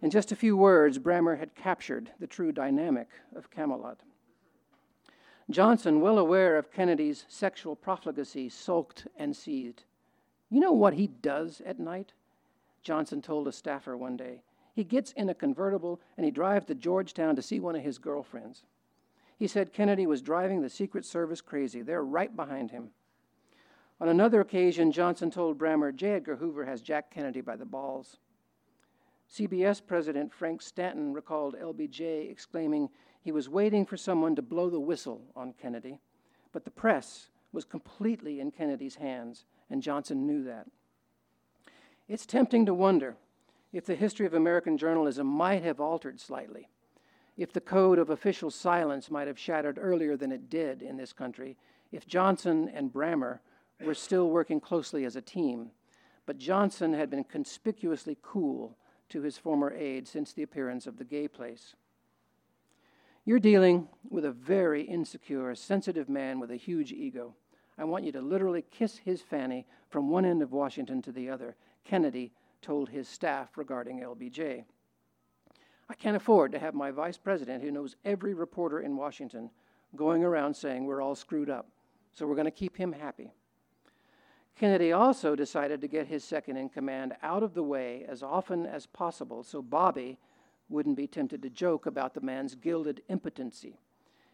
In 0.00 0.10
just 0.10 0.32
a 0.32 0.36
few 0.36 0.56
words, 0.56 0.98
Brammer 0.98 1.38
had 1.38 1.54
captured 1.54 2.10
the 2.18 2.26
true 2.26 2.50
dynamic 2.50 3.08
of 3.36 3.50
Camelot. 3.50 4.00
Johnson, 5.50 6.00
well 6.00 6.18
aware 6.18 6.56
of 6.56 6.72
Kennedy's 6.72 7.26
sexual 7.28 7.76
profligacy, 7.76 8.48
sulked 8.48 9.06
and 9.16 9.36
seethed. 9.36 9.84
You 10.48 10.60
know 10.60 10.72
what 10.72 10.94
he 10.94 11.06
does 11.06 11.60
at 11.66 11.78
night? 11.78 12.12
Johnson 12.82 13.20
told 13.20 13.48
a 13.48 13.52
staffer 13.52 13.96
one 13.96 14.16
day. 14.16 14.42
He 14.74 14.84
gets 14.84 15.12
in 15.12 15.28
a 15.28 15.34
convertible 15.34 16.00
and 16.16 16.24
he 16.24 16.30
drives 16.30 16.66
to 16.66 16.74
Georgetown 16.74 17.36
to 17.36 17.42
see 17.42 17.60
one 17.60 17.76
of 17.76 17.82
his 17.82 17.98
girlfriends. 17.98 18.62
He 19.44 19.48
said 19.48 19.74
Kennedy 19.74 20.06
was 20.06 20.22
driving 20.22 20.62
the 20.62 20.70
Secret 20.70 21.04
Service 21.04 21.42
crazy. 21.42 21.82
They're 21.82 22.02
right 22.02 22.34
behind 22.34 22.70
him. 22.70 22.88
On 24.00 24.08
another 24.08 24.40
occasion, 24.40 24.90
Johnson 24.90 25.30
told 25.30 25.58
Brammer 25.58 25.94
J. 25.94 26.12
Edgar 26.12 26.36
Hoover 26.36 26.64
has 26.64 26.80
Jack 26.80 27.10
Kennedy 27.10 27.42
by 27.42 27.54
the 27.54 27.66
balls. 27.66 28.16
CBS 29.30 29.86
President 29.86 30.32
Frank 30.32 30.62
Stanton 30.62 31.12
recalled 31.12 31.56
LBJ 31.60 32.30
exclaiming 32.30 32.88
he 33.20 33.32
was 33.32 33.50
waiting 33.50 33.84
for 33.84 33.98
someone 33.98 34.34
to 34.34 34.40
blow 34.40 34.70
the 34.70 34.80
whistle 34.80 35.20
on 35.36 35.52
Kennedy, 35.60 35.98
but 36.52 36.64
the 36.64 36.70
press 36.70 37.28
was 37.52 37.66
completely 37.66 38.40
in 38.40 38.50
Kennedy's 38.50 38.96
hands, 38.96 39.44
and 39.68 39.82
Johnson 39.82 40.26
knew 40.26 40.42
that. 40.44 40.68
It's 42.08 42.24
tempting 42.24 42.64
to 42.64 42.72
wonder 42.72 43.16
if 43.74 43.84
the 43.84 43.94
history 43.94 44.24
of 44.24 44.32
American 44.32 44.78
journalism 44.78 45.26
might 45.26 45.62
have 45.62 45.80
altered 45.80 46.18
slightly, 46.18 46.70
if 47.36 47.52
the 47.52 47.60
code 47.60 47.98
of 47.98 48.10
official 48.10 48.50
silence 48.50 49.10
might 49.10 49.26
have 49.26 49.38
shattered 49.38 49.78
earlier 49.80 50.16
than 50.16 50.32
it 50.32 50.48
did 50.48 50.82
in 50.82 50.96
this 50.96 51.12
country, 51.12 51.56
if 51.90 52.06
Johnson 52.06 52.70
and 52.72 52.92
Brammer 52.92 53.40
were 53.84 53.94
still 53.94 54.30
working 54.30 54.60
closely 54.60 55.04
as 55.04 55.16
a 55.16 55.22
team. 55.22 55.70
But 56.26 56.38
Johnson 56.38 56.92
had 56.92 57.10
been 57.10 57.24
conspicuously 57.24 58.16
cool 58.22 58.76
to 59.10 59.22
his 59.22 59.36
former 59.36 59.72
aide 59.72 60.08
since 60.08 60.32
the 60.32 60.42
appearance 60.42 60.86
of 60.86 60.96
the 60.96 61.04
gay 61.04 61.28
place. 61.28 61.74
You're 63.24 63.38
dealing 63.38 63.88
with 64.08 64.24
a 64.24 64.32
very 64.32 64.82
insecure, 64.82 65.54
sensitive 65.54 66.08
man 66.08 66.40
with 66.40 66.50
a 66.50 66.56
huge 66.56 66.92
ego. 66.92 67.34
I 67.76 67.84
want 67.84 68.04
you 68.04 68.12
to 68.12 68.20
literally 68.20 68.64
kiss 68.70 68.98
his 68.98 69.22
fanny 69.22 69.66
from 69.88 70.08
one 70.08 70.24
end 70.24 70.42
of 70.42 70.52
Washington 70.52 71.02
to 71.02 71.12
the 71.12 71.30
other. 71.30 71.56
Kennedy 71.84 72.32
told 72.62 72.88
his 72.88 73.08
staff 73.08 73.56
regarding 73.56 74.00
LBJ. 74.00 74.64
I 75.88 75.94
can't 75.94 76.16
afford 76.16 76.52
to 76.52 76.58
have 76.58 76.74
my 76.74 76.90
vice 76.90 77.18
president, 77.18 77.62
who 77.62 77.70
knows 77.70 77.96
every 78.04 78.34
reporter 78.34 78.80
in 78.80 78.96
Washington, 78.96 79.50
going 79.94 80.24
around 80.24 80.54
saying 80.54 80.86
we're 80.86 81.02
all 81.02 81.14
screwed 81.14 81.50
up. 81.50 81.68
So 82.12 82.26
we're 82.26 82.36
going 82.36 82.46
to 82.46 82.50
keep 82.50 82.76
him 82.76 82.92
happy. 82.92 83.32
Kennedy 84.56 84.92
also 84.92 85.34
decided 85.34 85.80
to 85.80 85.88
get 85.88 86.06
his 86.06 86.22
second 86.22 86.56
in 86.56 86.68
command 86.68 87.14
out 87.22 87.42
of 87.42 87.54
the 87.54 87.62
way 87.62 88.04
as 88.08 88.22
often 88.22 88.66
as 88.66 88.86
possible 88.86 89.42
so 89.42 89.60
Bobby 89.60 90.18
wouldn't 90.68 90.96
be 90.96 91.06
tempted 91.06 91.42
to 91.42 91.50
joke 91.50 91.86
about 91.86 92.14
the 92.14 92.20
man's 92.20 92.54
gilded 92.54 93.02
impotency. 93.08 93.80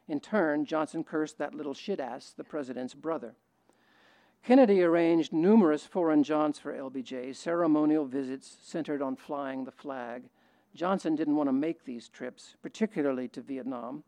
In 0.06 0.20
turn, 0.20 0.66
Johnson 0.66 1.04
cursed 1.04 1.38
that 1.38 1.54
little 1.54 1.74
shit 1.74 2.00
ass, 2.00 2.34
the 2.36 2.44
president's 2.44 2.94
brother. 2.94 3.34
Kennedy 4.42 4.82
arranged 4.82 5.32
numerous 5.32 5.84
foreign 5.84 6.22
jaunts 6.22 6.58
for 6.58 6.72
LBJ, 6.72 7.34
ceremonial 7.36 8.06
visits 8.06 8.56
centered 8.62 9.02
on 9.02 9.16
flying 9.16 9.64
the 9.64 9.70
flag. 9.70 10.24
Johnson 10.74 11.16
didn't 11.16 11.36
want 11.36 11.48
to 11.48 11.52
make 11.52 11.84
these 11.84 12.08
trips, 12.08 12.56
particularly 12.62 13.28
to 13.28 13.40
Vietnam, 13.40 14.04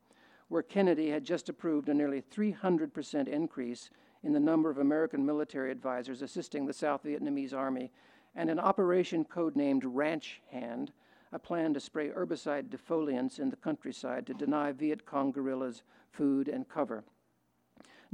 where 0.48 0.62
Kennedy 0.62 1.10
had 1.10 1.24
just 1.24 1.48
approved 1.48 1.88
a 1.88 1.94
nearly 1.94 2.22
300% 2.22 3.28
increase 3.28 3.90
in 4.22 4.32
the 4.32 4.40
number 4.40 4.70
of 4.70 4.78
American 4.78 5.24
military 5.26 5.70
advisors 5.70 6.22
assisting 6.22 6.66
the 6.66 6.72
South 6.72 7.02
Vietnamese 7.04 7.54
Army, 7.54 7.90
and 8.34 8.48
an 8.48 8.58
operation 8.58 9.24
codenamed 9.24 9.82
Ranch 9.84 10.40
Hand, 10.50 10.92
a 11.32 11.38
plan 11.38 11.74
to 11.74 11.80
spray 11.80 12.10
herbicide 12.10 12.68
defoliants 12.68 13.38
in 13.38 13.50
the 13.50 13.56
countryside 13.56 14.26
to 14.26 14.34
deny 14.34 14.70
Viet 14.72 15.04
Cong 15.04 15.32
guerrillas 15.32 15.82
food 16.10 16.48
and 16.48 16.68
cover. 16.68 17.04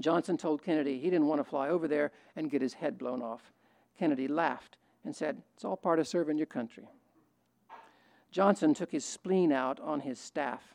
Johnson 0.01 0.37
told 0.37 0.63
Kennedy 0.63 0.99
he 0.99 1.11
didn't 1.11 1.27
want 1.27 1.41
to 1.41 1.45
fly 1.45 1.69
over 1.69 1.89
there 1.89 2.13
and 2.37 2.51
get 2.51 2.63
his 2.63 2.75
head 2.75 2.97
blown 2.97 3.21
off. 3.21 3.53
Kennedy 3.99 4.29
laughed 4.29 4.77
and 5.05 5.15
said, 5.15 5.43
It's 5.55 5.65
all 5.65 5.77
part 5.77 5.99
of 5.99 6.07
serving 6.07 6.39
your 6.39 6.47
country. 6.47 6.89
Johnson 8.31 8.75
took 8.75 8.93
his 8.93 9.05
spleen 9.05 9.53
out 9.53 9.81
on 9.81 10.01
his 10.01 10.19
staff. 10.19 10.75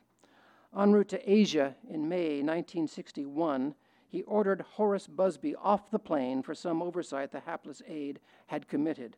En 0.77 0.91
route 0.91 1.09
to 1.09 1.31
Asia 1.31 1.75
in 1.87 2.09
May 2.09 2.41
1961, 2.41 3.75
he 4.09 4.23
ordered 4.23 4.61
Horace 4.61 5.07
Busby 5.07 5.55
off 5.55 5.89
the 5.89 5.99
plane 5.99 6.41
for 6.41 6.53
some 6.53 6.81
oversight 6.81 7.31
the 7.31 7.39
hapless 7.41 7.81
aide 7.87 8.19
had 8.47 8.67
committed. 8.67 9.17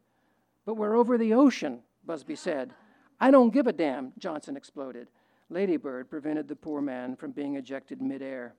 But 0.65 0.75
we're 0.75 0.95
over 0.95 1.17
the 1.17 1.33
ocean, 1.33 1.81
Busby 2.05 2.35
said. 2.35 2.73
I 3.19 3.31
don't 3.31 3.53
give 3.53 3.67
a 3.67 3.73
damn, 3.73 4.13
Johnson 4.17 4.57
exploded. 4.57 5.09
Ladybird 5.49 6.09
prevented 6.09 6.47
the 6.47 6.55
poor 6.55 6.81
man 6.81 7.15
from 7.15 7.31
being 7.31 7.55
ejected 7.55 8.01
midair. 8.01 8.55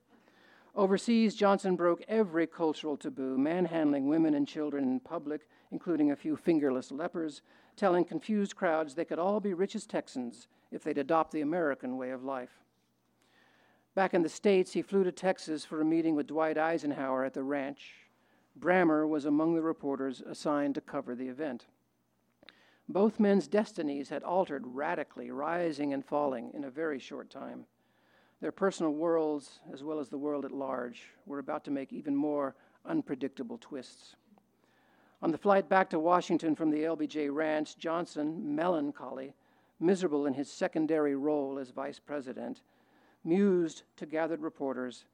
Overseas, 0.76 1.34
Johnson 1.34 1.74
broke 1.74 2.02
every 2.06 2.46
cultural 2.46 2.98
taboo, 2.98 3.38
manhandling 3.38 4.08
women 4.08 4.34
and 4.34 4.46
children 4.46 4.84
in 4.84 5.00
public, 5.00 5.48
including 5.70 6.10
a 6.10 6.16
few 6.16 6.36
fingerless 6.36 6.92
lepers, 6.92 7.40
telling 7.76 8.04
confused 8.04 8.54
crowds 8.54 8.94
they 8.94 9.06
could 9.06 9.18
all 9.18 9.40
be 9.40 9.54
rich 9.54 9.74
as 9.74 9.86
Texans 9.86 10.48
if 10.70 10.84
they'd 10.84 10.98
adopt 10.98 11.32
the 11.32 11.40
American 11.40 11.96
way 11.96 12.10
of 12.10 12.24
life. 12.24 12.60
Back 13.94 14.12
in 14.12 14.20
the 14.20 14.28
States, 14.28 14.72
he 14.72 14.82
flew 14.82 15.02
to 15.02 15.12
Texas 15.12 15.64
for 15.64 15.80
a 15.80 15.84
meeting 15.84 16.14
with 16.14 16.26
Dwight 16.26 16.58
Eisenhower 16.58 17.24
at 17.24 17.32
the 17.32 17.42
ranch. 17.42 17.94
Brammer 18.60 19.08
was 19.08 19.24
among 19.24 19.54
the 19.54 19.62
reporters 19.62 20.20
assigned 20.20 20.74
to 20.74 20.82
cover 20.82 21.14
the 21.14 21.28
event. 21.28 21.64
Both 22.86 23.18
men's 23.18 23.48
destinies 23.48 24.10
had 24.10 24.22
altered 24.22 24.66
radically, 24.66 25.30
rising 25.30 25.94
and 25.94 26.04
falling 26.04 26.50
in 26.52 26.64
a 26.64 26.70
very 26.70 26.98
short 26.98 27.30
time. 27.30 27.64
Their 28.40 28.52
personal 28.52 28.92
worlds, 28.92 29.60
as 29.72 29.82
well 29.82 29.98
as 29.98 30.08
the 30.08 30.18
world 30.18 30.44
at 30.44 30.52
large, 30.52 31.02
were 31.24 31.38
about 31.38 31.64
to 31.64 31.70
make 31.70 31.92
even 31.92 32.14
more 32.14 32.54
unpredictable 32.84 33.58
twists. 33.58 34.16
On 35.22 35.32
the 35.32 35.38
flight 35.38 35.68
back 35.68 35.88
to 35.90 35.98
Washington 35.98 36.54
from 36.54 36.70
the 36.70 36.82
LBJ 36.82 37.34
ranch, 37.34 37.78
Johnson, 37.78 38.54
melancholy, 38.54 39.34
miserable 39.80 40.26
in 40.26 40.34
his 40.34 40.50
secondary 40.50 41.16
role 41.16 41.58
as 41.58 41.70
vice 41.70 41.98
president, 41.98 42.60
mused 43.24 43.82
to 43.96 44.06
gathered 44.06 44.42
reporters 44.42 45.06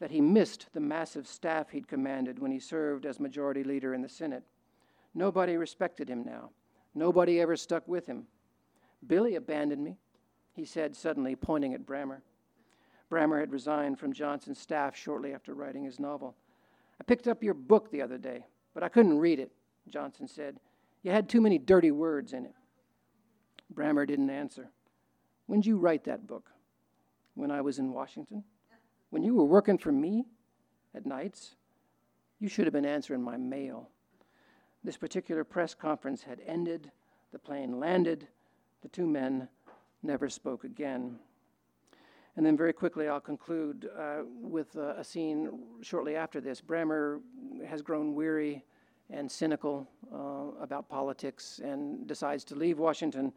that 0.00 0.10
he 0.10 0.20
missed 0.20 0.66
the 0.72 0.80
massive 0.80 1.26
staff 1.26 1.70
he'd 1.70 1.86
commanded 1.86 2.38
when 2.40 2.50
he 2.50 2.58
served 2.58 3.06
as 3.06 3.20
majority 3.20 3.62
leader 3.62 3.94
in 3.94 4.02
the 4.02 4.08
Senate. 4.08 4.42
Nobody 5.14 5.56
respected 5.56 6.08
him 6.10 6.24
now. 6.24 6.50
Nobody 6.94 7.40
ever 7.40 7.56
stuck 7.56 7.86
with 7.86 8.06
him. 8.06 8.26
Billy 9.06 9.36
abandoned 9.36 9.84
me, 9.84 9.96
he 10.52 10.64
said 10.64 10.96
suddenly, 10.96 11.36
pointing 11.36 11.74
at 11.74 11.86
Brammer. 11.86 12.20
Brammer 13.14 13.38
had 13.38 13.52
resigned 13.52 14.00
from 14.00 14.12
Johnson's 14.12 14.58
staff 14.58 14.96
shortly 14.96 15.32
after 15.32 15.54
writing 15.54 15.84
his 15.84 16.00
novel. 16.00 16.34
I 17.00 17.04
picked 17.04 17.28
up 17.28 17.44
your 17.44 17.54
book 17.54 17.92
the 17.92 18.02
other 18.02 18.18
day, 18.18 18.44
but 18.74 18.82
I 18.82 18.88
couldn't 18.88 19.20
read 19.20 19.38
it, 19.38 19.52
Johnson 19.88 20.26
said. 20.26 20.58
You 21.04 21.12
had 21.12 21.28
too 21.28 21.40
many 21.40 21.56
dirty 21.58 21.92
words 21.92 22.32
in 22.32 22.44
it. 22.44 22.54
Brammer 23.72 24.04
didn't 24.04 24.30
answer. 24.30 24.68
When'd 25.46 25.64
you 25.64 25.76
write 25.76 26.02
that 26.04 26.26
book? 26.26 26.50
when 27.34 27.50
I 27.52 27.60
was 27.60 27.78
in 27.78 27.92
Washington? 27.92 28.42
When 29.10 29.22
you 29.22 29.34
were 29.34 29.44
working 29.44 29.78
for 29.78 29.92
me 29.92 30.24
at 30.92 31.06
nights? 31.06 31.54
You 32.40 32.48
should 32.48 32.66
have 32.66 32.72
been 32.72 32.84
answering 32.84 33.22
my 33.22 33.36
mail. 33.36 33.90
This 34.82 34.96
particular 34.96 35.44
press 35.44 35.72
conference 35.72 36.22
had 36.22 36.40
ended, 36.46 36.90
the 37.32 37.38
plane 37.38 37.78
landed, 37.78 38.26
the 38.82 38.88
two 38.88 39.06
men 39.06 39.48
never 40.02 40.28
spoke 40.28 40.64
again. 40.64 41.18
And 42.36 42.44
then, 42.44 42.56
very 42.56 42.72
quickly, 42.72 43.08
I'll 43.08 43.20
conclude 43.20 43.88
uh, 43.96 44.22
with 44.40 44.74
a 44.74 45.04
scene 45.04 45.60
shortly 45.82 46.16
after 46.16 46.40
this. 46.40 46.60
Brammer 46.60 47.20
has 47.66 47.80
grown 47.80 48.14
weary 48.14 48.64
and 49.10 49.30
cynical 49.30 49.88
uh, 50.12 50.60
about 50.62 50.88
politics 50.88 51.60
and 51.62 52.06
decides 52.06 52.42
to 52.44 52.54
leave 52.56 52.78
Washington 52.78 53.32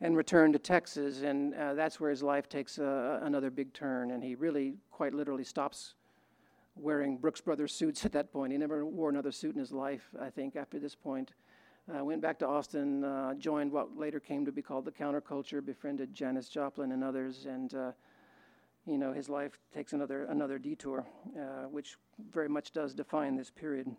and 0.00 0.16
return 0.16 0.52
to 0.52 0.58
Texas, 0.58 1.22
and 1.22 1.54
uh, 1.54 1.74
that's 1.74 2.00
where 2.00 2.10
his 2.10 2.24
life 2.24 2.48
takes 2.48 2.80
uh, 2.80 3.20
another 3.22 3.50
big 3.50 3.72
turn, 3.72 4.10
and 4.10 4.24
he 4.24 4.34
really, 4.34 4.74
quite 4.90 5.14
literally, 5.14 5.44
stops 5.44 5.94
wearing 6.74 7.16
Brooks 7.16 7.40
Brothers 7.40 7.72
suits 7.72 8.04
at 8.04 8.10
that 8.12 8.32
point. 8.32 8.50
He 8.50 8.58
never 8.58 8.84
wore 8.84 9.10
another 9.10 9.30
suit 9.30 9.54
in 9.54 9.60
his 9.60 9.70
life, 9.70 10.08
I 10.20 10.30
think, 10.30 10.56
after 10.56 10.80
this 10.80 10.96
point. 10.96 11.34
Uh, 11.94 12.04
went 12.04 12.20
back 12.20 12.38
to 12.40 12.48
Austin, 12.48 13.04
uh, 13.04 13.34
joined 13.34 13.70
what 13.70 13.96
later 13.96 14.18
came 14.18 14.44
to 14.44 14.50
be 14.50 14.62
called 14.62 14.84
the 14.84 14.90
counterculture, 14.90 15.64
befriended 15.64 16.12
Janis 16.12 16.48
Joplin 16.48 16.90
and 16.90 17.04
others, 17.04 17.46
and 17.46 17.74
you 18.86 18.98
know 18.98 19.12
his 19.12 19.28
life 19.28 19.58
takes 19.74 19.92
another 19.92 20.24
another 20.24 20.58
detour, 20.58 21.06
uh, 21.38 21.68
which 21.68 21.96
very 22.32 22.48
much 22.48 22.72
does 22.72 22.94
define 22.94 23.36
this 23.36 23.50
period. 23.50 23.94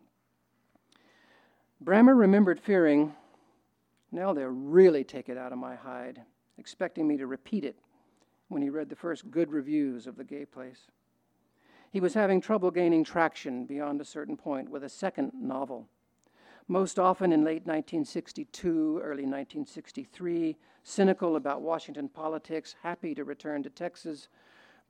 Brammer 1.84 2.18
remembered 2.18 2.60
fearing 2.60 3.14
now 4.12 4.32
they'll 4.32 4.48
really 4.48 5.04
take 5.04 5.28
it 5.28 5.38
out 5.38 5.52
of 5.52 5.58
my 5.58 5.76
hide, 5.76 6.22
expecting 6.58 7.08
me 7.08 7.18
to 7.18 7.26
repeat 7.26 7.66
it 7.66 7.76
when 8.48 8.62
he 8.62 8.70
read 8.70 8.90
the 8.90 8.96
first 8.96 9.32
good 9.32 9.52
reviews 9.52 10.06
of 10.06 10.16
the 10.16 10.24
gay 10.24 10.46
place. 10.46 10.88
He 11.92 12.00
was 12.00 12.14
having 12.14 12.40
trouble 12.40 12.70
gaining 12.70 13.04
traction 13.04 13.66
beyond 13.66 14.02
a 14.02 14.06
certain 14.06 14.38
point 14.38 14.70
with 14.70 14.84
a 14.84 14.90
second 14.90 15.32
novel. 15.34 15.88
Most 16.68 17.00
often 17.00 17.34
in 17.34 17.44
late 17.44 17.66
1962, 17.66 19.00
early 19.04 19.26
1963, 19.26 20.58
cynical 20.84 21.36
about 21.36 21.62
Washington 21.62 22.08
politics, 22.08 22.76
happy 22.84 23.14
to 23.16 23.24
return 23.24 23.64
to 23.64 23.70
Texas, 23.70 24.28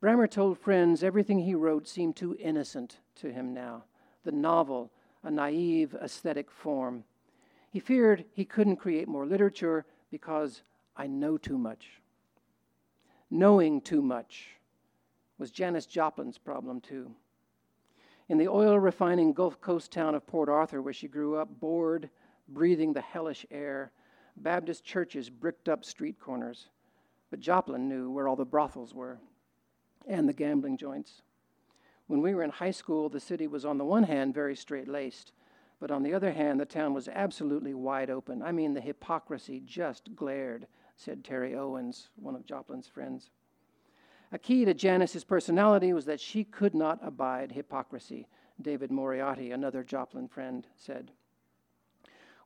Brammer 0.04 0.30
told 0.30 0.58
friends 0.58 1.02
everything 1.02 1.40
he 1.40 1.56
wrote 1.56 1.88
seemed 1.88 2.18
too 2.18 2.36
innocent 2.38 2.98
to 3.16 3.32
him 3.32 3.54
now. 3.54 3.86
The 4.26 4.34
novel, 4.34 4.92
a 5.24 5.32
naive 5.32 5.96
aesthetic 5.96 6.52
form, 6.52 7.06
he 7.70 7.80
feared 7.80 8.26
he 8.34 8.44
couldn't 8.44 8.76
create 8.76 9.08
more 9.08 9.26
literature 9.26 9.86
because 10.12 10.62
I 10.98 11.08
know 11.08 11.38
too 11.38 11.58
much. 11.58 12.02
Knowing 13.32 13.80
too 13.80 14.02
much 14.02 14.58
was 15.38 15.52
Janis 15.52 15.86
Joplin's 15.86 16.38
problem, 16.38 16.82
too. 16.82 17.16
In 18.28 18.38
the 18.38 18.50
oil 18.50 18.78
refining 18.78 19.32
Gulf 19.32 19.62
Coast 19.62 19.90
town 19.90 20.16
of 20.16 20.28
Port 20.28 20.50
Arthur, 20.50 20.82
where 20.82 20.92
she 20.92 21.08
grew 21.08 21.38
up, 21.38 21.62
bored, 21.62 22.10
breathing 22.50 22.92
the 22.92 23.00
hellish 23.00 23.46
air, 23.50 23.94
Baptist 24.36 24.84
churches 24.84 25.30
bricked 25.30 25.70
up 25.70 25.86
street 25.86 26.20
corners. 26.20 26.68
But 27.30 27.40
Joplin 27.40 27.88
knew 27.88 28.12
where 28.12 28.28
all 28.28 28.36
the 28.36 28.44
brothels 28.44 28.94
were 28.94 29.18
and 30.08 30.28
the 30.28 30.34
gambling 30.34 30.78
joints. 30.78 31.22
When 32.08 32.22
we 32.22 32.36
were 32.36 32.44
in 32.44 32.50
high 32.50 32.72
school, 32.72 33.10
the 33.10 33.20
city 33.20 33.48
was 33.48 33.66
on 33.66 33.78
the 33.78 33.86
one 33.86 34.04
hand 34.04 34.34
very 34.34 34.56
straight 34.56 34.88
laced, 34.88 35.32
but 35.80 35.92
on 35.92 36.04
the 36.04 36.14
other 36.14 36.32
hand, 36.32 36.60
the 36.60 36.66
town 36.66 36.94
was 36.94 37.08
absolutely 37.08 37.74
wide 37.74 38.10
open. 38.10 38.42
I 38.42 38.52
mean, 38.52 38.74
the 38.74 38.82
hypocrisy 38.82 39.62
just 39.66 40.16
glared, 40.16 40.68
said 40.96 41.24
Terry 41.24 41.56
Owens, 41.56 42.10
one 42.16 42.36
of 42.36 42.46
Joplin's 42.46 42.88
friends. 42.88 43.30
A 44.32 44.38
key 44.38 44.66
to 44.66 44.74
Janis's 44.74 45.24
personality 45.24 45.94
was 45.94 46.06
that 46.06 46.20
she 46.20 46.44
could 46.44 46.74
not 46.74 47.00
abide 47.02 47.52
hypocrisy, 47.52 48.28
David 48.62 48.92
Moriarty, 48.92 49.52
another 49.52 49.84
Joplin 49.84 50.28
friend, 50.28 50.66
said. 50.76 51.12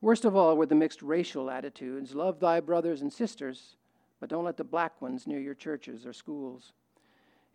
Worst 0.01 0.25
of 0.25 0.35
all 0.35 0.55
were 0.55 0.65
the 0.65 0.75
mixed 0.75 1.01
racial 1.01 1.49
attitudes 1.49 2.13
love 2.13 2.39
thy 2.39 2.59
brothers 2.59 3.01
and 3.01 3.11
sisters, 3.11 3.77
but 4.19 4.29
don't 4.29 4.45
let 4.45 4.57
the 4.57 4.63
black 4.63 5.01
ones 5.01 5.25
near 5.25 5.39
your 5.39 5.55
churches 5.55 6.05
or 6.05 6.13
schools. 6.13 6.73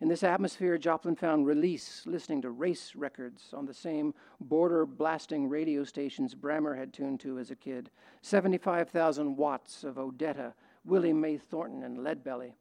In 0.01 0.09
this 0.09 0.23
atmosphere, 0.23 0.77
Joplin 0.77 1.15
found 1.15 1.47
release 1.47 2.03
listening 2.05 2.41
to 2.41 2.49
race 2.49 2.93
records 2.93 3.53
on 3.53 3.65
the 3.65 3.73
same 3.73 4.13
border 4.41 4.85
blasting 4.85 5.47
radio 5.47 5.85
stations 5.85 6.35
Brammer 6.35 6.77
had 6.77 6.91
tuned 6.91 7.21
to 7.21 7.39
as 7.39 7.51
a 7.51 7.55
kid 7.55 7.89
75,000 8.21 9.37
watts 9.37 9.83
of 9.85 9.95
Odetta, 9.95 10.53
Willie 10.83 11.13
Mae 11.13 11.37
Thornton, 11.37 11.83
and 11.83 11.99
Leadbelly. 11.99 12.53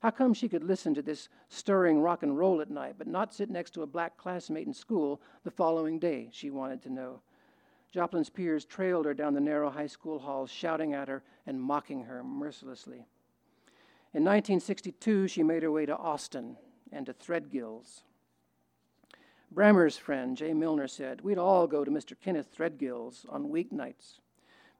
How 0.00 0.10
come 0.10 0.34
she 0.34 0.48
could 0.48 0.64
listen 0.64 0.92
to 0.94 1.02
this 1.02 1.28
stirring 1.48 2.00
rock 2.00 2.22
and 2.24 2.36
roll 2.36 2.60
at 2.60 2.70
night, 2.70 2.96
but 2.98 3.06
not 3.06 3.32
sit 3.32 3.48
next 3.48 3.70
to 3.70 3.82
a 3.82 3.86
black 3.86 4.18
classmate 4.18 4.66
in 4.66 4.74
school 4.74 5.22
the 5.44 5.50
following 5.50 5.98
day? 5.98 6.28
She 6.32 6.50
wanted 6.50 6.82
to 6.82 6.92
know. 6.92 7.22
Joplin's 7.92 8.28
peers 8.28 8.64
trailed 8.64 9.06
her 9.06 9.14
down 9.14 9.32
the 9.32 9.40
narrow 9.40 9.70
high 9.70 9.86
school 9.86 10.18
halls, 10.18 10.50
shouting 10.50 10.92
at 10.92 11.08
her 11.08 11.22
and 11.46 11.60
mocking 11.60 12.04
her 12.04 12.24
mercilessly. 12.24 13.06
In 14.12 14.24
1962, 14.24 15.28
she 15.28 15.42
made 15.42 15.62
her 15.62 15.70
way 15.70 15.86
to 15.86 15.96
Austin, 15.96 16.56
and 16.92 17.06
to 17.06 17.14
Threadgill's. 17.14 18.02
Brammer's 19.52 19.98
friend, 19.98 20.36
Jay 20.36 20.54
Milner, 20.54 20.88
said, 20.88 21.20
We'd 21.20 21.38
all 21.38 21.66
go 21.66 21.84
to 21.84 21.90
Mr. 21.90 22.14
Kenneth 22.18 22.54
Threadgill's 22.56 23.26
on 23.28 23.50
weeknights. 23.50 24.20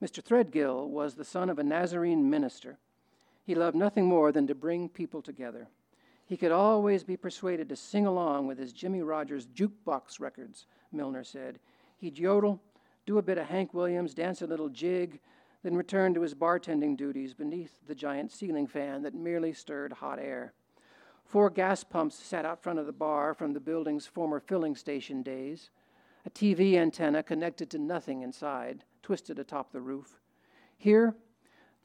Mr. 0.01 0.21
Threadgill 0.21 0.89
was 0.89 1.15
the 1.15 1.23
son 1.23 1.49
of 1.49 1.59
a 1.59 1.63
Nazarene 1.63 2.29
minister. 2.29 2.77
He 3.45 3.55
loved 3.55 3.75
nothing 3.75 4.05
more 4.05 4.31
than 4.31 4.47
to 4.47 4.55
bring 4.55 4.89
people 4.89 5.21
together. 5.21 5.67
He 6.25 6.37
could 6.37 6.51
always 6.51 7.03
be 7.03 7.17
persuaded 7.17 7.69
to 7.69 7.75
sing 7.75 8.05
along 8.05 8.47
with 8.47 8.57
his 8.57 8.73
Jimmie 8.73 9.01
Rodgers 9.01 9.45
jukebox 9.47 10.19
records, 10.19 10.65
Milner 10.91 11.23
said. 11.23 11.59
He'd 11.97 12.17
yodel, 12.17 12.61
do 13.05 13.17
a 13.17 13.21
bit 13.21 13.37
of 13.37 13.47
Hank 13.47 13.73
Williams, 13.73 14.13
dance 14.13 14.41
a 14.41 14.47
little 14.47 14.69
jig, 14.69 15.19
then 15.63 15.75
return 15.75 16.13
to 16.13 16.21
his 16.21 16.33
bartending 16.33 16.97
duties 16.97 17.33
beneath 17.33 17.75
the 17.87 17.95
giant 17.95 18.31
ceiling 18.31 18.67
fan 18.67 19.03
that 19.03 19.13
merely 19.13 19.53
stirred 19.53 19.93
hot 19.93 20.19
air. 20.19 20.53
Four 21.25 21.49
gas 21.49 21.83
pumps 21.83 22.15
sat 22.15 22.45
out 22.45 22.61
front 22.61 22.79
of 22.79 22.85
the 22.85 22.91
bar 22.91 23.33
from 23.33 23.53
the 23.53 23.59
building's 23.59 24.05
former 24.05 24.39
filling 24.39 24.75
station 24.75 25.23
days. 25.23 25.69
A 26.25 26.29
TV 26.29 26.75
antenna 26.75 27.23
connected 27.23 27.69
to 27.71 27.77
nothing 27.79 28.21
inside, 28.21 28.83
twisted 29.01 29.39
atop 29.39 29.71
the 29.71 29.81
roof. 29.81 30.19
Here, 30.77 31.15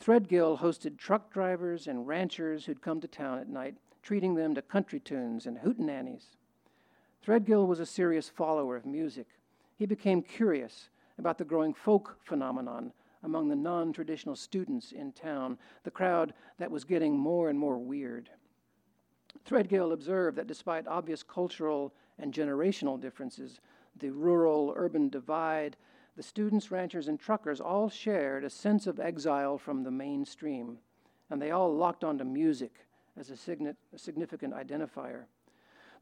Threadgill 0.00 0.58
hosted 0.58 0.96
truck 0.96 1.32
drivers 1.32 1.88
and 1.88 2.06
ranchers 2.06 2.66
who'd 2.66 2.82
come 2.82 3.00
to 3.00 3.08
town 3.08 3.38
at 3.38 3.48
night, 3.48 3.76
treating 4.02 4.34
them 4.34 4.54
to 4.54 4.62
country 4.62 5.00
tunes 5.00 5.46
and 5.46 5.58
hootenannies. 5.58 6.36
Threadgill 7.24 7.66
was 7.66 7.80
a 7.80 7.86
serious 7.86 8.28
follower 8.28 8.76
of 8.76 8.86
music. 8.86 9.26
He 9.76 9.86
became 9.86 10.22
curious 10.22 10.90
about 11.18 11.38
the 11.38 11.44
growing 11.44 11.74
folk 11.74 12.18
phenomenon 12.22 12.92
among 13.22 13.48
the 13.48 13.56
non 13.56 13.92
traditional 13.92 14.36
students 14.36 14.92
in 14.92 15.12
town, 15.12 15.58
the 15.82 15.90
crowd 15.90 16.32
that 16.58 16.70
was 16.70 16.84
getting 16.84 17.18
more 17.18 17.50
and 17.50 17.58
more 17.58 17.78
weird. 17.78 18.30
Threadgill 19.48 19.92
observed 19.92 20.36
that 20.36 20.46
despite 20.46 20.86
obvious 20.86 21.22
cultural 21.22 21.94
and 22.18 22.34
generational 22.34 23.00
differences, 23.00 23.60
the 23.96 24.10
rural 24.10 24.74
urban 24.76 25.08
divide, 25.08 25.76
the 26.16 26.22
students, 26.22 26.70
ranchers, 26.70 27.08
and 27.08 27.18
truckers 27.18 27.60
all 27.60 27.88
shared 27.88 28.44
a 28.44 28.50
sense 28.50 28.86
of 28.86 29.00
exile 29.00 29.56
from 29.56 29.82
the 29.82 29.90
mainstream, 29.90 30.78
and 31.30 31.40
they 31.40 31.50
all 31.50 31.74
locked 31.74 32.04
onto 32.04 32.24
music 32.24 32.86
as 33.16 33.30
a, 33.30 33.36
significant 33.96 34.52
identifier. 34.54 35.24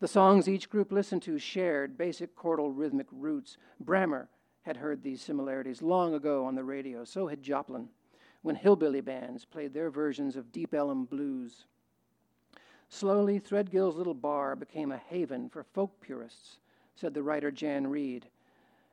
The 0.00 0.08
songs 0.08 0.48
each 0.48 0.68
group 0.68 0.90
listened 0.90 1.22
to 1.22 1.38
shared 1.38 1.96
basic 1.96 2.34
chordal 2.36 2.72
rhythmic 2.74 3.06
roots. 3.12 3.58
Brammer 3.82 4.26
had 4.62 4.76
heard 4.76 5.02
these 5.02 5.22
similarities 5.22 5.82
long 5.82 6.14
ago 6.14 6.44
on 6.44 6.56
the 6.56 6.64
radio, 6.64 7.04
so 7.04 7.28
had 7.28 7.42
Joplin, 7.42 7.88
when 8.42 8.56
hillbilly 8.56 9.00
bands 9.00 9.44
played 9.44 9.72
their 9.72 9.88
versions 9.88 10.34
of 10.34 10.50
Deep 10.50 10.74
Ellum 10.74 11.04
blues. 11.04 11.66
Slowly, 12.88 13.40
Threadgill's 13.40 13.96
little 13.96 14.14
bar 14.14 14.56
became 14.56 14.92
a 14.92 14.96
haven 14.96 15.48
for 15.48 15.62
folk 15.62 16.00
purists, 16.00 16.58
said 16.94 17.14
the 17.14 17.22
writer 17.22 17.50
Jan 17.50 17.88
Reid. 17.88 18.26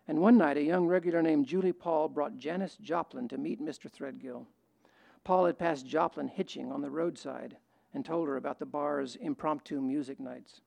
And 0.07 0.19
one 0.19 0.37
night, 0.37 0.57
a 0.57 0.63
young 0.63 0.87
regular 0.87 1.21
named 1.21 1.45
Julie 1.45 1.71
Paul 1.71 2.09
brought 2.09 2.37
Janis 2.37 2.75
Joplin 2.77 3.27
to 3.29 3.37
meet 3.37 3.61
Mr. 3.61 3.89
Threadgill. 3.89 4.45
Paul 5.23 5.45
had 5.45 5.57
passed 5.57 5.87
Joplin 5.87 6.27
hitching 6.27 6.71
on 6.71 6.81
the 6.81 6.89
roadside 6.89 7.57
and 7.93 8.03
told 8.03 8.27
her 8.27 8.35
about 8.35 8.59
the 8.59 8.65
bar's 8.65 9.15
impromptu 9.15 9.79
music 9.79 10.19
nights. 10.19 10.61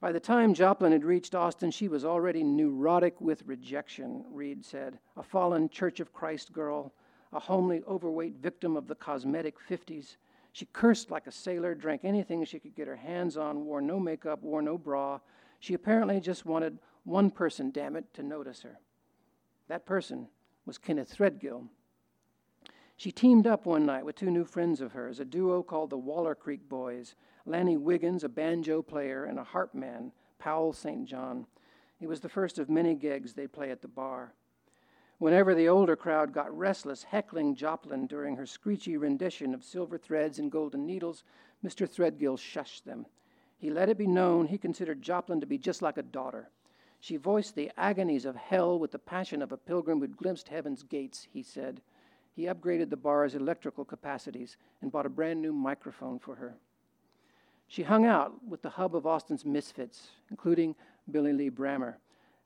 By 0.00 0.12
the 0.12 0.20
time 0.20 0.52
Joplin 0.52 0.92
had 0.92 1.04
reached 1.04 1.34
Austin, 1.34 1.70
she 1.70 1.88
was 1.88 2.04
already 2.04 2.42
neurotic 2.42 3.18
with 3.22 3.46
rejection, 3.46 4.24
Reid 4.30 4.64
said. 4.64 4.98
A 5.16 5.22
fallen 5.22 5.70
Church 5.70 6.00
of 6.00 6.12
Christ 6.12 6.52
girl, 6.52 6.92
a 7.32 7.40
homely, 7.40 7.82
overweight 7.88 8.34
victim 8.34 8.76
of 8.76 8.86
the 8.86 8.96
cosmetic 8.96 9.56
50s. 9.58 10.16
She 10.54 10.66
cursed 10.66 11.10
like 11.10 11.26
a 11.26 11.32
sailor, 11.32 11.74
drank 11.74 12.04
anything 12.04 12.44
she 12.44 12.60
could 12.60 12.76
get 12.76 12.86
her 12.86 12.94
hands 12.94 13.36
on, 13.36 13.64
wore 13.64 13.80
no 13.80 13.98
makeup, 13.98 14.40
wore 14.40 14.62
no 14.62 14.78
bra. 14.78 15.18
She 15.58 15.74
apparently 15.74 16.20
just 16.20 16.46
wanted 16.46 16.78
one 17.02 17.32
person, 17.32 17.72
damn 17.72 17.96
it, 17.96 18.14
to 18.14 18.22
notice 18.22 18.62
her. 18.62 18.78
That 19.66 19.84
person 19.84 20.28
was 20.64 20.78
Kenneth 20.78 21.12
Threadgill. 21.12 21.66
She 22.96 23.10
teamed 23.10 23.48
up 23.48 23.66
one 23.66 23.84
night 23.84 24.04
with 24.04 24.14
two 24.14 24.30
new 24.30 24.44
friends 24.44 24.80
of 24.80 24.92
hers, 24.92 25.18
a 25.18 25.24
duo 25.24 25.64
called 25.64 25.90
the 25.90 25.98
Waller 25.98 26.36
Creek 26.36 26.68
Boys. 26.68 27.16
Lanny 27.44 27.76
Wiggins, 27.76 28.22
a 28.22 28.28
banjo 28.28 28.80
player, 28.80 29.24
and 29.24 29.40
a 29.40 29.44
harp 29.44 29.74
man, 29.74 30.12
Powell 30.38 30.72
St. 30.72 31.04
John. 31.04 31.48
It 32.00 32.06
was 32.06 32.20
the 32.20 32.28
first 32.28 32.60
of 32.60 32.70
many 32.70 32.94
gigs 32.94 33.34
they'd 33.34 33.52
play 33.52 33.72
at 33.72 33.82
the 33.82 33.88
bar. 33.88 34.34
Whenever 35.18 35.54
the 35.54 35.68
older 35.68 35.96
crowd 35.96 36.32
got 36.32 36.56
restless, 36.56 37.04
heckling 37.04 37.54
Joplin 37.54 38.06
during 38.06 38.36
her 38.36 38.46
screechy 38.46 38.96
rendition 38.96 39.54
of 39.54 39.62
Silver 39.62 39.96
Threads 39.96 40.38
and 40.38 40.50
Golden 40.50 40.84
Needles, 40.84 41.22
Mr. 41.64 41.88
Threadgill 41.88 42.36
shushed 42.36 42.84
them. 42.84 43.06
He 43.56 43.70
let 43.70 43.88
it 43.88 43.96
be 43.96 44.06
known 44.06 44.48
he 44.48 44.58
considered 44.58 45.00
Joplin 45.00 45.40
to 45.40 45.46
be 45.46 45.56
just 45.56 45.82
like 45.82 45.96
a 45.96 46.02
daughter. 46.02 46.50
She 47.00 47.16
voiced 47.16 47.54
the 47.54 47.70
agonies 47.76 48.24
of 48.24 48.34
hell 48.34 48.78
with 48.78 48.90
the 48.90 48.98
passion 48.98 49.40
of 49.40 49.52
a 49.52 49.56
pilgrim 49.56 50.00
who'd 50.00 50.16
glimpsed 50.16 50.48
heaven's 50.48 50.82
gates, 50.82 51.28
he 51.30 51.42
said. 51.42 51.80
He 52.34 52.44
upgraded 52.44 52.90
the 52.90 52.96
bar's 52.96 53.34
electrical 53.34 53.84
capacities 53.84 54.56
and 54.82 54.90
bought 54.90 55.06
a 55.06 55.10
brand 55.10 55.40
new 55.40 55.52
microphone 55.52 56.18
for 56.18 56.34
her. 56.34 56.56
She 57.68 57.82
hung 57.82 58.04
out 58.04 58.44
with 58.46 58.62
the 58.62 58.70
hub 58.70 58.96
of 58.96 59.06
Austin's 59.06 59.44
misfits, 59.44 60.08
including 60.30 60.74
Billy 61.10 61.32
Lee 61.32 61.50
Brammer, 61.50 61.94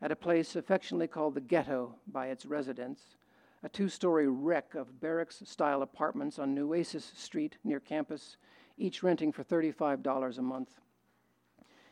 at 0.00 0.12
a 0.12 0.16
place 0.16 0.56
affectionately 0.56 1.08
called 1.08 1.34
the 1.34 1.40
Ghetto 1.40 1.96
by 2.06 2.28
its 2.28 2.46
residents, 2.46 3.16
a 3.62 3.68
two 3.68 3.88
story 3.88 4.28
wreck 4.28 4.74
of 4.74 5.00
barracks 5.00 5.42
style 5.44 5.82
apartments 5.82 6.38
on 6.38 6.54
Nueces 6.54 7.12
Street 7.16 7.58
near 7.64 7.80
campus, 7.80 8.36
each 8.76 9.02
renting 9.02 9.32
for 9.32 9.42
$35 9.42 10.38
a 10.38 10.42
month. 10.42 10.80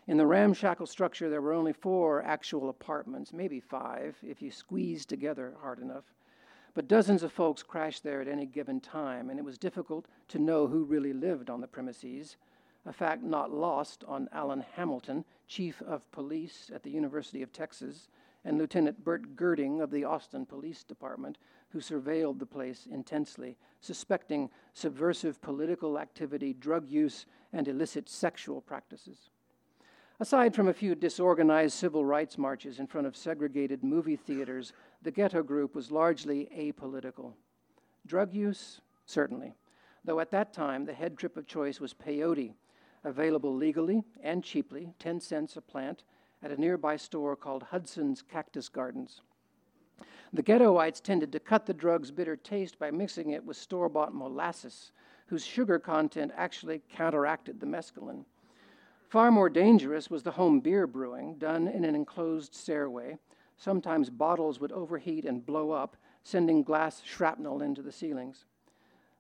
In 0.07 0.17
the 0.17 0.27
ramshackle 0.27 0.87
structure, 0.87 1.29
there 1.29 1.43
were 1.43 1.53
only 1.53 1.73
four 1.73 2.23
actual 2.23 2.69
apartments, 2.69 3.33
maybe 3.33 3.59
five 3.59 4.17
if 4.23 4.41
you 4.41 4.53
squeezed 4.53 5.09
together 5.09 5.55
hard 5.61 5.81
enough. 5.81 6.05
But 6.75 6.87
dozens 6.87 7.25
of 7.25 7.33
folks 7.33 7.65
crashed 7.65 8.05
there 8.05 8.21
at 8.21 8.29
any 8.29 8.47
given 8.47 8.81
time, 8.81 9.31
and 9.31 9.39
it 9.39 9.45
was 9.45 9.59
difficult 9.59 10.07
to 10.29 10.39
know 10.39 10.69
who 10.69 10.85
really 10.85 11.13
lived 11.13 11.51
on 11.51 11.61
the 11.61 11.67
premises 11.67 12.37
a 12.87 12.93
fact 12.93 13.23
not 13.23 13.53
lost 13.53 14.05
on 14.07 14.29
Alan 14.33 14.65
Hamilton, 14.77 15.25
chief 15.47 15.83
of 15.83 16.11
police 16.11 16.71
at 16.75 16.83
the 16.83 16.91
University 16.91 17.43
of 17.43 17.53
Texas, 17.53 18.09
and 18.45 18.59
Lieutenant 18.59 19.03
Bert 19.05 19.35
Girding 19.35 19.81
of 19.81 19.91
the 19.91 20.05
Austin 20.05 20.47
Police 20.47 20.85
Department, 20.85 21.37
who 21.71 21.81
surveilled 21.81 22.39
the 22.39 22.47
place 22.47 22.87
intensely, 22.91 23.57
suspecting 23.81 24.49
subversive 24.73 25.43
political 25.43 25.99
activity, 25.99 26.53
drug 26.53 26.89
use, 26.89 27.27
and 27.53 27.67
illicit 27.67 28.09
sexual 28.09 28.61
practices. 28.61 29.31
Aside 30.21 30.55
from 30.55 30.69
a 30.69 30.73
few 30.73 30.95
disorganized 30.95 31.75
civil 31.75 32.05
rights 32.05 32.39
marches 32.39 32.79
in 32.79 32.87
front 32.87 33.07
of 33.07 33.17
segregated 33.17 33.83
movie 33.83 34.17
theaters, 34.17 34.73
the 35.03 35.11
ghetto 35.11 35.43
group 35.43 35.75
was 35.75 35.91
largely 35.91 36.49
apolitical. 36.57 37.33
Drug 38.07 38.33
use? 38.33 38.81
Certainly. 39.05 39.55
Though 40.05 40.21
at 40.21 40.31
that 40.31 40.53
time, 40.53 40.85
the 40.85 40.95
head 40.95 41.19
trip 41.19 41.37
of 41.37 41.47
choice 41.47 41.81
was 41.81 41.93
peyote, 41.93 42.55
available 43.07 43.55
legally 43.55 44.03
and 44.23 44.45
cheaply, 44.45 44.93
10 44.99 45.21
cents 45.21 45.57
a 45.57 45.61
plant, 45.61 46.03
at 46.43 46.51
a 46.51 46.61
nearby 46.61 46.97
store 46.97 47.37
called 47.37 47.63
Hudson's 47.63 48.21
Cactus 48.21 48.69
Gardens. 48.69 49.23
The 50.33 50.43
ghettoites 50.43 51.01
tended 51.01 51.33
to 51.33 51.41
cut 51.41 51.65
the 51.65 51.73
drug's 51.73 52.11
bitter 52.11 52.37
taste 52.37 52.79
by 52.79 52.91
mixing 52.91 53.31
it 53.31 53.45
with 53.45 53.57
store 53.57 53.89
bought 53.89 54.15
molasses, 54.15 54.93
whose 55.29 55.47
sugar 55.47 55.79
content 55.79 56.33
actually 56.37 56.83
counteracted 56.91 57.61
the 57.61 57.67
mescaline. 57.67 58.25
Far 59.09 59.31
more 59.31 59.49
dangerous 59.49 60.11
was 60.11 60.25
the 60.25 60.33
home 60.33 60.61
beer 60.61 60.87
brewing, 60.87 61.37
done 61.39 61.69
in 61.69 61.85
an 61.85 61.95
enclosed 61.95 62.55
stairway. 62.55 63.17
Sometimes 63.57 64.11
bottles 64.11 64.61
would 64.61 64.73
overheat 64.73 65.25
and 65.25 65.47
blow 65.47 65.71
up, 65.71 65.97
sending 66.25 66.63
glass 66.63 67.03
shrapnel 67.05 67.63
into 67.63 67.83
the 67.83 67.93
ceilings. 67.93 68.45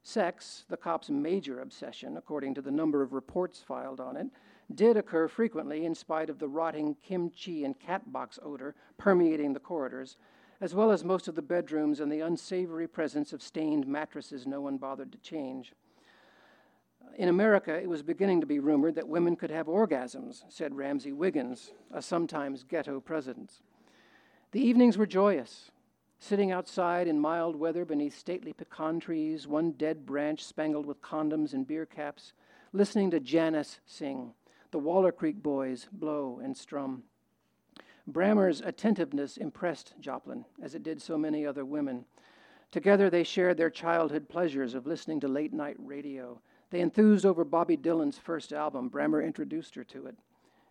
Sex, 0.06 0.64
the 0.68 0.76
cop's 0.76 1.10
major 1.10 1.58
obsession, 1.58 2.16
according 2.16 2.54
to 2.54 2.62
the 2.62 2.70
number 2.70 3.02
of 3.02 3.12
reports 3.12 3.60
filed 3.66 3.98
on 3.98 4.16
it, 4.16 4.28
did 4.72 4.96
occur 4.96 5.26
frequently 5.26 5.84
in 5.84 5.96
spite 5.96 6.30
of 6.30 6.38
the 6.38 6.46
rotting 6.46 6.94
kimchi 7.02 7.64
and 7.64 7.76
cat 7.80 8.12
box 8.12 8.38
odor 8.40 8.76
permeating 8.98 9.52
the 9.52 9.58
corridors, 9.58 10.16
as 10.60 10.76
well 10.76 10.92
as 10.92 11.02
most 11.02 11.26
of 11.26 11.34
the 11.34 11.42
bedrooms 11.42 11.98
and 11.98 12.10
the 12.10 12.20
unsavory 12.20 12.86
presence 12.86 13.32
of 13.32 13.42
stained 13.42 13.84
mattresses 13.88 14.46
no 14.46 14.60
one 14.60 14.76
bothered 14.76 15.10
to 15.10 15.18
change. 15.18 15.72
In 17.16 17.28
America, 17.28 17.74
it 17.74 17.88
was 17.88 18.04
beginning 18.04 18.40
to 18.40 18.46
be 18.46 18.60
rumored 18.60 18.94
that 18.94 19.08
women 19.08 19.34
could 19.34 19.50
have 19.50 19.66
orgasms, 19.66 20.44
said 20.48 20.76
Ramsey 20.76 21.12
Wiggins, 21.12 21.72
a 21.90 22.00
sometimes 22.00 22.62
ghetto 22.62 23.00
president. 23.00 23.60
The 24.52 24.60
evenings 24.60 24.96
were 24.96 25.04
joyous 25.04 25.72
sitting 26.18 26.50
outside 26.50 27.06
in 27.08 27.20
mild 27.20 27.56
weather 27.56 27.84
beneath 27.84 28.16
stately 28.16 28.52
pecan 28.52 29.00
trees, 29.00 29.46
one 29.46 29.72
dead 29.72 30.06
branch 30.06 30.44
spangled 30.44 30.86
with 30.86 31.02
condoms 31.02 31.52
and 31.52 31.66
beer 31.66 31.86
caps, 31.86 32.32
listening 32.72 33.10
to 33.10 33.20
Janis 33.20 33.80
sing, 33.86 34.32
the 34.70 34.78
Waller 34.78 35.12
Creek 35.12 35.42
boys 35.42 35.88
blow 35.92 36.40
and 36.42 36.56
strum. 36.56 37.04
Brammer's 38.10 38.60
attentiveness 38.60 39.36
impressed 39.36 39.94
Joplin, 40.00 40.44
as 40.62 40.74
it 40.74 40.82
did 40.82 41.02
so 41.02 41.18
many 41.18 41.44
other 41.44 41.64
women. 41.64 42.04
Together 42.70 43.10
they 43.10 43.24
shared 43.24 43.56
their 43.56 43.70
childhood 43.70 44.28
pleasures 44.28 44.74
of 44.74 44.86
listening 44.86 45.20
to 45.20 45.28
late 45.28 45.52
night 45.52 45.76
radio. 45.78 46.40
They 46.70 46.80
enthused 46.80 47.26
over 47.26 47.44
Bobby 47.44 47.76
Dylan's 47.76 48.18
first 48.18 48.52
album. 48.52 48.90
Brammer 48.90 49.24
introduced 49.24 49.74
her 49.76 49.84
to 49.84 50.06
it. 50.06 50.16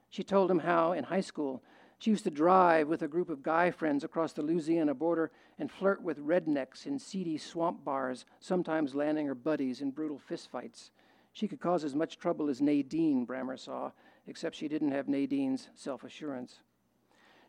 She 0.09 0.23
told 0.23 0.51
him 0.51 0.59
how, 0.59 0.91
in 0.91 1.05
high 1.05 1.21
school, 1.21 1.63
she 1.97 2.11
used 2.11 2.25
to 2.25 2.31
drive 2.31 2.87
with 2.87 3.01
a 3.01 3.07
group 3.07 3.29
of 3.29 3.41
guy 3.41 3.71
friends 3.71 4.03
across 4.03 4.33
the 4.33 4.41
Louisiana 4.41 4.93
border 4.93 5.31
and 5.57 5.71
flirt 5.71 6.01
with 6.01 6.19
rednecks 6.19 6.85
in 6.85 6.99
seedy 6.99 7.37
swamp 7.37 7.83
bars, 7.83 8.25
sometimes 8.39 8.95
landing 8.95 9.27
her 9.27 9.35
buddies 9.35 9.81
in 9.81 9.91
brutal 9.91 10.19
fistfights. 10.29 10.91
She 11.31 11.47
could 11.47 11.59
cause 11.59 11.83
as 11.83 11.95
much 11.95 12.17
trouble 12.17 12.49
as 12.49 12.61
Nadine, 12.61 13.25
Brammer 13.25 13.57
saw, 13.57 13.91
except 14.27 14.55
she 14.55 14.67
didn't 14.67 14.91
have 14.91 15.07
Nadine's 15.07 15.69
self 15.75 16.03
assurance. 16.03 16.61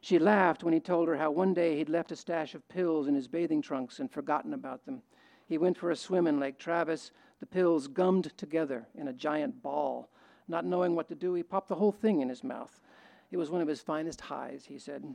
She 0.01 0.19
laughed 0.19 0.63
when 0.63 0.75
he 0.75 0.81
told 0.81 1.09
her 1.09 1.17
how 1.17 1.31
one 1.31 1.55
day 1.55 1.77
he'd 1.77 1.89
left 1.89 2.13
a 2.13 2.17
stash 2.17 2.55
of 2.55 2.69
pills 2.69 3.09
in 3.09 3.15
his 3.15 3.29
bathing 3.29 3.63
trunks 3.63 3.99
and 3.99 4.11
forgotten 4.11 4.55
about 4.55 4.85
them. 4.85 5.03
He 5.47 5.59
went 5.59 5.79
for 5.79 5.91
a 5.91 5.97
swim 5.97 6.27
in 6.27 6.39
Lake 6.41 6.59
Travis, 6.59 7.11
the 7.41 7.47
pills 7.47 7.89
gummed 7.89 8.37
together 8.37 8.87
in 8.95 9.09
a 9.09 9.13
giant 9.13 9.63
ball. 9.63 10.09
Not 10.49 10.65
knowing 10.65 10.95
what 10.95 11.09
to 11.09 11.15
do, 11.15 11.35
he 11.35 11.43
popped 11.43 11.69
the 11.69 11.75
whole 11.75 11.93
thing 11.93 12.21
in 12.21 12.29
his 12.29 12.45
mouth. 12.45 12.81
It 13.31 13.37
was 13.37 13.51
one 13.51 13.61
of 13.61 13.69
his 13.69 13.81
finest 13.81 14.21
highs, 14.21 14.65
he 14.65 14.79
said. 14.79 15.15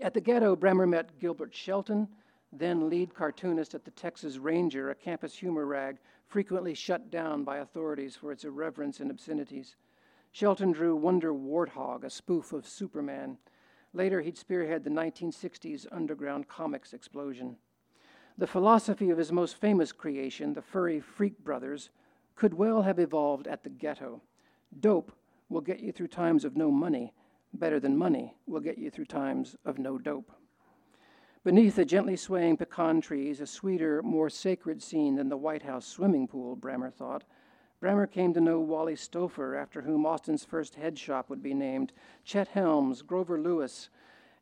At 0.00 0.14
the 0.14 0.20
ghetto, 0.20 0.54
Brammer 0.54 0.88
met 0.88 1.18
Gilbert 1.18 1.54
Shelton, 1.54 2.08
then 2.52 2.88
lead 2.88 3.14
cartoonist 3.14 3.74
at 3.74 3.84
the 3.84 3.90
Texas 3.90 4.38
Ranger, 4.38 4.90
a 4.90 4.94
campus 4.94 5.34
humor 5.34 5.66
rag 5.66 5.98
frequently 6.26 6.74
shut 6.74 7.10
down 7.10 7.44
by 7.44 7.58
authorities 7.58 8.16
for 8.16 8.32
its 8.32 8.44
irreverence 8.44 9.00
and 9.00 9.10
obscenities. 9.10 9.76
Shelton 10.32 10.72
drew 10.72 10.94
Wonder 10.94 11.32
Warthog, 11.32 12.04
a 12.04 12.10
spoof 12.10 12.52
of 12.52 12.68
Superman. 12.68 13.38
Later, 13.92 14.20
he'd 14.20 14.36
spearhead 14.36 14.84
the 14.84 14.90
1960s 14.90 15.86
underground 15.90 16.46
comics 16.48 16.92
explosion. 16.92 17.56
The 18.38 18.46
philosophy 18.46 19.08
of 19.10 19.18
his 19.18 19.32
most 19.32 19.56
famous 19.56 19.92
creation, 19.92 20.52
the 20.52 20.62
furry 20.62 21.00
Freak 21.00 21.42
Brothers, 21.42 21.90
could 22.34 22.52
well 22.52 22.82
have 22.82 22.98
evolved 22.98 23.46
at 23.46 23.64
the 23.64 23.70
ghetto. 23.70 24.20
Dope 24.78 25.12
will 25.48 25.60
get 25.60 25.80
you 25.80 25.92
through 25.92 26.08
times 26.08 26.44
of 26.44 26.56
no 26.56 26.70
money, 26.70 27.12
better 27.54 27.80
than 27.80 27.96
money 27.96 28.34
will 28.46 28.60
get 28.60 28.78
you 28.78 28.90
through 28.90 29.04
times 29.04 29.56
of 29.64 29.78
no 29.78 29.98
dope. 29.98 30.32
Beneath 31.44 31.76
the 31.76 31.84
gently 31.84 32.16
swaying 32.16 32.56
pecan 32.56 33.00
trees, 33.00 33.40
a 33.40 33.46
sweeter, 33.46 34.02
more 34.02 34.28
sacred 34.28 34.82
scene 34.82 35.14
than 35.14 35.28
the 35.28 35.36
White 35.36 35.62
House 35.62 35.86
swimming 35.86 36.26
pool, 36.26 36.56
Brammer 36.56 36.92
thought. 36.92 37.22
Brammer 37.80 38.10
came 38.10 38.34
to 38.34 38.40
know 38.40 38.58
Wally 38.58 38.96
Stouffer, 38.96 39.54
after 39.56 39.82
whom 39.82 40.06
Austin's 40.06 40.44
first 40.44 40.74
head 40.74 40.98
shop 40.98 41.30
would 41.30 41.42
be 41.42 41.54
named, 41.54 41.92
Chet 42.24 42.48
Helms, 42.48 43.02
Grover 43.02 43.38
Lewis, 43.38 43.90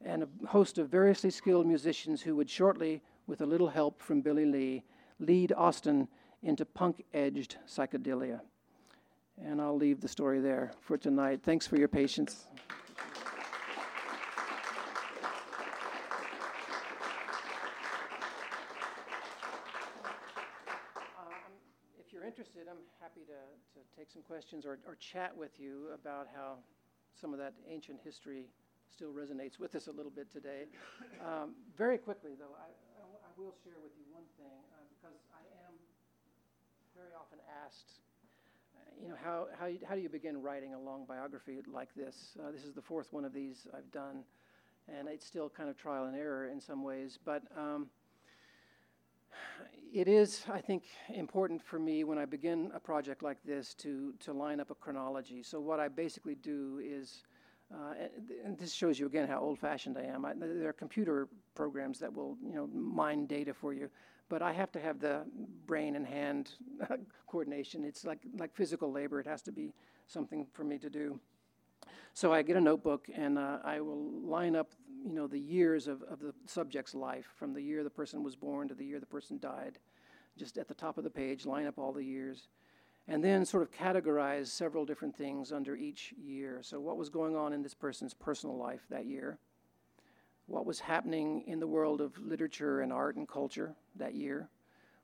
and 0.02 0.22
a 0.22 0.46
host 0.46 0.78
of 0.78 0.88
variously 0.88 1.30
skilled 1.30 1.66
musicians 1.66 2.22
who 2.22 2.36
would 2.36 2.48
shortly, 2.48 3.02
with 3.26 3.42
a 3.42 3.46
little 3.46 3.68
help 3.68 4.00
from 4.00 4.22
Billy 4.22 4.46
Lee, 4.46 4.84
lead 5.18 5.52
Austin 5.52 6.08
into 6.42 6.64
punk 6.64 7.04
edged 7.12 7.56
psychedelia. 7.66 8.40
And 9.42 9.60
I'll 9.60 9.76
leave 9.76 10.00
the 10.00 10.08
story 10.08 10.40
there 10.40 10.72
for 10.80 10.96
tonight. 10.96 11.40
Thanks 11.42 11.66
for 11.66 11.76
your 11.76 11.88
patience. 11.88 12.46
If 21.98 22.12
you're 22.12 22.24
interested, 22.24 22.68
I'm 22.70 22.84
happy 23.00 23.22
to, 23.26 23.32
to 23.32 23.80
take 23.96 24.10
some 24.10 24.22
questions 24.22 24.64
or, 24.66 24.78
or 24.86 24.94
chat 24.96 25.36
with 25.36 25.58
you 25.58 25.88
about 25.92 26.28
how 26.34 26.58
some 27.14 27.32
of 27.32 27.38
that 27.38 27.54
ancient 27.68 28.00
history 28.04 28.46
still 28.90 29.10
resonates 29.10 29.58
with 29.58 29.74
us 29.74 29.88
a 29.88 29.92
little 29.92 30.12
bit 30.12 30.30
today. 30.30 30.70
Um, 31.24 31.56
very 31.76 31.98
quickly, 31.98 32.36
though, 32.38 32.54
I, 32.54 32.70
I, 33.00 33.08
I, 33.26 33.30
will 33.34 33.54
share 33.64 33.80
with 33.82 33.96
you 33.96 34.04
one 34.12 34.28
thing 34.36 34.60
uh, 34.70 34.84
because 34.92 35.18
I 35.32 35.42
am 35.66 35.74
very 36.94 37.10
often 37.16 37.40
asked, 37.64 37.98
uh, 37.98 38.03
you 39.02 39.08
know, 39.08 39.16
how, 39.22 39.46
how, 39.58 39.66
you, 39.66 39.78
how 39.88 39.94
do 39.94 40.00
you 40.00 40.08
begin 40.08 40.40
writing 40.40 40.74
a 40.74 40.80
long 40.80 41.04
biography 41.06 41.58
like 41.72 41.94
this? 41.94 42.36
Uh, 42.38 42.50
this 42.50 42.64
is 42.64 42.72
the 42.72 42.82
fourth 42.82 43.12
one 43.12 43.24
of 43.24 43.32
these 43.32 43.66
I've 43.76 43.90
done, 43.92 44.24
and 44.88 45.08
it's 45.08 45.26
still 45.26 45.48
kind 45.48 45.68
of 45.68 45.76
trial 45.76 46.04
and 46.04 46.16
error 46.16 46.48
in 46.48 46.60
some 46.60 46.82
ways, 46.82 47.18
but. 47.24 47.42
Um, 47.56 47.88
it 49.92 50.08
is, 50.08 50.42
I 50.52 50.60
think, 50.60 50.84
important 51.12 51.62
for 51.62 51.78
me 51.78 52.02
when 52.02 52.18
I 52.18 52.24
begin 52.24 52.70
a 52.74 52.80
project 52.80 53.22
like 53.22 53.38
this 53.44 53.74
to, 53.74 54.12
to 54.20 54.32
line 54.32 54.58
up 54.58 54.70
a 54.70 54.74
chronology. 54.74 55.42
So, 55.42 55.60
what 55.60 55.78
I 55.78 55.88
basically 55.88 56.34
do 56.34 56.80
is, 56.84 57.22
uh, 57.72 57.94
and 58.44 58.58
this 58.58 58.72
shows 58.72 58.98
you 58.98 59.06
again 59.06 59.28
how 59.28 59.40
old 59.40 59.58
fashioned 59.58 59.96
I 59.96 60.02
am. 60.02 60.24
I, 60.24 60.32
there 60.34 60.68
are 60.68 60.72
computer 60.72 61.28
programs 61.54 62.00
that 62.00 62.12
will, 62.12 62.36
you 62.44 62.56
know, 62.56 62.66
mine 62.72 63.26
data 63.26 63.54
for 63.54 63.72
you, 63.72 63.88
but 64.28 64.42
I 64.42 64.52
have 64.52 64.72
to 64.72 64.80
have 64.80 65.00
the 65.00 65.22
brain 65.66 65.96
and 65.96 66.06
hand 66.06 66.52
coordination. 67.26 67.84
It's 67.84 68.04
like, 68.04 68.20
like 68.38 68.54
physical 68.54 68.90
labor, 68.90 69.20
it 69.20 69.26
has 69.26 69.42
to 69.42 69.52
be 69.52 69.74
something 70.06 70.46
for 70.52 70.64
me 70.64 70.78
to 70.78 70.90
do. 70.90 71.20
So 72.14 72.32
I 72.32 72.42
get 72.42 72.56
a 72.56 72.60
notebook 72.60 73.08
and 73.14 73.38
uh, 73.38 73.58
I 73.64 73.80
will 73.80 74.10
line 74.22 74.56
up, 74.56 74.72
you 75.04 75.12
know, 75.12 75.26
the 75.26 75.38
years 75.38 75.88
of, 75.88 76.02
of 76.02 76.20
the 76.20 76.32
subject's 76.46 76.94
life 76.94 77.26
from 77.36 77.52
the 77.52 77.60
year 77.60 77.82
the 77.82 77.90
person 77.90 78.22
was 78.22 78.36
born 78.36 78.68
to 78.68 78.74
the 78.74 78.84
year 78.84 79.00
the 79.00 79.06
person 79.06 79.38
died. 79.38 79.78
Just 80.36 80.58
at 80.58 80.68
the 80.68 80.74
top 80.74 80.98
of 80.98 81.04
the 81.04 81.10
page, 81.10 81.46
line 81.46 81.66
up 81.66 81.78
all 81.78 81.92
the 81.92 82.04
years. 82.04 82.48
And 83.06 83.22
then 83.22 83.44
sort 83.44 83.62
of 83.62 83.70
categorize 83.70 84.46
several 84.46 84.86
different 84.86 85.14
things 85.14 85.52
under 85.52 85.76
each 85.76 86.14
year. 86.16 86.60
So, 86.62 86.80
what 86.80 86.96
was 86.96 87.10
going 87.10 87.36
on 87.36 87.52
in 87.52 87.62
this 87.62 87.74
person's 87.74 88.14
personal 88.14 88.56
life 88.56 88.80
that 88.88 89.04
year? 89.04 89.38
What 90.46 90.66
was 90.66 90.80
happening 90.80 91.44
in 91.46 91.60
the 91.60 91.66
world 91.66 92.00
of 92.00 92.18
literature 92.18 92.80
and 92.80 92.92
art 92.92 93.16
and 93.16 93.28
culture 93.28 93.74
that 93.96 94.14
year? 94.14 94.48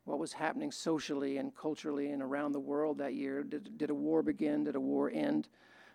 What 0.05 0.18
was 0.18 0.32
happening 0.32 0.72
socially 0.72 1.36
and 1.36 1.55
culturally 1.55 2.11
and 2.11 2.22
around 2.22 2.53
the 2.53 2.61
world 2.61 2.99
that 2.99 3.14
year? 3.14 3.43
Did, 3.43 3.78
did 3.78 3.91
a 3.91 3.95
war 3.95 4.22
begin? 4.22 4.64
Did 4.64 4.76
a 4.76 4.80
war 4.80 5.11
end? 5.11 5.49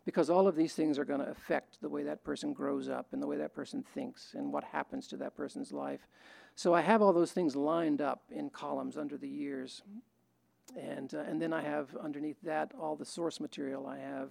because 0.05 0.29
all 0.29 0.47
of 0.47 0.55
these 0.55 0.73
things 0.73 0.97
are 0.99 1.05
going 1.05 1.19
to 1.19 1.29
affect 1.29 1.81
the 1.81 1.89
way 1.89 2.03
that 2.03 2.23
person 2.23 2.53
grows 2.53 2.87
up 2.87 3.07
and 3.11 3.21
the 3.21 3.27
way 3.27 3.37
that 3.37 3.53
person 3.53 3.83
thinks 3.93 4.35
and 4.35 4.53
what 4.53 4.63
happens 4.63 5.07
to 5.07 5.17
that 5.17 5.35
person's 5.35 5.71
life. 5.71 6.07
So 6.55 6.73
I 6.73 6.81
have 6.81 7.01
all 7.01 7.11
those 7.11 7.31
things 7.31 7.55
lined 7.55 8.01
up 8.01 8.21
in 8.29 8.49
columns 8.51 8.97
under 8.97 9.17
the 9.17 9.27
years. 9.27 9.81
And, 10.79 11.13
uh, 11.13 11.19
and 11.19 11.41
then 11.41 11.51
I 11.51 11.61
have 11.61 11.95
underneath 11.97 12.41
that 12.43 12.71
all 12.79 12.95
the 12.95 13.05
source 13.05 13.39
material 13.39 13.87
I 13.87 13.97
have 13.97 14.29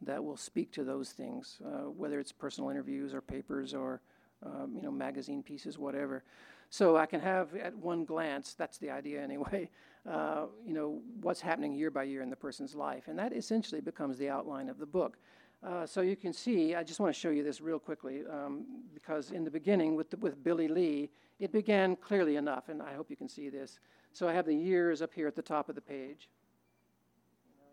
that 0.00 0.22
will 0.22 0.36
speak 0.36 0.70
to 0.72 0.84
those 0.84 1.10
things, 1.10 1.58
uh, 1.64 1.90
whether 1.90 2.20
it's 2.20 2.32
personal 2.32 2.70
interviews 2.70 3.12
or 3.12 3.20
papers 3.20 3.74
or 3.74 4.00
um, 4.42 4.72
you 4.74 4.82
know 4.82 4.90
magazine 4.90 5.42
pieces, 5.42 5.78
whatever. 5.78 6.22
So 6.70 6.96
I 6.96 7.06
can 7.06 7.20
have 7.20 7.54
at 7.56 7.74
one 7.74 8.04
glance, 8.04 8.54
that's 8.54 8.78
the 8.78 8.90
idea 8.90 9.22
anyway, 9.22 9.70
uh, 10.08 10.46
you 10.64 10.74
know, 10.74 11.00
what's 11.20 11.40
happening 11.40 11.72
year 11.72 11.90
by 11.90 12.04
year 12.04 12.22
in 12.22 12.30
the 12.30 12.36
person's 12.36 12.74
life. 12.74 13.08
And 13.08 13.18
that 13.18 13.32
essentially 13.32 13.80
becomes 13.80 14.18
the 14.18 14.28
outline 14.28 14.68
of 14.68 14.78
the 14.78 14.86
book. 14.86 15.18
Uh, 15.62 15.84
so 15.84 16.02
you 16.02 16.14
can 16.14 16.32
see, 16.32 16.76
I 16.76 16.84
just 16.84 17.00
want 17.00 17.12
to 17.12 17.18
show 17.18 17.30
you 17.30 17.42
this 17.42 17.60
real 17.60 17.80
quickly, 17.80 18.22
um, 18.30 18.64
because 18.94 19.32
in 19.32 19.42
the 19.42 19.50
beginning 19.50 19.96
with, 19.96 20.08
the, 20.10 20.16
with 20.18 20.42
Billy 20.44 20.68
Lee, 20.68 21.10
it 21.40 21.50
began 21.50 21.96
clearly 21.96 22.36
enough, 22.36 22.68
and 22.68 22.80
I 22.80 22.94
hope 22.94 23.10
you 23.10 23.16
can 23.16 23.28
see 23.28 23.48
this. 23.48 23.80
So 24.12 24.28
I 24.28 24.32
have 24.34 24.46
the 24.46 24.54
years 24.54 25.02
up 25.02 25.12
here 25.12 25.26
at 25.26 25.34
the 25.34 25.42
top 25.42 25.68
of 25.68 25.74
the 25.74 25.80
page. 25.80 26.28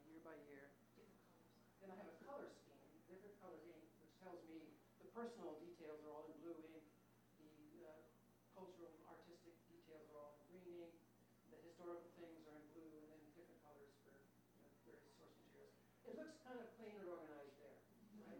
year 0.10 0.22
by 0.26 0.34
year. 0.50 0.66
Then 1.82 1.94
I 1.94 1.98
have 2.02 2.10
a 2.10 2.18
color 2.26 2.50
scheme, 2.58 2.82
different 3.06 3.38
color 3.38 3.62
ink, 3.70 3.86
which 4.02 4.18
tells 4.18 4.42
me 4.50 4.66
the 5.06 5.10
personal 5.14 5.54
details 5.62 6.02
are 6.10 6.10
all 6.10 6.26
in 6.26 6.34
blue 6.42 6.58
ink 6.58 6.86
cultural, 8.56 8.96
artistic 9.12 9.52
details 9.68 10.08
are 10.16 10.32
all 10.32 10.40
in 10.48 10.58
green 10.64 10.88
ink. 10.88 10.96
The 11.52 11.60
historical 11.60 12.08
things 12.16 12.40
are 12.48 12.56
in 12.56 12.64
blue, 12.72 12.88
and 12.88 13.04
then 13.12 13.20
different 13.36 13.60
colors 13.68 13.92
for 14.00 14.16
you 14.16 14.64
know, 14.64 14.72
various 14.88 15.12
source 15.20 15.36
materials. 15.44 15.76
It 16.08 16.16
looks 16.16 16.40
kind 16.48 16.56
of 16.56 16.72
clean 16.80 16.96
and 16.96 17.04
organized 17.12 17.60
there, 17.60 17.76
right? 18.24 18.40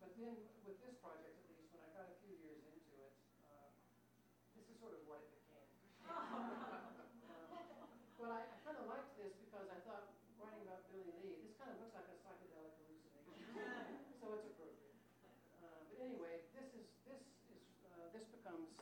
but 0.00 0.16
then 0.16 0.32
with 0.64 0.80
this 0.80 0.96
project, 1.04 1.36
at 1.36 1.44
least, 1.52 1.68
when 1.76 1.84
I 1.84 1.92
got 1.92 2.08
a 2.08 2.16
few 2.24 2.32
years 2.40 2.64
into 2.72 2.92
it, 3.04 3.12
uh, 3.52 3.68
this 4.56 4.64
is 4.64 4.80
sort 4.80 4.96
of 4.96 5.04
what 5.04 5.20
it 5.28 5.30
became. 5.44 5.68
but 8.16 8.32
I, 8.32 8.40
I 8.48 8.56
kind 8.64 8.80
of 8.80 8.88
liked 8.88 9.12
this 9.20 9.36
because 9.44 9.68
I 9.68 9.76
thought, 9.84 10.16
writing 10.40 10.64
about 10.64 10.88
Billy 10.88 11.12
Lee, 11.20 11.36
this 11.44 11.52
kind 11.60 11.68
of 11.68 11.84
looks 11.84 11.92
like 11.92 12.08
a 12.08 12.16
psychedelic 12.24 12.72
hallucination, 13.28 14.08
so 14.24 14.40
it's 14.40 14.48
appropriate. 14.48 14.96
Uh, 15.60 15.84
but 15.84 16.00
anyway, 16.00 16.40
this 16.56 16.72
is 16.72 16.88
this 17.04 17.20
is 17.52 17.60
uh, 17.92 18.08
this 18.16 18.24
becomes 18.32 18.72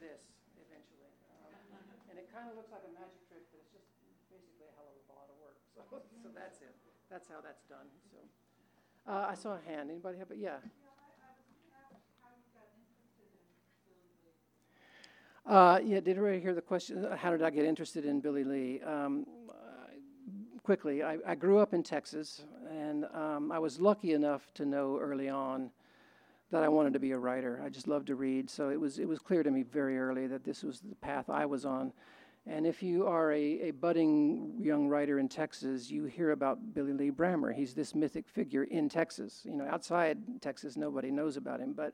this 0.00 0.20
eventually. 0.60 1.12
Um, 1.40 1.80
and 2.12 2.16
it 2.20 2.28
kind 2.32 2.48
of 2.52 2.55
looks 2.66 2.82
like 2.82 2.90
a 2.90 2.98
magic 2.98 3.22
trick, 3.30 3.46
but 3.52 3.62
it's 3.62 3.70
just 3.70 3.86
basically 4.26 4.66
a 4.66 4.74
hell 4.74 4.90
of 4.90 4.98
a 5.06 5.14
lot 5.14 5.30
of 5.30 5.38
work. 5.38 5.54
So, 5.70 5.86
so 6.22 6.28
that's 6.34 6.58
it. 6.58 6.74
That's 7.08 7.28
how 7.28 7.38
that's 7.38 7.62
done. 7.70 7.86
So 8.10 8.18
uh, 9.06 9.26
I 9.30 9.34
saw 9.34 9.54
a 9.54 9.70
hand. 9.70 9.90
Anybody 9.90 10.18
have 10.18 10.30
it? 10.32 10.38
Yeah. 10.40 10.56
Uh, 15.46 15.78
yeah, 15.84 16.00
did 16.00 16.16
everybody 16.16 16.40
hear 16.40 16.54
the 16.54 16.60
question? 16.60 17.06
How 17.16 17.30
did 17.30 17.40
I 17.40 17.50
get 17.50 17.64
interested 17.64 18.04
in 18.04 18.18
Billy 18.18 18.42
Lee? 18.42 18.80
Um, 18.82 19.26
uh, 19.48 19.52
quickly, 20.64 21.04
I, 21.04 21.18
I, 21.24 21.36
grew 21.36 21.60
up 21.60 21.72
in 21.72 21.84
Texas, 21.84 22.42
and 22.68 23.04
um, 23.14 23.52
I 23.52 23.60
was 23.60 23.78
lucky 23.78 24.12
enough 24.12 24.42
to 24.54 24.66
know 24.66 24.98
early 25.00 25.28
on 25.28 25.70
that 26.50 26.64
I 26.64 26.68
wanted 26.68 26.94
to 26.94 26.98
be 26.98 27.12
a 27.12 27.18
writer. 27.18 27.62
I 27.64 27.68
just 27.68 27.86
loved 27.86 28.08
to 28.08 28.16
read, 28.16 28.50
so 28.50 28.70
it 28.70 28.80
was 28.80 28.98
it 28.98 29.06
was 29.06 29.20
clear 29.20 29.44
to 29.44 29.52
me 29.52 29.62
very 29.62 29.96
early 29.96 30.26
that 30.26 30.42
this 30.42 30.64
was 30.64 30.80
the 30.80 30.96
path 30.96 31.30
I 31.30 31.46
was 31.46 31.64
on. 31.64 31.92
And 32.48 32.64
if 32.64 32.82
you 32.82 33.06
are 33.06 33.32
a, 33.32 33.68
a 33.68 33.70
budding 33.72 34.54
young 34.60 34.86
writer 34.86 35.18
in 35.18 35.28
Texas, 35.28 35.90
you 35.90 36.04
hear 36.04 36.30
about 36.30 36.74
Billy 36.74 36.92
Lee 36.92 37.10
Brammer. 37.10 37.52
He's 37.52 37.74
this 37.74 37.94
mythic 37.94 38.28
figure 38.28 38.62
in 38.64 38.88
Texas. 38.88 39.42
You 39.44 39.56
know, 39.56 39.66
outside 39.68 40.18
Texas, 40.40 40.76
nobody 40.76 41.10
knows 41.10 41.36
about 41.36 41.58
him, 41.58 41.72
but 41.72 41.92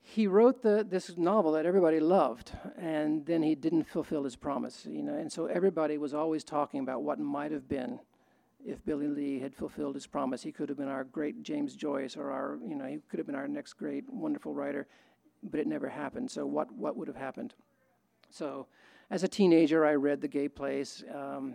he 0.00 0.26
wrote 0.26 0.62
the, 0.62 0.86
this 0.88 1.18
novel 1.18 1.52
that 1.52 1.66
everybody 1.66 2.00
loved, 2.00 2.52
and 2.78 3.26
then 3.26 3.42
he 3.42 3.54
didn't 3.54 3.84
fulfill 3.84 4.24
his 4.24 4.36
promise. 4.36 4.86
You 4.88 5.02
know, 5.02 5.14
and 5.14 5.30
so 5.30 5.46
everybody 5.46 5.98
was 5.98 6.14
always 6.14 6.44
talking 6.44 6.80
about 6.80 7.02
what 7.02 7.18
might 7.18 7.52
have 7.52 7.68
been 7.68 8.00
if 8.64 8.82
Billy 8.86 9.06
Lee 9.06 9.38
had 9.38 9.54
fulfilled 9.54 9.94
his 9.94 10.06
promise. 10.06 10.42
He 10.42 10.52
could 10.52 10.70
have 10.70 10.78
been 10.78 10.88
our 10.88 11.04
great 11.04 11.42
James 11.42 11.76
Joyce 11.76 12.16
or 12.16 12.30
our, 12.30 12.58
you 12.66 12.74
know, 12.74 12.86
he 12.86 12.98
could 13.10 13.18
have 13.18 13.26
been 13.26 13.34
our 13.34 13.48
next 13.48 13.74
great, 13.74 14.04
wonderful 14.10 14.54
writer, 14.54 14.86
but 15.42 15.60
it 15.60 15.66
never 15.66 15.88
happened. 15.88 16.30
So 16.30 16.46
what, 16.46 16.72
what 16.72 16.96
would 16.96 17.08
have 17.08 17.16
happened? 17.16 17.54
So 18.30 18.66
as 19.10 19.22
a 19.22 19.28
teenager, 19.28 19.86
I 19.86 19.94
read 19.94 20.20
The 20.20 20.28
Gay 20.28 20.48
Place. 20.48 21.02
Um, 21.14 21.54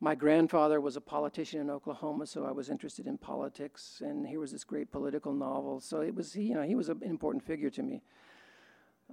my 0.00 0.14
grandfather 0.14 0.80
was 0.80 0.96
a 0.96 1.00
politician 1.00 1.60
in 1.60 1.70
Oklahoma, 1.70 2.26
so 2.26 2.44
I 2.44 2.52
was 2.52 2.68
interested 2.68 3.06
in 3.06 3.18
politics, 3.18 4.02
and 4.04 4.26
here 4.26 4.38
was 4.38 4.52
this 4.52 4.64
great 4.64 4.92
political 4.92 5.32
novel. 5.32 5.80
So 5.80 6.02
it 6.02 6.14
was, 6.14 6.36
you 6.36 6.54
know, 6.54 6.62
he 6.62 6.74
was 6.74 6.88
an 6.88 7.00
important 7.02 7.42
figure 7.42 7.70
to 7.70 7.82
me. 7.82 8.02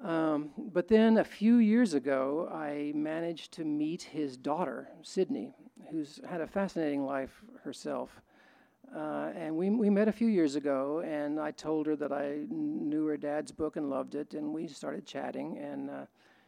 Um, 0.03 0.51
but 0.57 0.89
then 0.89 1.17
a 1.17 1.23
few 1.23 1.57
years 1.57 1.93
ago, 1.93 2.49
I 2.53 2.91
managed 2.93 3.53
to 3.53 3.63
meet 3.63 4.03
his 4.03 4.35
daughter, 4.35 4.89
Sidney, 5.01 5.53
who's 5.89 6.19
had 6.29 6.41
a 6.41 6.47
fascinating 6.47 7.05
life 7.05 7.41
herself. 7.63 8.21
Uh, 8.93 9.31
and 9.35 9.55
we, 9.55 9.69
we 9.69 9.89
met 9.89 10.07
a 10.07 10.11
few 10.11 10.27
years 10.27 10.55
ago, 10.55 10.99
and 10.99 11.39
I 11.39 11.51
told 11.51 11.87
her 11.87 11.95
that 11.95 12.11
I 12.11 12.45
knew 12.49 13.05
her 13.07 13.17
dad's 13.17 13.51
book 13.51 13.77
and 13.77 13.89
loved 13.89 14.13
it, 14.13 14.33
and 14.33 14.53
we 14.53 14.67
started 14.67 15.05
chatting. 15.05 15.57
And 15.57 15.89
uh, 15.89 16.05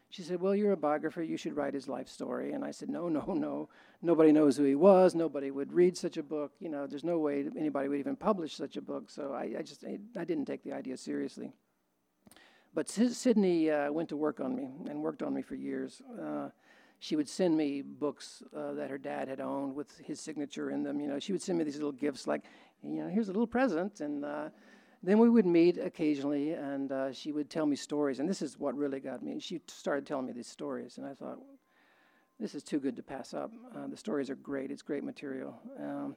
she 0.10 0.22
said, 0.22 0.41
Well, 0.41 0.55
you're 0.55 0.72
a 0.72 0.78
biographer, 0.78 1.22
you 1.22 1.38
should 1.38 1.55
write 1.55 1.74
his 1.74 1.88
life 1.88 2.08
story. 2.08 2.53
And 2.53 2.64
I 2.64 2.72
said, 2.72 2.89
No, 2.89 3.10
no, 3.10 3.34
no. 3.34 3.70
Nobody 4.01 4.32
knows 4.32 4.58
who 4.58 4.64
he 4.64 4.76
was. 4.76 5.16
Nobody 5.16 5.51
would 5.51 5.74
read 5.74 5.97
such 5.97 6.18
a 6.18 6.24
book. 6.24 6.53
You 6.60 6.70
know, 6.70 6.88
there's 6.88 7.03
no 7.03 7.18
way 7.20 7.45
anybody 7.58 7.89
would 7.89 7.99
even 7.99 8.16
publish 8.16 8.55
such 8.55 8.78
a 8.78 8.82
book. 8.82 9.10
So 9.10 9.34
I, 9.34 9.55
I 9.60 9.62
just 9.64 9.84
I 9.86 10.24
didn't 10.24 10.45
take 10.45 10.64
the 10.64 10.74
idea 10.74 10.97
seriously. 10.97 11.51
But 12.74 12.89
Sidney 12.89 13.72
uh, 13.72 13.91
went 13.91 14.10
to 14.10 14.18
work 14.18 14.39
on 14.39 14.55
me 14.55 14.70
and 14.88 15.01
worked 15.01 15.24
on 15.24 15.34
me 15.34 15.41
for 15.41 15.55
years. 15.55 16.01
Uh, 16.22 16.49
she 16.99 17.16
would 17.16 17.30
send 17.30 17.55
me 17.58 17.82
books 17.82 18.43
uh, 18.55 18.74
that 18.74 18.89
her 18.89 18.97
dad 18.97 19.28
had 19.28 19.39
owned 19.39 19.76
with 19.76 19.97
his 19.97 20.20
signature 20.20 20.72
in 20.72 20.84
them. 20.84 20.99
You 20.99 21.08
know, 21.08 21.20
she 21.20 21.32
would 21.32 21.41
send 21.41 21.58
me 21.58 21.64
these 21.64 21.76
little 21.76 21.91
gifts, 21.91 22.28
like, 22.28 22.43
you 22.84 23.03
know, 23.03 23.08
here's 23.08 23.30
a 23.30 23.32
little 23.32 23.47
present, 23.47 24.01
and 24.01 24.26
uh, 24.26 24.49
then 25.08 25.20
we 25.20 25.30
would 25.30 25.45
meet 25.45 25.78
occasionally, 25.78 26.51
and 26.51 26.91
uh, 26.91 27.14
she 27.14 27.32
would 27.32 27.49
tell 27.49 27.66
me 27.66 27.78
stories. 27.78 28.20
And 28.20 28.28
this 28.28 28.41
is 28.41 28.60
what 28.60 28.76
really 28.76 28.99
got 28.99 29.24
me. 29.24 29.39
She 29.39 29.62
started 29.68 30.05
telling 30.05 30.26
me 30.26 30.34
these 30.34 30.47
stories, 30.47 30.97
and 30.97 31.08
I 31.08 31.14
thought, 31.14 31.39
this 32.39 32.53
is 32.53 32.62
too 32.62 32.80
good 32.80 32.95
to 32.97 33.03
pass 33.03 33.34
up. 33.34 33.51
Uh, 33.74 33.88
the 33.88 33.95
stories 33.97 34.30
are 34.30 34.36
great. 34.36 34.70
It's 34.70 34.82
great 34.82 35.05
material. 35.05 35.60
Um, 35.80 36.16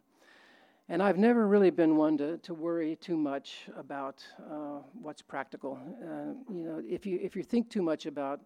and 0.89 1.03
I've 1.03 1.19
never 1.19 1.47
really 1.47 1.71
been 1.71 1.97
one 1.97 2.19
to, 2.19 2.39
to 2.39 2.53
worry 2.53 2.97
too 2.97 3.17
much 3.17 3.69
about 3.77 4.25
uh, 4.51 4.81
what's 5.01 5.23
practical. 5.23 5.79
Uh, 6.03 6.53
you 6.53 6.65
know, 6.65 6.83
if 6.85 7.07
you 7.07 7.21
if 7.23 7.37
you 7.37 7.45
think 7.45 7.71
too 7.71 7.81
much 7.81 8.07
about 8.07 8.41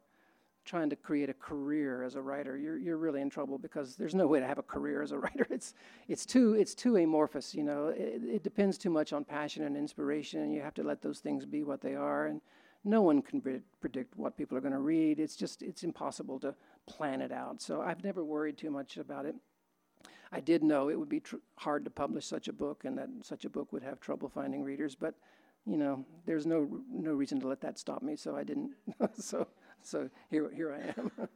trying 0.65 0.91
to 0.91 0.97
create 0.97 1.29
a 1.29 1.35
career 1.35 2.03
as 2.03 2.15
a 2.15 2.23
writer, 2.23 2.57
you're, 2.57 2.79
you're 2.79 2.97
really 2.97 3.21
in 3.21 3.31
trouble 3.31 3.59
because 3.59 3.97
there's 3.97 4.15
no 4.15 4.27
way 4.27 4.41
to 4.41 4.47
have 4.47 4.59
a 4.59 4.63
career 4.63 5.03
as 5.03 5.13
a 5.13 5.19
writer. 5.25 5.47
It's, 5.51 5.75
it's, 6.09 6.25
too, 6.25 6.55
it's 6.55 6.75
too 6.75 6.97
amorphous, 6.97 7.55
you 7.55 7.63
know. 7.63 7.89
It, 7.89 8.23
it 8.25 8.43
depends 8.43 8.79
too 8.79 8.91
much 8.91 9.13
on 9.13 9.25
passion 9.25 9.65
and 9.65 9.77
inspiration, 9.77 10.41
and 10.41 10.55
you 10.55 10.63
have 10.63 10.75
to 10.75 10.83
let 10.83 11.03
those 11.03 11.21
things 11.21 11.45
be 11.45 11.63
what 11.63 11.81
they 11.81 11.95
are. 11.95 12.27
And 12.27 12.41
no 12.85 13.03
one 13.03 13.23
can 13.23 13.41
pre- 13.41 13.61
predict 13.81 14.17
what 14.17 14.37
people 14.37 14.57
are 14.57 14.63
going 14.63 14.73
to 14.73 14.79
read. 14.79 15.21
It's 15.21 15.37
just, 15.37 15.63
it's 15.63 15.83
impossible 15.83 16.39
to 16.41 16.55
plan 16.87 17.21
it 17.21 17.33
out. 17.33 17.61
So 17.61 17.81
I've 17.81 18.05
never 18.05 18.25
worried 18.25 18.59
too 18.59 18.71
much 18.71 18.97
about 18.97 19.27
it. 19.27 19.35
I 20.33 20.41
did 20.41 20.63
know 20.63 20.89
it 20.89 20.99
would 20.99 21.09
be 21.09 21.21
tr- 21.21 21.37
hard 21.57 21.85
to 21.85 21.91
publish 21.91 22.27
such 22.27 22.49
a 22.49 22.53
book 22.53 22.85
and 22.85 22.99
that 22.99 23.09
such 23.23 23.45
a 23.45 23.51
book 23.51 23.73
would 23.73 23.83
have 23.83 24.01
trouble 24.01 24.29
finding 24.29 24.65
readers, 24.65 24.95
but 24.95 25.15
you 25.67 25.79
know, 25.79 26.05
there's 26.27 26.45
no 26.45 26.83
no 26.91 27.13
reason 27.13 27.41
to 27.41 27.49
let 27.49 27.61
that 27.63 27.79
stop 27.79 28.03
me, 28.03 28.17
so 28.17 28.37
I 28.37 28.45
didn't. 28.45 28.73
so 29.19 29.47
so 29.85 30.09
here, 30.31 30.51
here 30.51 30.73
I 30.73 30.97
am. 30.97 31.13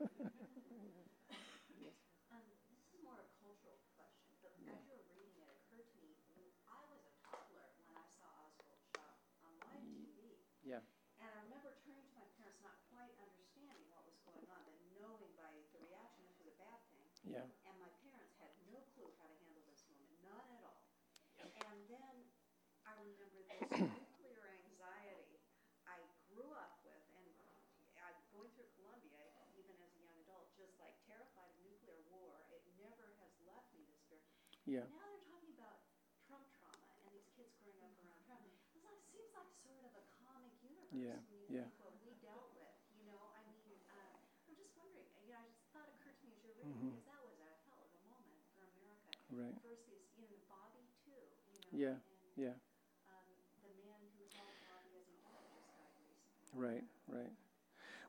Yeah. 10.68 10.84
And 11.24 11.32
I 11.32 11.40
remember 11.48 11.72
turning 11.80 12.04
to 12.12 12.16
my 12.20 12.28
parents, 12.36 12.60
not 12.60 12.76
quite 12.92 13.08
understanding 13.24 13.88
what 13.88 14.04
was 14.04 14.20
going 14.28 14.44
on, 14.52 14.60
but 14.68 14.76
knowing 15.00 15.32
by 15.32 15.48
the 15.72 15.80
reaction 15.80 16.28
it 16.28 16.36
was 16.36 16.44
a 16.44 16.56
bad 16.60 16.76
thing. 16.92 17.08
Yeah. 17.24 17.48
And 17.64 17.76
my 17.80 17.88
parents 18.04 18.36
had 18.36 18.52
no 18.68 18.76
clue 18.92 19.08
how 19.16 19.32
to 19.32 19.36
handle 19.48 19.64
this 19.64 19.80
moment, 19.88 20.12
none 20.20 20.44
at 20.60 20.68
all. 20.68 20.84
Yep. 21.40 21.48
And 21.72 21.78
then 21.88 22.16
I 22.84 22.92
remember 23.00 23.32
this 23.32 23.48
Yeah. 34.68 34.84
Now 34.92 35.00
they're 35.08 35.24
talking 35.24 35.56
about 35.56 35.80
Trump 36.28 36.44
trauma 36.60 36.92
and 37.00 37.08
these 37.16 37.24
kids 37.32 37.56
growing 37.64 37.80
up 37.88 37.96
around 38.04 38.20
Trump. 38.28 38.44
It 38.76 38.84
like, 38.84 39.00
seems 39.08 39.32
like 39.32 39.48
sort 39.64 39.80
of 39.80 39.96
a 39.96 40.04
comic 40.20 40.52
universe. 40.60 40.92
Yeah. 40.92 41.16
yeah. 41.48 41.72
what 41.80 41.96
we 42.04 42.12
dealt 42.20 42.52
with, 42.52 42.76
you 42.92 43.08
know. 43.08 43.32
I 43.32 43.40
mean, 43.48 43.64
uh, 43.88 44.20
I'm 44.44 44.52
just 44.60 44.76
wondering. 44.76 45.08
You 45.24 45.32
know, 45.32 45.40
I 45.40 45.48
just 45.48 45.72
thought 45.72 45.88
occurred 45.88 46.20
to 46.20 46.24
me 46.28 46.36
as 46.36 46.44
you're 46.44 46.52
reading 46.60 46.76
mm-hmm. 46.76 47.00
because 47.00 47.08
that 47.08 47.20
was 47.24 47.36
a 47.40 47.48
hell 47.64 47.80
of 47.80 47.92
a 47.96 48.02
moment 48.12 48.44
for 48.52 48.68
America. 48.76 49.08
Right. 49.32 49.56
First 49.64 49.88
is 49.88 50.04
you 50.20 50.28
know 50.28 50.36
Bobby 50.52 50.84
too. 51.00 51.16
You 51.48 51.56
know. 51.64 51.72
Yeah. 51.72 51.96
And, 51.96 52.28
yeah. 52.36 52.56
Um, 53.08 53.24
the 53.64 53.72
man 53.72 54.04
who 54.20 54.28
held 54.36 54.52
Bobby 54.68 55.00
as 55.00 55.08
a 55.08 55.16
just 55.16 55.64
died 55.64 55.96
recently. 55.96 56.52
Right. 56.52 56.84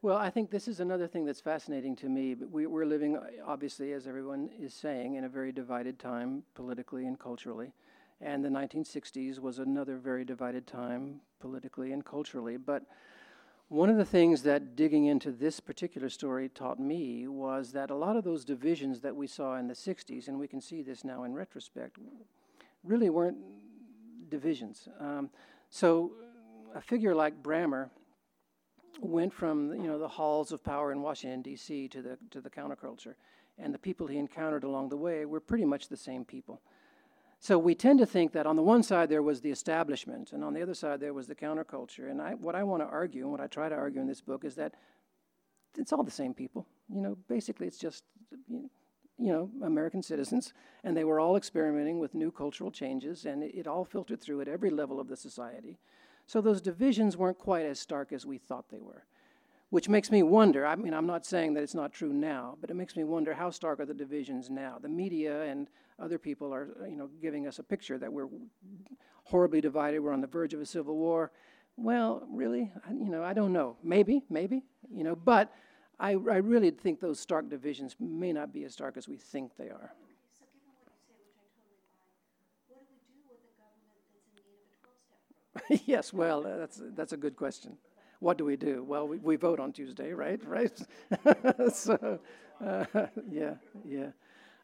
Well, 0.02 0.16
I 0.16 0.30
think 0.30 0.50
this 0.50 0.70
is 0.70 0.80
another 0.80 1.08
thing 1.08 1.26
that's 1.26 1.42
fascinating 1.42 1.94
to 1.98 2.08
me. 2.08 2.34
We, 2.34 2.66
are 2.66 2.86
living, 2.86 3.20
obviously, 3.46 3.92
as 3.92 4.08
everyone 4.08 4.50
is 4.58 4.74
saying, 4.74 5.16
in 5.16 5.26
a 5.26 5.30
very 5.30 5.52
divided 5.52 6.00
time 6.00 6.44
politically 6.56 7.06
and 7.06 7.20
culturally. 7.20 7.74
And 8.22 8.44
the 8.44 8.48
1960s 8.48 9.40
was 9.40 9.60
another 9.60 9.98
very 9.98 10.24
divided 10.24 10.66
time 10.68 11.20
politically 11.42 11.92
and 11.92 12.06
culturally. 12.06 12.56
But 12.56 12.84
one 13.68 13.90
of 13.90 13.98
the 13.98 14.06
things 14.06 14.42
that 14.44 14.78
digging 14.78 15.08
into 15.08 15.34
this 15.34 15.60
particular 15.60 16.10
story 16.10 16.48
taught 16.48 16.80
me 16.80 17.28
was 17.28 17.74
that 17.74 17.90
a 17.90 17.96
lot 17.96 18.16
of 18.16 18.24
those 18.24 18.46
divisions 18.46 19.02
that 19.02 19.18
we 19.18 19.28
saw 19.28 19.58
in 19.58 19.68
the 19.68 19.74
60s, 19.74 20.30
and 20.30 20.40
we 20.40 20.48
can 20.48 20.62
see 20.62 20.82
this 20.82 21.04
now 21.04 21.26
in 21.26 21.34
retrospect, 21.34 21.98
really 22.86 23.10
weren't 23.10 23.38
divisions. 24.30 24.88
Um, 24.98 25.30
so 25.70 26.14
a 26.74 26.80
figure 26.80 27.14
like 27.14 27.44
Brammer 27.44 27.90
went 29.02 29.34
from 29.34 29.74
you 29.74 29.88
know 29.88 29.98
the 29.98 30.08
halls 30.08 30.52
of 30.52 30.64
power 30.64 30.92
in 30.92 31.02
Washington 31.02 31.42
D.C. 31.42 31.88
to 31.90 32.02
the 32.02 32.18
to 32.32 32.42
the 32.42 32.50
counterculture, 32.50 33.16
and 33.58 33.74
the 33.74 33.80
people 33.80 34.08
he 34.08 34.18
encountered 34.18 34.64
along 34.64 34.90
the 34.90 34.98
way 34.98 35.26
were 35.26 35.40
pretty 35.40 35.66
much 35.66 35.88
the 35.88 35.98
same 35.98 36.26
people. 36.26 36.62
So 37.42 37.58
we 37.58 37.74
tend 37.74 38.00
to 38.00 38.06
think 38.06 38.34
that 38.34 38.46
on 38.46 38.58
the 38.58 38.62
one 38.62 38.84
side 38.84 39.10
there 39.10 39.24
was 39.24 39.40
the 39.40 39.52
establishment, 39.52 40.34
and 40.34 40.44
on 40.44 40.54
the 40.54 40.62
other 40.62 40.74
side 40.74 41.00
there 41.00 41.14
was 41.14 41.28
the 41.28 41.36
counterculture. 41.36 42.12
And 42.12 42.22
I, 42.22 42.34
what 42.34 42.54
I 42.54 42.64
want 42.64 42.84
to 42.84 42.88
argue, 42.88 43.24
and 43.24 43.32
what 43.32 43.40
I 43.40 43.48
try 43.48 43.70
to 43.70 43.76
argue 43.76 44.02
in 44.02 44.08
this 44.08 44.22
book, 44.22 44.44
is 44.44 44.56
that 44.56 44.74
it's 45.78 45.94
all 45.94 46.04
the 46.04 46.12
same 46.12 46.34
people. 46.34 46.66
You 46.94 47.02
know, 47.02 47.18
basically 47.30 47.68
it's 47.68 47.78
just 47.78 48.04
you 48.50 48.70
know 49.18 49.50
American 49.64 50.04
citizens, 50.04 50.54
and 50.84 50.98
they 50.98 51.06
were 51.06 51.22
all 51.22 51.38
experimenting 51.38 52.00
with 52.00 52.14
new 52.14 52.30
cultural 52.30 52.72
changes, 52.72 53.26
and 53.26 53.42
it, 53.42 53.56
it 53.56 53.68
all 53.68 53.86
filtered 53.86 54.20
through 54.20 54.42
at 54.42 54.50
every 54.50 54.70
level 54.70 55.00
of 55.00 55.08
the 55.08 55.18
society. 55.18 55.80
So 56.30 56.42
those 56.42 56.62
divisions 56.62 57.18
weren't 57.18 57.40
quite 57.40 57.66
as 57.66 57.80
stark 57.80 58.14
as 58.14 58.24
we 58.24 58.38
thought 58.38 58.70
they 58.70 58.80
were. 58.80 59.04
Which 59.72 59.90
makes 59.90 60.12
me 60.12 60.22
wonder, 60.22 60.64
I 60.64 60.76
mean, 60.76 60.94
I'm 60.94 61.08
not 61.08 61.26
saying 61.26 61.56
that 61.56 61.64
it's 61.64 61.74
not 61.74 61.92
true 61.92 62.14
now, 62.14 62.56
but 62.62 62.70
it 62.70 62.76
makes 62.76 62.96
me 62.96 63.04
wonder 63.04 63.34
how 63.34 63.50
stark 63.50 63.80
are 63.80 63.86
the 63.88 63.96
divisions 63.96 64.48
now? 64.48 64.78
The 64.80 64.90
media 64.90 65.42
and 65.46 65.68
other 65.98 66.20
people 66.20 66.54
are, 66.54 66.88
you 66.88 66.98
know, 66.98 67.10
giving 67.20 67.48
us 67.48 67.58
a 67.58 67.64
picture 67.64 67.98
that 67.98 68.14
we're 68.14 68.28
horribly 69.24 69.60
divided, 69.60 70.02
we're 70.02 70.14
on 70.14 70.22
the 70.22 70.28
verge 70.28 70.54
of 70.54 70.62
a 70.62 70.68
civil 70.68 70.98
war. 70.98 71.32
Well, 71.78 72.22
really, 72.32 72.72
you 72.92 73.10
know, 73.10 73.24
I 73.24 73.34
don't 73.34 73.52
know. 73.52 73.78
Maybe, 73.84 74.22
maybe, 74.30 74.62
you 74.94 75.04
know, 75.04 75.16
but 75.16 75.52
I, 76.00 76.12
I 76.12 76.38
really 76.38 76.70
think 76.70 77.00
those 77.00 77.20
stark 77.20 77.50
divisions 77.50 77.96
may 78.00 78.34
not 78.34 78.54
be 78.54 78.66
as 78.66 78.74
stark 78.74 78.98
as 78.98 79.08
we 79.08 79.18
think 79.18 79.58
they 79.58 79.72
are. 79.72 79.96
yes, 85.86 86.12
well, 86.14 86.46
uh, 86.46 86.58
that's, 86.58 86.82
that's 86.96 87.14
a 87.14 87.18
good 87.18 87.36
question. 87.36 87.78
What 88.20 88.38
do 88.38 88.46
we 88.46 88.56
do? 88.56 88.84
Well, 88.84 89.08
we, 89.08 89.18
we 89.18 89.36
vote 89.36 89.60
on 89.60 89.72
Tuesday, 89.72 90.12
right? 90.12 90.40
Right? 90.46 90.78
so, 91.74 92.20
uh, 92.64 92.86
yeah, 93.30 93.56
yeah. 93.86 94.10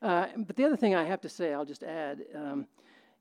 Uh, 0.02 0.28
but 0.36 0.56
the 0.56 0.66
other 0.66 0.76
thing 0.76 0.96
I 0.96 1.04
have 1.06 1.22
to 1.22 1.30
say, 1.30 1.54
I'll 1.54 1.66
just 1.66 1.84
add, 1.84 2.24
um, 2.36 2.68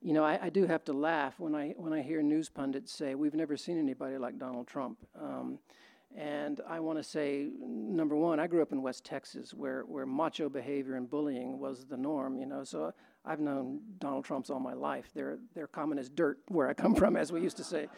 you 0.03 0.12
know, 0.12 0.24
I, 0.24 0.39
I, 0.43 0.51
do 0.51 0.66
have 0.66 0.85
to 0.85 0.93
laugh 0.93 1.39
when 1.39 1.55
I 1.55 1.74
when 1.76 1.93
I 1.93 2.03
hear 2.03 2.20
news 2.20 2.51
pundits 2.51 2.93
say 2.93 3.14
we've 3.14 3.35
never 3.35 3.57
seen 3.57 3.78
anybody 3.78 4.18
like 4.18 4.39
Donald 4.39 4.66
Trump. 4.66 4.99
Um, 5.18 5.59
and 6.16 6.61
I 6.68 6.80
want 6.80 6.99
to 6.99 7.03
say, 7.03 7.49
number 7.61 8.16
one, 8.16 8.39
I 8.39 8.47
grew 8.47 8.62
up 8.62 8.72
in 8.72 8.82
West 8.82 9.05
Texas, 9.05 9.55
where, 9.55 9.82
where 9.82 10.07
macho 10.07 10.49
behavior 10.49 10.97
and 10.97 11.09
bullying 11.09 11.59
was 11.59 11.87
the 11.87 11.97
norm. 11.97 12.37
You 12.37 12.47
know, 12.47 12.64
so 12.64 12.93
I've 13.25 13.41
known 13.41 13.81
Donald 13.99 14.25
Trumps 14.25 14.51
all 14.51 14.61
my 14.61 14.75
life. 14.75 15.11
They're 15.14 15.39
they're 15.55 15.66
common 15.66 15.99
as 15.99 16.09
dirt 16.09 16.39
where 16.49 16.68
I 16.68 16.75
come 16.75 16.95
from, 17.03 17.16
as 17.16 17.33
we 17.33 17.41
used 17.41 17.57
to 17.59 17.64
say. 17.64 17.89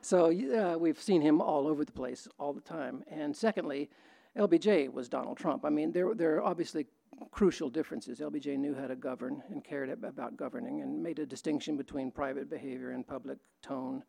So 0.00 0.26
uh, 0.30 0.78
we've 0.78 1.00
seen 1.00 1.20
him 1.20 1.40
all 1.40 1.66
over 1.66 1.84
the 1.84 1.92
place 1.92 2.28
all 2.38 2.52
the 2.52 2.60
time. 2.60 3.02
And 3.10 3.36
secondly, 3.36 3.90
LBJ 4.36 4.92
was 4.92 5.08
Donald 5.08 5.38
Trump. 5.38 5.64
I 5.64 5.70
mean, 5.70 5.92
there 5.92 6.14
there 6.14 6.36
are 6.36 6.42
obviously 6.42 6.86
crucial 7.30 7.70
differences. 7.70 8.20
LBJ 8.20 8.58
knew 8.58 8.74
how 8.74 8.86
to 8.86 8.96
govern 8.96 9.42
and 9.48 9.64
cared 9.64 9.88
about 9.90 10.36
governing, 10.36 10.82
and 10.82 11.02
made 11.02 11.18
a 11.18 11.26
distinction 11.26 11.76
between 11.76 12.10
private 12.10 12.48
behavior 12.48 12.90
and 12.90 13.06
public 13.06 13.38
tone. 13.62 14.04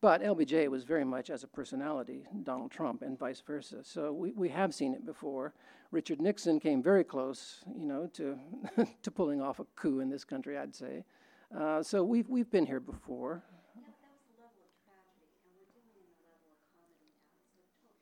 But 0.00 0.22
LBJ 0.22 0.68
was 0.68 0.84
very 0.84 1.04
much 1.04 1.30
as 1.30 1.44
a 1.44 1.46
personality 1.46 2.26
Donald 2.42 2.70
Trump 2.70 3.02
and 3.02 3.18
vice 3.18 3.40
versa. 3.46 3.78
So 3.82 4.12
we, 4.12 4.32
we 4.32 4.48
have 4.48 4.74
seen 4.74 4.92
it 4.92 5.06
before. 5.06 5.54
Richard 5.92 6.20
Nixon 6.20 6.60
came 6.60 6.82
very 6.82 7.04
close, 7.04 7.64
you 7.78 7.86
know, 7.86 8.06
to, 8.14 8.38
to 9.02 9.10
pulling 9.10 9.40
off 9.40 9.60
a 9.60 9.64
coup 9.76 10.00
in 10.00 10.10
this 10.10 10.24
country, 10.24 10.58
I'd 10.58 10.74
say. 10.74 11.04
Uh, 11.56 11.82
so 11.82 12.04
we've, 12.04 12.28
we've 12.28 12.50
been 12.50 12.66
here 12.66 12.80
before. 12.80 13.42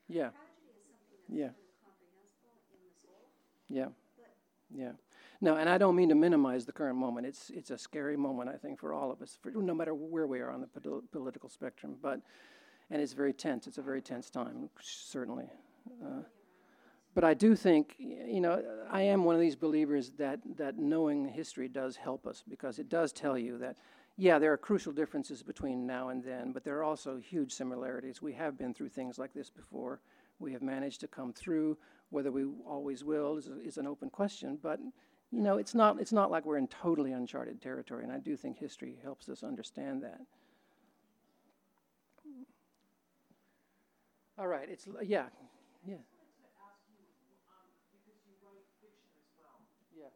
Yeah. 0.09 0.29
Tragedy 0.29 0.71
is 0.71 0.83
something 0.87 1.27
that's 1.29 1.29
Yeah. 1.29 1.51
comprehensible 1.83 2.57
in 2.73 2.79
the 2.87 2.95
soul. 3.03 4.89
Yeah. 4.89 4.91
No, 5.39 5.55
and 5.55 5.69
I 5.69 5.77
don't 5.77 5.95
mean 5.95 6.09
to 6.09 6.15
minimize 6.15 6.65
the 6.65 6.71
current 6.71 6.97
moment. 6.97 7.27
It's 7.27 7.49
it's 7.51 7.69
a 7.69 7.77
scary 7.77 8.17
moment, 8.17 8.49
I 8.49 8.57
think, 8.57 8.79
for 8.79 8.93
all 8.93 9.11
of 9.11 9.21
us, 9.21 9.37
for, 9.41 9.51
no 9.51 9.73
matter 9.73 9.93
where 9.93 10.25
we 10.25 10.39
are 10.39 10.49
on 10.49 10.61
the 10.61 10.67
poli- 10.67 11.01
political 11.11 11.49
spectrum. 11.49 11.95
But 12.01 12.21
and 12.89 13.01
it's 13.01 13.13
very 13.13 13.33
tense. 13.33 13.67
It's 13.67 13.77
a 13.77 13.81
very 13.81 14.01
tense 14.01 14.29
time, 14.29 14.69
certainly. 14.81 15.49
Uh, 16.03 16.21
but 17.13 17.23
I 17.23 17.33
do 17.33 17.55
think, 17.55 17.95
you 17.97 18.41
know, 18.41 18.63
I 18.89 19.01
am 19.01 19.23
one 19.23 19.35
of 19.35 19.41
these 19.41 19.55
believers 19.55 20.11
that 20.17 20.39
that 20.57 20.77
knowing 20.77 21.27
history 21.27 21.67
does 21.67 21.95
help 21.95 22.25
us 22.25 22.43
because 22.47 22.79
it 22.79 22.89
does 22.89 23.11
tell 23.11 23.37
you 23.37 23.57
that. 23.59 23.77
Yeah, 24.19 24.39
there 24.39 24.51
are 24.51 24.57
crucial 24.57 24.93
differences 24.93 25.43
between 25.43 25.85
now 25.85 26.09
and 26.09 26.23
then, 26.23 26.51
but 26.51 26.63
there 26.63 26.75
are 26.77 26.83
also 26.83 27.17
huge 27.17 27.51
similarities. 27.51 28.19
We 28.19 28.33
have 28.33 28.57
been 28.57 28.73
through 28.73 28.89
things 28.89 29.19
like 29.19 29.31
this 29.31 29.51
before. 29.51 30.01
We 30.39 30.51
have 30.53 30.63
managed 30.63 31.01
to 31.01 31.07
come 31.07 31.33
through. 31.33 31.77
Whether 32.09 32.31
we 32.31 32.45
always 32.65 33.03
will 33.03 33.37
is, 33.37 33.51
is 33.63 33.77
an 33.77 33.85
open 33.85 34.09
question, 34.09 34.57
but 34.59 34.79
you 35.31 35.41
know, 35.41 35.57
it's 35.57 35.75
not, 35.75 35.99
it's 35.99 36.13
not 36.13 36.31
like 36.31 36.45
we're 36.45 36.57
in 36.57 36.67
totally 36.67 37.11
uncharted 37.11 37.61
territory, 37.61 38.03
and 38.03 38.11
I 38.11 38.19
do 38.19 38.37
think 38.37 38.57
history 38.59 38.97
helps 39.03 39.29
us 39.29 39.43
understand 39.43 40.03
that. 40.03 40.21
All 44.37 44.47
right, 44.47 44.69
it's, 44.69 44.87
yeah, 45.03 45.25
yeah. 45.85 45.97
Yeah. 49.97 50.13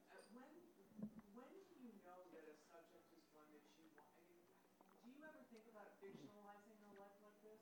When 1.34 1.49
do 1.57 1.74
you 1.82 1.89
know 2.05 2.22
that 2.38 2.45
a 2.45 2.55
subject 2.70 3.09
is 3.18 3.26
one 3.34 3.49
that 3.51 3.66
you 3.74 3.84
want? 3.97 4.14
I 4.14 4.22
mean, 4.30 4.45
do 5.01 5.09
you 5.09 5.18
ever 5.26 5.41
think 5.49 5.66
about 5.74 5.89
fictionalizing 5.97 6.78
a 6.86 6.93
life 7.01 7.18
like 7.26 7.39
this? 7.41 7.62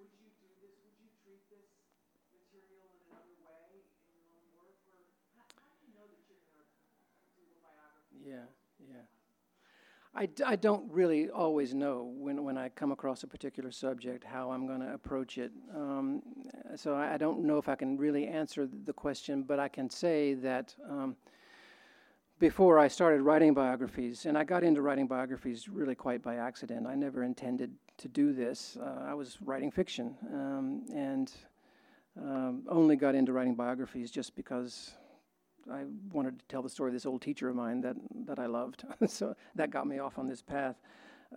Would 0.00 0.08
you 0.16 0.32
do 0.40 0.48
this? 0.64 0.72
Would 0.80 0.96
you 1.04 1.12
treat 1.20 1.44
this 1.52 1.68
material 2.32 2.88
in 2.96 3.12
another 3.12 3.36
way 3.44 3.84
in 4.08 4.16
your 4.16 4.32
own 4.32 4.48
work? 4.56 4.80
Or 4.88 5.04
how, 5.36 5.44
how 5.60 5.68
do 5.68 5.76
you 5.84 5.92
know 5.92 6.08
that 6.08 6.20
you're 6.24 6.40
going 6.48 6.64
to 6.64 7.28
do 7.36 7.44
a 7.44 7.56
biography? 7.60 8.24
Yeah, 8.24 8.48
yeah. 8.80 9.04
I, 10.14 10.56
don't 10.56 10.90
really 10.90 11.30
always 11.30 11.72
know 11.72 12.12
when, 12.18 12.42
when 12.42 12.58
I 12.58 12.68
come 12.68 12.90
across 12.90 13.22
a 13.22 13.28
particular 13.28 13.70
subject 13.70 14.24
how 14.24 14.50
I'm 14.50 14.66
going 14.66 14.80
to 14.80 14.92
approach 14.92 15.38
it. 15.38 15.52
Um, 15.74 16.22
so 16.74 16.94
I, 16.94 17.14
I 17.14 17.16
don't 17.16 17.44
know 17.44 17.58
if 17.58 17.68
I 17.68 17.76
can 17.76 17.96
really 17.96 18.26
answer 18.26 18.68
the 18.84 18.92
question, 18.92 19.44
but 19.44 19.60
I 19.60 19.68
can 19.68 19.88
say 19.88 20.34
that 20.34 20.74
um, 20.88 21.16
before 22.40 22.78
I 22.78 22.88
started 22.88 23.22
writing 23.22 23.54
biographies, 23.54 24.26
and 24.26 24.36
I 24.36 24.44
got 24.44 24.64
into 24.64 24.82
writing 24.82 25.06
biographies 25.06 25.68
really 25.68 25.94
quite 25.94 26.22
by 26.22 26.36
accident. 26.36 26.86
I 26.86 26.96
never 26.96 27.22
intended 27.22 27.72
to 27.98 28.08
do 28.08 28.32
this. 28.32 28.76
Uh, 28.80 29.04
I 29.06 29.14
was 29.14 29.38
writing 29.42 29.70
fiction 29.70 30.16
um, 30.32 30.82
and 30.92 31.32
um, 32.20 32.62
only 32.68 32.96
got 32.96 33.14
into 33.14 33.32
writing 33.32 33.54
biographies 33.54 34.10
just 34.10 34.34
because 34.34 34.94
I 35.72 35.84
wanted 36.12 36.38
to 36.38 36.44
tell 36.46 36.62
the 36.62 36.68
story 36.68 36.90
of 36.90 36.94
this 36.94 37.06
old 37.06 37.22
teacher 37.22 37.48
of 37.48 37.56
mine 37.56 37.80
that, 37.80 37.96
that 38.26 38.38
I 38.38 38.46
loved. 38.46 38.84
so 39.06 39.34
that 39.54 39.70
got 39.70 39.86
me 39.86 39.98
off 39.98 40.18
on 40.18 40.28
this 40.28 40.42
path. 40.42 40.76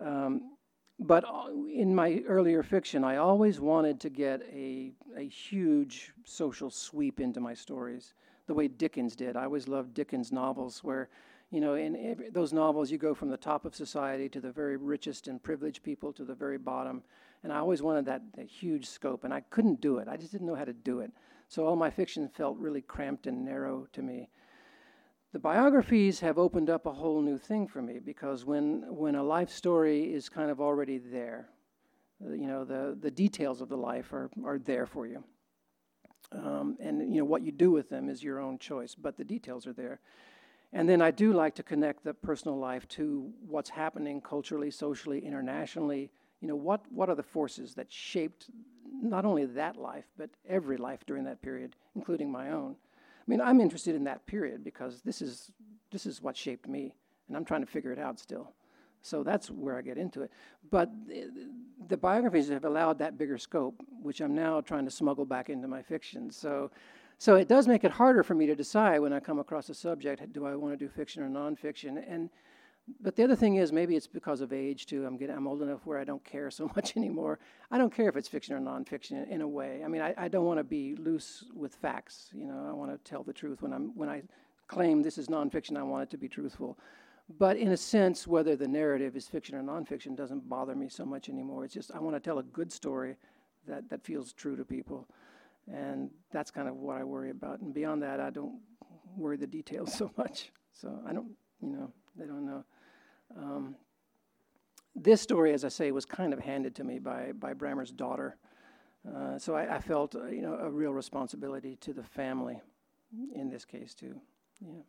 Um, 0.00 0.56
but 0.98 1.24
uh, 1.24 1.48
in 1.72 1.94
my 1.94 2.22
earlier 2.26 2.62
fiction, 2.62 3.02
I 3.04 3.16
always 3.16 3.60
wanted 3.60 4.00
to 4.00 4.10
get 4.10 4.42
a, 4.52 4.92
a 5.16 5.26
huge 5.26 6.12
social 6.24 6.70
sweep 6.70 7.20
into 7.20 7.40
my 7.40 7.54
stories, 7.54 8.14
the 8.46 8.54
way 8.54 8.68
Dickens 8.68 9.16
did. 9.16 9.36
I 9.36 9.44
always 9.44 9.66
loved 9.66 9.94
Dickens' 9.94 10.30
novels, 10.30 10.84
where, 10.84 11.08
you 11.50 11.60
know, 11.60 11.74
in 11.74 11.96
every, 11.96 12.30
those 12.30 12.52
novels, 12.52 12.90
you 12.90 12.98
go 12.98 13.12
from 13.12 13.28
the 13.28 13.36
top 13.36 13.64
of 13.64 13.74
society 13.74 14.28
to 14.28 14.40
the 14.40 14.52
very 14.52 14.76
richest 14.76 15.26
and 15.26 15.42
privileged 15.42 15.82
people 15.82 16.12
to 16.12 16.24
the 16.24 16.34
very 16.34 16.58
bottom. 16.58 17.02
And 17.42 17.52
I 17.52 17.58
always 17.58 17.82
wanted 17.82 18.06
that, 18.06 18.22
that 18.36 18.46
huge 18.46 18.86
scope, 18.86 19.24
and 19.24 19.34
I 19.34 19.40
couldn't 19.50 19.80
do 19.80 19.98
it. 19.98 20.08
I 20.08 20.16
just 20.16 20.30
didn't 20.30 20.46
know 20.46 20.54
how 20.54 20.64
to 20.64 20.72
do 20.72 21.00
it. 21.00 21.10
So 21.48 21.66
all 21.66 21.76
my 21.76 21.90
fiction 21.90 22.28
felt 22.28 22.58
really 22.58 22.82
cramped 22.82 23.26
and 23.26 23.44
narrow 23.44 23.86
to 23.92 24.02
me. 24.02 24.30
The 25.32 25.38
biographies 25.38 26.20
have 26.20 26.38
opened 26.38 26.70
up 26.70 26.86
a 26.86 26.92
whole 26.92 27.20
new 27.20 27.38
thing 27.38 27.66
for 27.66 27.82
me 27.82 27.98
because 27.98 28.44
when, 28.44 28.84
when 28.88 29.16
a 29.16 29.22
life 29.22 29.50
story 29.50 30.12
is 30.12 30.28
kind 30.28 30.50
of 30.50 30.60
already 30.60 30.98
there, 30.98 31.48
uh, 32.24 32.32
you 32.32 32.46
know, 32.46 32.64
the, 32.64 32.96
the 33.00 33.10
details 33.10 33.60
of 33.60 33.68
the 33.68 33.76
life 33.76 34.12
are, 34.12 34.30
are 34.44 34.58
there 34.58 34.86
for 34.86 35.06
you. 35.06 35.24
Um, 36.32 36.76
and, 36.80 37.12
you 37.12 37.18
know, 37.18 37.24
what 37.24 37.42
you 37.42 37.52
do 37.52 37.70
with 37.70 37.88
them 37.88 38.08
is 38.08 38.22
your 38.22 38.40
own 38.40 38.58
choice, 38.58 38.94
but 38.94 39.16
the 39.16 39.24
details 39.24 39.66
are 39.66 39.72
there. 39.72 40.00
And 40.72 40.88
then 40.88 41.00
I 41.00 41.10
do 41.10 41.32
like 41.32 41.54
to 41.56 41.62
connect 41.62 42.04
the 42.04 42.14
personal 42.14 42.58
life 42.58 42.86
to 42.88 43.30
what's 43.46 43.70
happening 43.70 44.20
culturally, 44.20 44.70
socially, 44.70 45.24
internationally. 45.24 46.10
You 46.44 46.48
know, 46.48 46.56
what, 46.56 46.82
what 46.92 47.08
are 47.08 47.14
the 47.14 47.22
forces 47.22 47.72
that 47.76 47.90
shaped 47.90 48.50
not 49.00 49.24
only 49.24 49.46
that 49.46 49.76
life, 49.78 50.04
but 50.18 50.28
every 50.46 50.76
life 50.76 51.00
during 51.06 51.24
that 51.24 51.40
period, 51.40 51.74
including 51.96 52.30
my 52.30 52.50
own? 52.50 52.76
I 52.76 53.24
mean, 53.26 53.40
I'm 53.40 53.62
interested 53.62 53.94
in 53.94 54.04
that 54.04 54.26
period 54.26 54.62
because 54.62 55.00
this 55.00 55.22
is, 55.22 55.50
this 55.90 56.04
is 56.04 56.20
what 56.20 56.36
shaped 56.36 56.68
me, 56.68 56.94
and 57.28 57.34
I'm 57.34 57.46
trying 57.46 57.62
to 57.62 57.66
figure 57.66 57.92
it 57.92 57.98
out 57.98 58.20
still. 58.20 58.52
So 59.00 59.22
that's 59.22 59.50
where 59.50 59.78
I 59.78 59.80
get 59.80 59.96
into 59.96 60.20
it. 60.20 60.30
But 60.70 60.90
the, 61.08 61.30
the 61.88 61.96
biographies 61.96 62.50
have 62.50 62.66
allowed 62.66 62.98
that 62.98 63.16
bigger 63.16 63.38
scope, 63.38 63.82
which 64.02 64.20
I'm 64.20 64.34
now 64.34 64.60
trying 64.60 64.84
to 64.84 64.90
smuggle 64.90 65.24
back 65.24 65.48
into 65.48 65.66
my 65.66 65.80
fiction. 65.80 66.30
So, 66.30 66.70
so 67.16 67.36
it 67.36 67.48
does 67.48 67.66
make 67.66 67.84
it 67.84 67.90
harder 67.90 68.22
for 68.22 68.34
me 68.34 68.44
to 68.48 68.54
decide 68.54 68.98
when 68.98 69.14
I 69.14 69.20
come 69.20 69.38
across 69.38 69.70
a 69.70 69.74
subject: 69.74 70.30
do 70.34 70.44
I 70.44 70.54
want 70.56 70.78
to 70.78 70.84
do 70.84 70.90
fiction 70.90 71.22
or 71.22 71.30
nonfiction? 71.30 72.04
And 72.06 72.28
but 73.00 73.16
the 73.16 73.24
other 73.24 73.36
thing 73.36 73.56
is 73.56 73.72
maybe 73.72 73.96
it's 73.96 74.06
because 74.06 74.40
of 74.40 74.52
age 74.52 74.86
too. 74.86 75.06
I'm 75.06 75.16
getting 75.16 75.36
I'm 75.36 75.46
old 75.46 75.62
enough 75.62 75.86
where 75.86 75.98
I 75.98 76.04
don't 76.04 76.24
care 76.24 76.50
so 76.50 76.70
much 76.76 76.96
anymore. 76.96 77.38
I 77.70 77.78
don't 77.78 77.94
care 77.94 78.08
if 78.08 78.16
it's 78.16 78.28
fiction 78.28 78.54
or 78.54 78.60
nonfiction 78.60 79.28
in, 79.28 79.40
a 79.40 79.48
way. 79.48 79.82
I 79.84 79.88
mean, 79.88 80.02
I, 80.02 80.14
I 80.16 80.28
don't 80.28 80.44
want 80.44 80.58
to 80.58 80.64
be 80.64 80.94
loose 80.96 81.44
with 81.54 81.74
facts. 81.74 82.30
You 82.34 82.46
know, 82.46 82.66
I 82.68 82.72
want 82.72 82.90
to 82.92 83.10
tell 83.10 83.22
the 83.22 83.32
truth 83.32 83.62
when 83.62 83.72
I'm 83.72 83.96
when 83.96 84.08
I 84.08 84.22
claim 84.68 85.02
this 85.02 85.18
is 85.18 85.28
nonfiction. 85.28 85.76
I 85.76 85.82
want 85.82 86.02
it 86.04 86.10
to 86.10 86.18
be 86.18 86.28
truthful. 86.28 86.78
But 87.38 87.56
in 87.56 87.72
a 87.72 87.76
sense, 87.76 88.26
whether 88.26 88.54
the 88.54 88.68
narrative 88.68 89.16
is 89.16 89.26
fiction 89.26 89.56
or 89.56 89.62
nonfiction 89.62 90.14
doesn't 90.14 90.46
bother 90.48 90.74
me 90.74 90.90
so 90.90 91.06
much 91.06 91.30
anymore. 91.30 91.64
It's 91.64 91.72
just 91.72 91.90
I 91.94 91.98
want 91.98 92.16
to 92.16 92.20
tell 92.20 92.38
a 92.38 92.42
good 92.42 92.70
story 92.70 93.16
that, 93.66 93.88
that 93.88 94.04
feels 94.04 94.34
true 94.34 94.56
to 94.56 94.64
people. 94.64 95.08
And 95.72 96.10
that's 96.30 96.50
kind 96.50 96.68
of 96.68 96.76
what 96.76 96.98
I 96.98 97.04
worry 97.04 97.30
about. 97.30 97.60
And 97.60 97.72
beyond 97.72 98.02
that, 98.02 98.20
I 98.20 98.28
don't 98.28 98.58
worry 99.16 99.38
the 99.38 99.46
details 99.46 99.94
so 99.98 100.10
much. 100.18 100.52
So 100.72 101.00
I 101.06 101.14
don't, 101.14 101.30
you 101.62 101.70
know, 101.70 101.90
they 102.16 102.26
don't 102.26 102.44
know. 102.44 102.64
Um, 103.36 103.76
this 104.94 105.20
story, 105.20 105.52
as 105.52 105.64
I 105.64 105.68
say, 105.68 105.90
was 105.90 106.04
kind 106.04 106.32
of 106.32 106.40
handed 106.40 106.74
to 106.76 106.84
me 106.84 106.98
by, 106.98 107.32
by 107.32 107.52
Brammer's 107.52 107.90
daughter. 107.90 108.36
Uh, 109.06 109.38
so 109.38 109.54
I, 109.54 109.76
I 109.76 109.80
felt, 109.80 110.14
uh, 110.14 110.26
you 110.26 110.40
know, 110.40 110.54
a 110.54 110.70
real 110.70 110.92
responsibility 110.92 111.76
to 111.80 111.92
the 111.92 112.02
family 112.02 112.60
in 113.34 113.50
this 113.50 113.64
case, 113.64 113.94
too. 113.94 114.20
Yeah. 114.60 114.82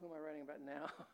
Who 0.00 0.06
am 0.06 0.12
I 0.16 0.26
writing 0.26 0.42
about 0.42 0.60
now? 0.64 0.86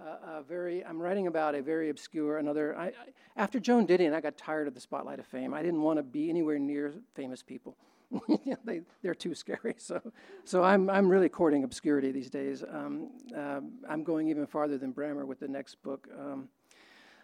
Uh, 0.00 0.38
a 0.38 0.42
very, 0.42 0.82
I'm 0.82 0.98
writing 0.98 1.26
about 1.26 1.54
a 1.54 1.60
very 1.60 1.90
obscure, 1.90 2.38
another. 2.38 2.74
I, 2.78 2.86
I, 2.86 2.92
after 3.36 3.60
Joan 3.60 3.86
Didion, 3.86 4.14
I 4.14 4.22
got 4.22 4.38
tired 4.38 4.66
of 4.66 4.72
the 4.72 4.80
spotlight 4.80 5.18
of 5.18 5.26
fame. 5.26 5.52
I 5.52 5.60
didn't 5.60 5.82
want 5.82 5.98
to 5.98 6.02
be 6.02 6.30
anywhere 6.30 6.58
near 6.58 6.94
famous 7.14 7.42
people. 7.42 7.76
they, 8.64 8.82
they're 9.02 9.14
too 9.14 9.34
scary. 9.34 9.74
So, 9.78 10.00
so 10.44 10.62
I'm, 10.62 10.88
I'm 10.88 11.08
really 11.08 11.28
courting 11.28 11.64
obscurity 11.64 12.12
these 12.12 12.30
days. 12.30 12.62
Um, 12.62 13.10
uh, 13.36 13.60
I'm 13.88 14.04
going 14.04 14.28
even 14.28 14.46
farther 14.46 14.78
than 14.78 14.92
Brammer 14.92 15.26
with 15.26 15.40
the 15.40 15.48
next 15.48 15.82
book. 15.82 16.06
Um, 16.18 16.48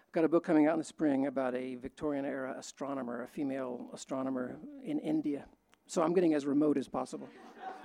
I've 0.08 0.12
got 0.12 0.24
a 0.24 0.28
book 0.28 0.44
coming 0.44 0.66
out 0.66 0.72
in 0.72 0.78
the 0.78 0.84
spring 0.84 1.26
about 1.26 1.54
a 1.54 1.76
Victorian 1.76 2.24
era 2.24 2.56
astronomer, 2.58 3.22
a 3.22 3.28
female 3.28 3.90
astronomer 3.92 4.56
in 4.82 4.98
India. 4.98 5.44
So 5.86 6.02
I'm 6.02 6.14
getting 6.14 6.34
as 6.34 6.46
remote 6.46 6.78
as 6.78 6.88
possible. 6.88 7.28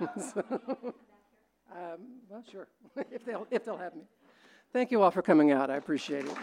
so, 0.16 0.42
um, 1.72 2.00
well, 2.28 2.42
sure, 2.50 2.68
if 3.10 3.24
they'll 3.24 3.46
if 3.50 3.64
they'll 3.64 3.76
have 3.76 3.94
me. 3.94 4.02
Thank 4.72 4.90
you 4.90 5.02
all 5.02 5.10
for 5.10 5.22
coming 5.22 5.52
out. 5.52 5.70
I 5.70 5.76
appreciate 5.76 6.24
it. 6.24 6.36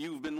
You've 0.00 0.22
been 0.22 0.39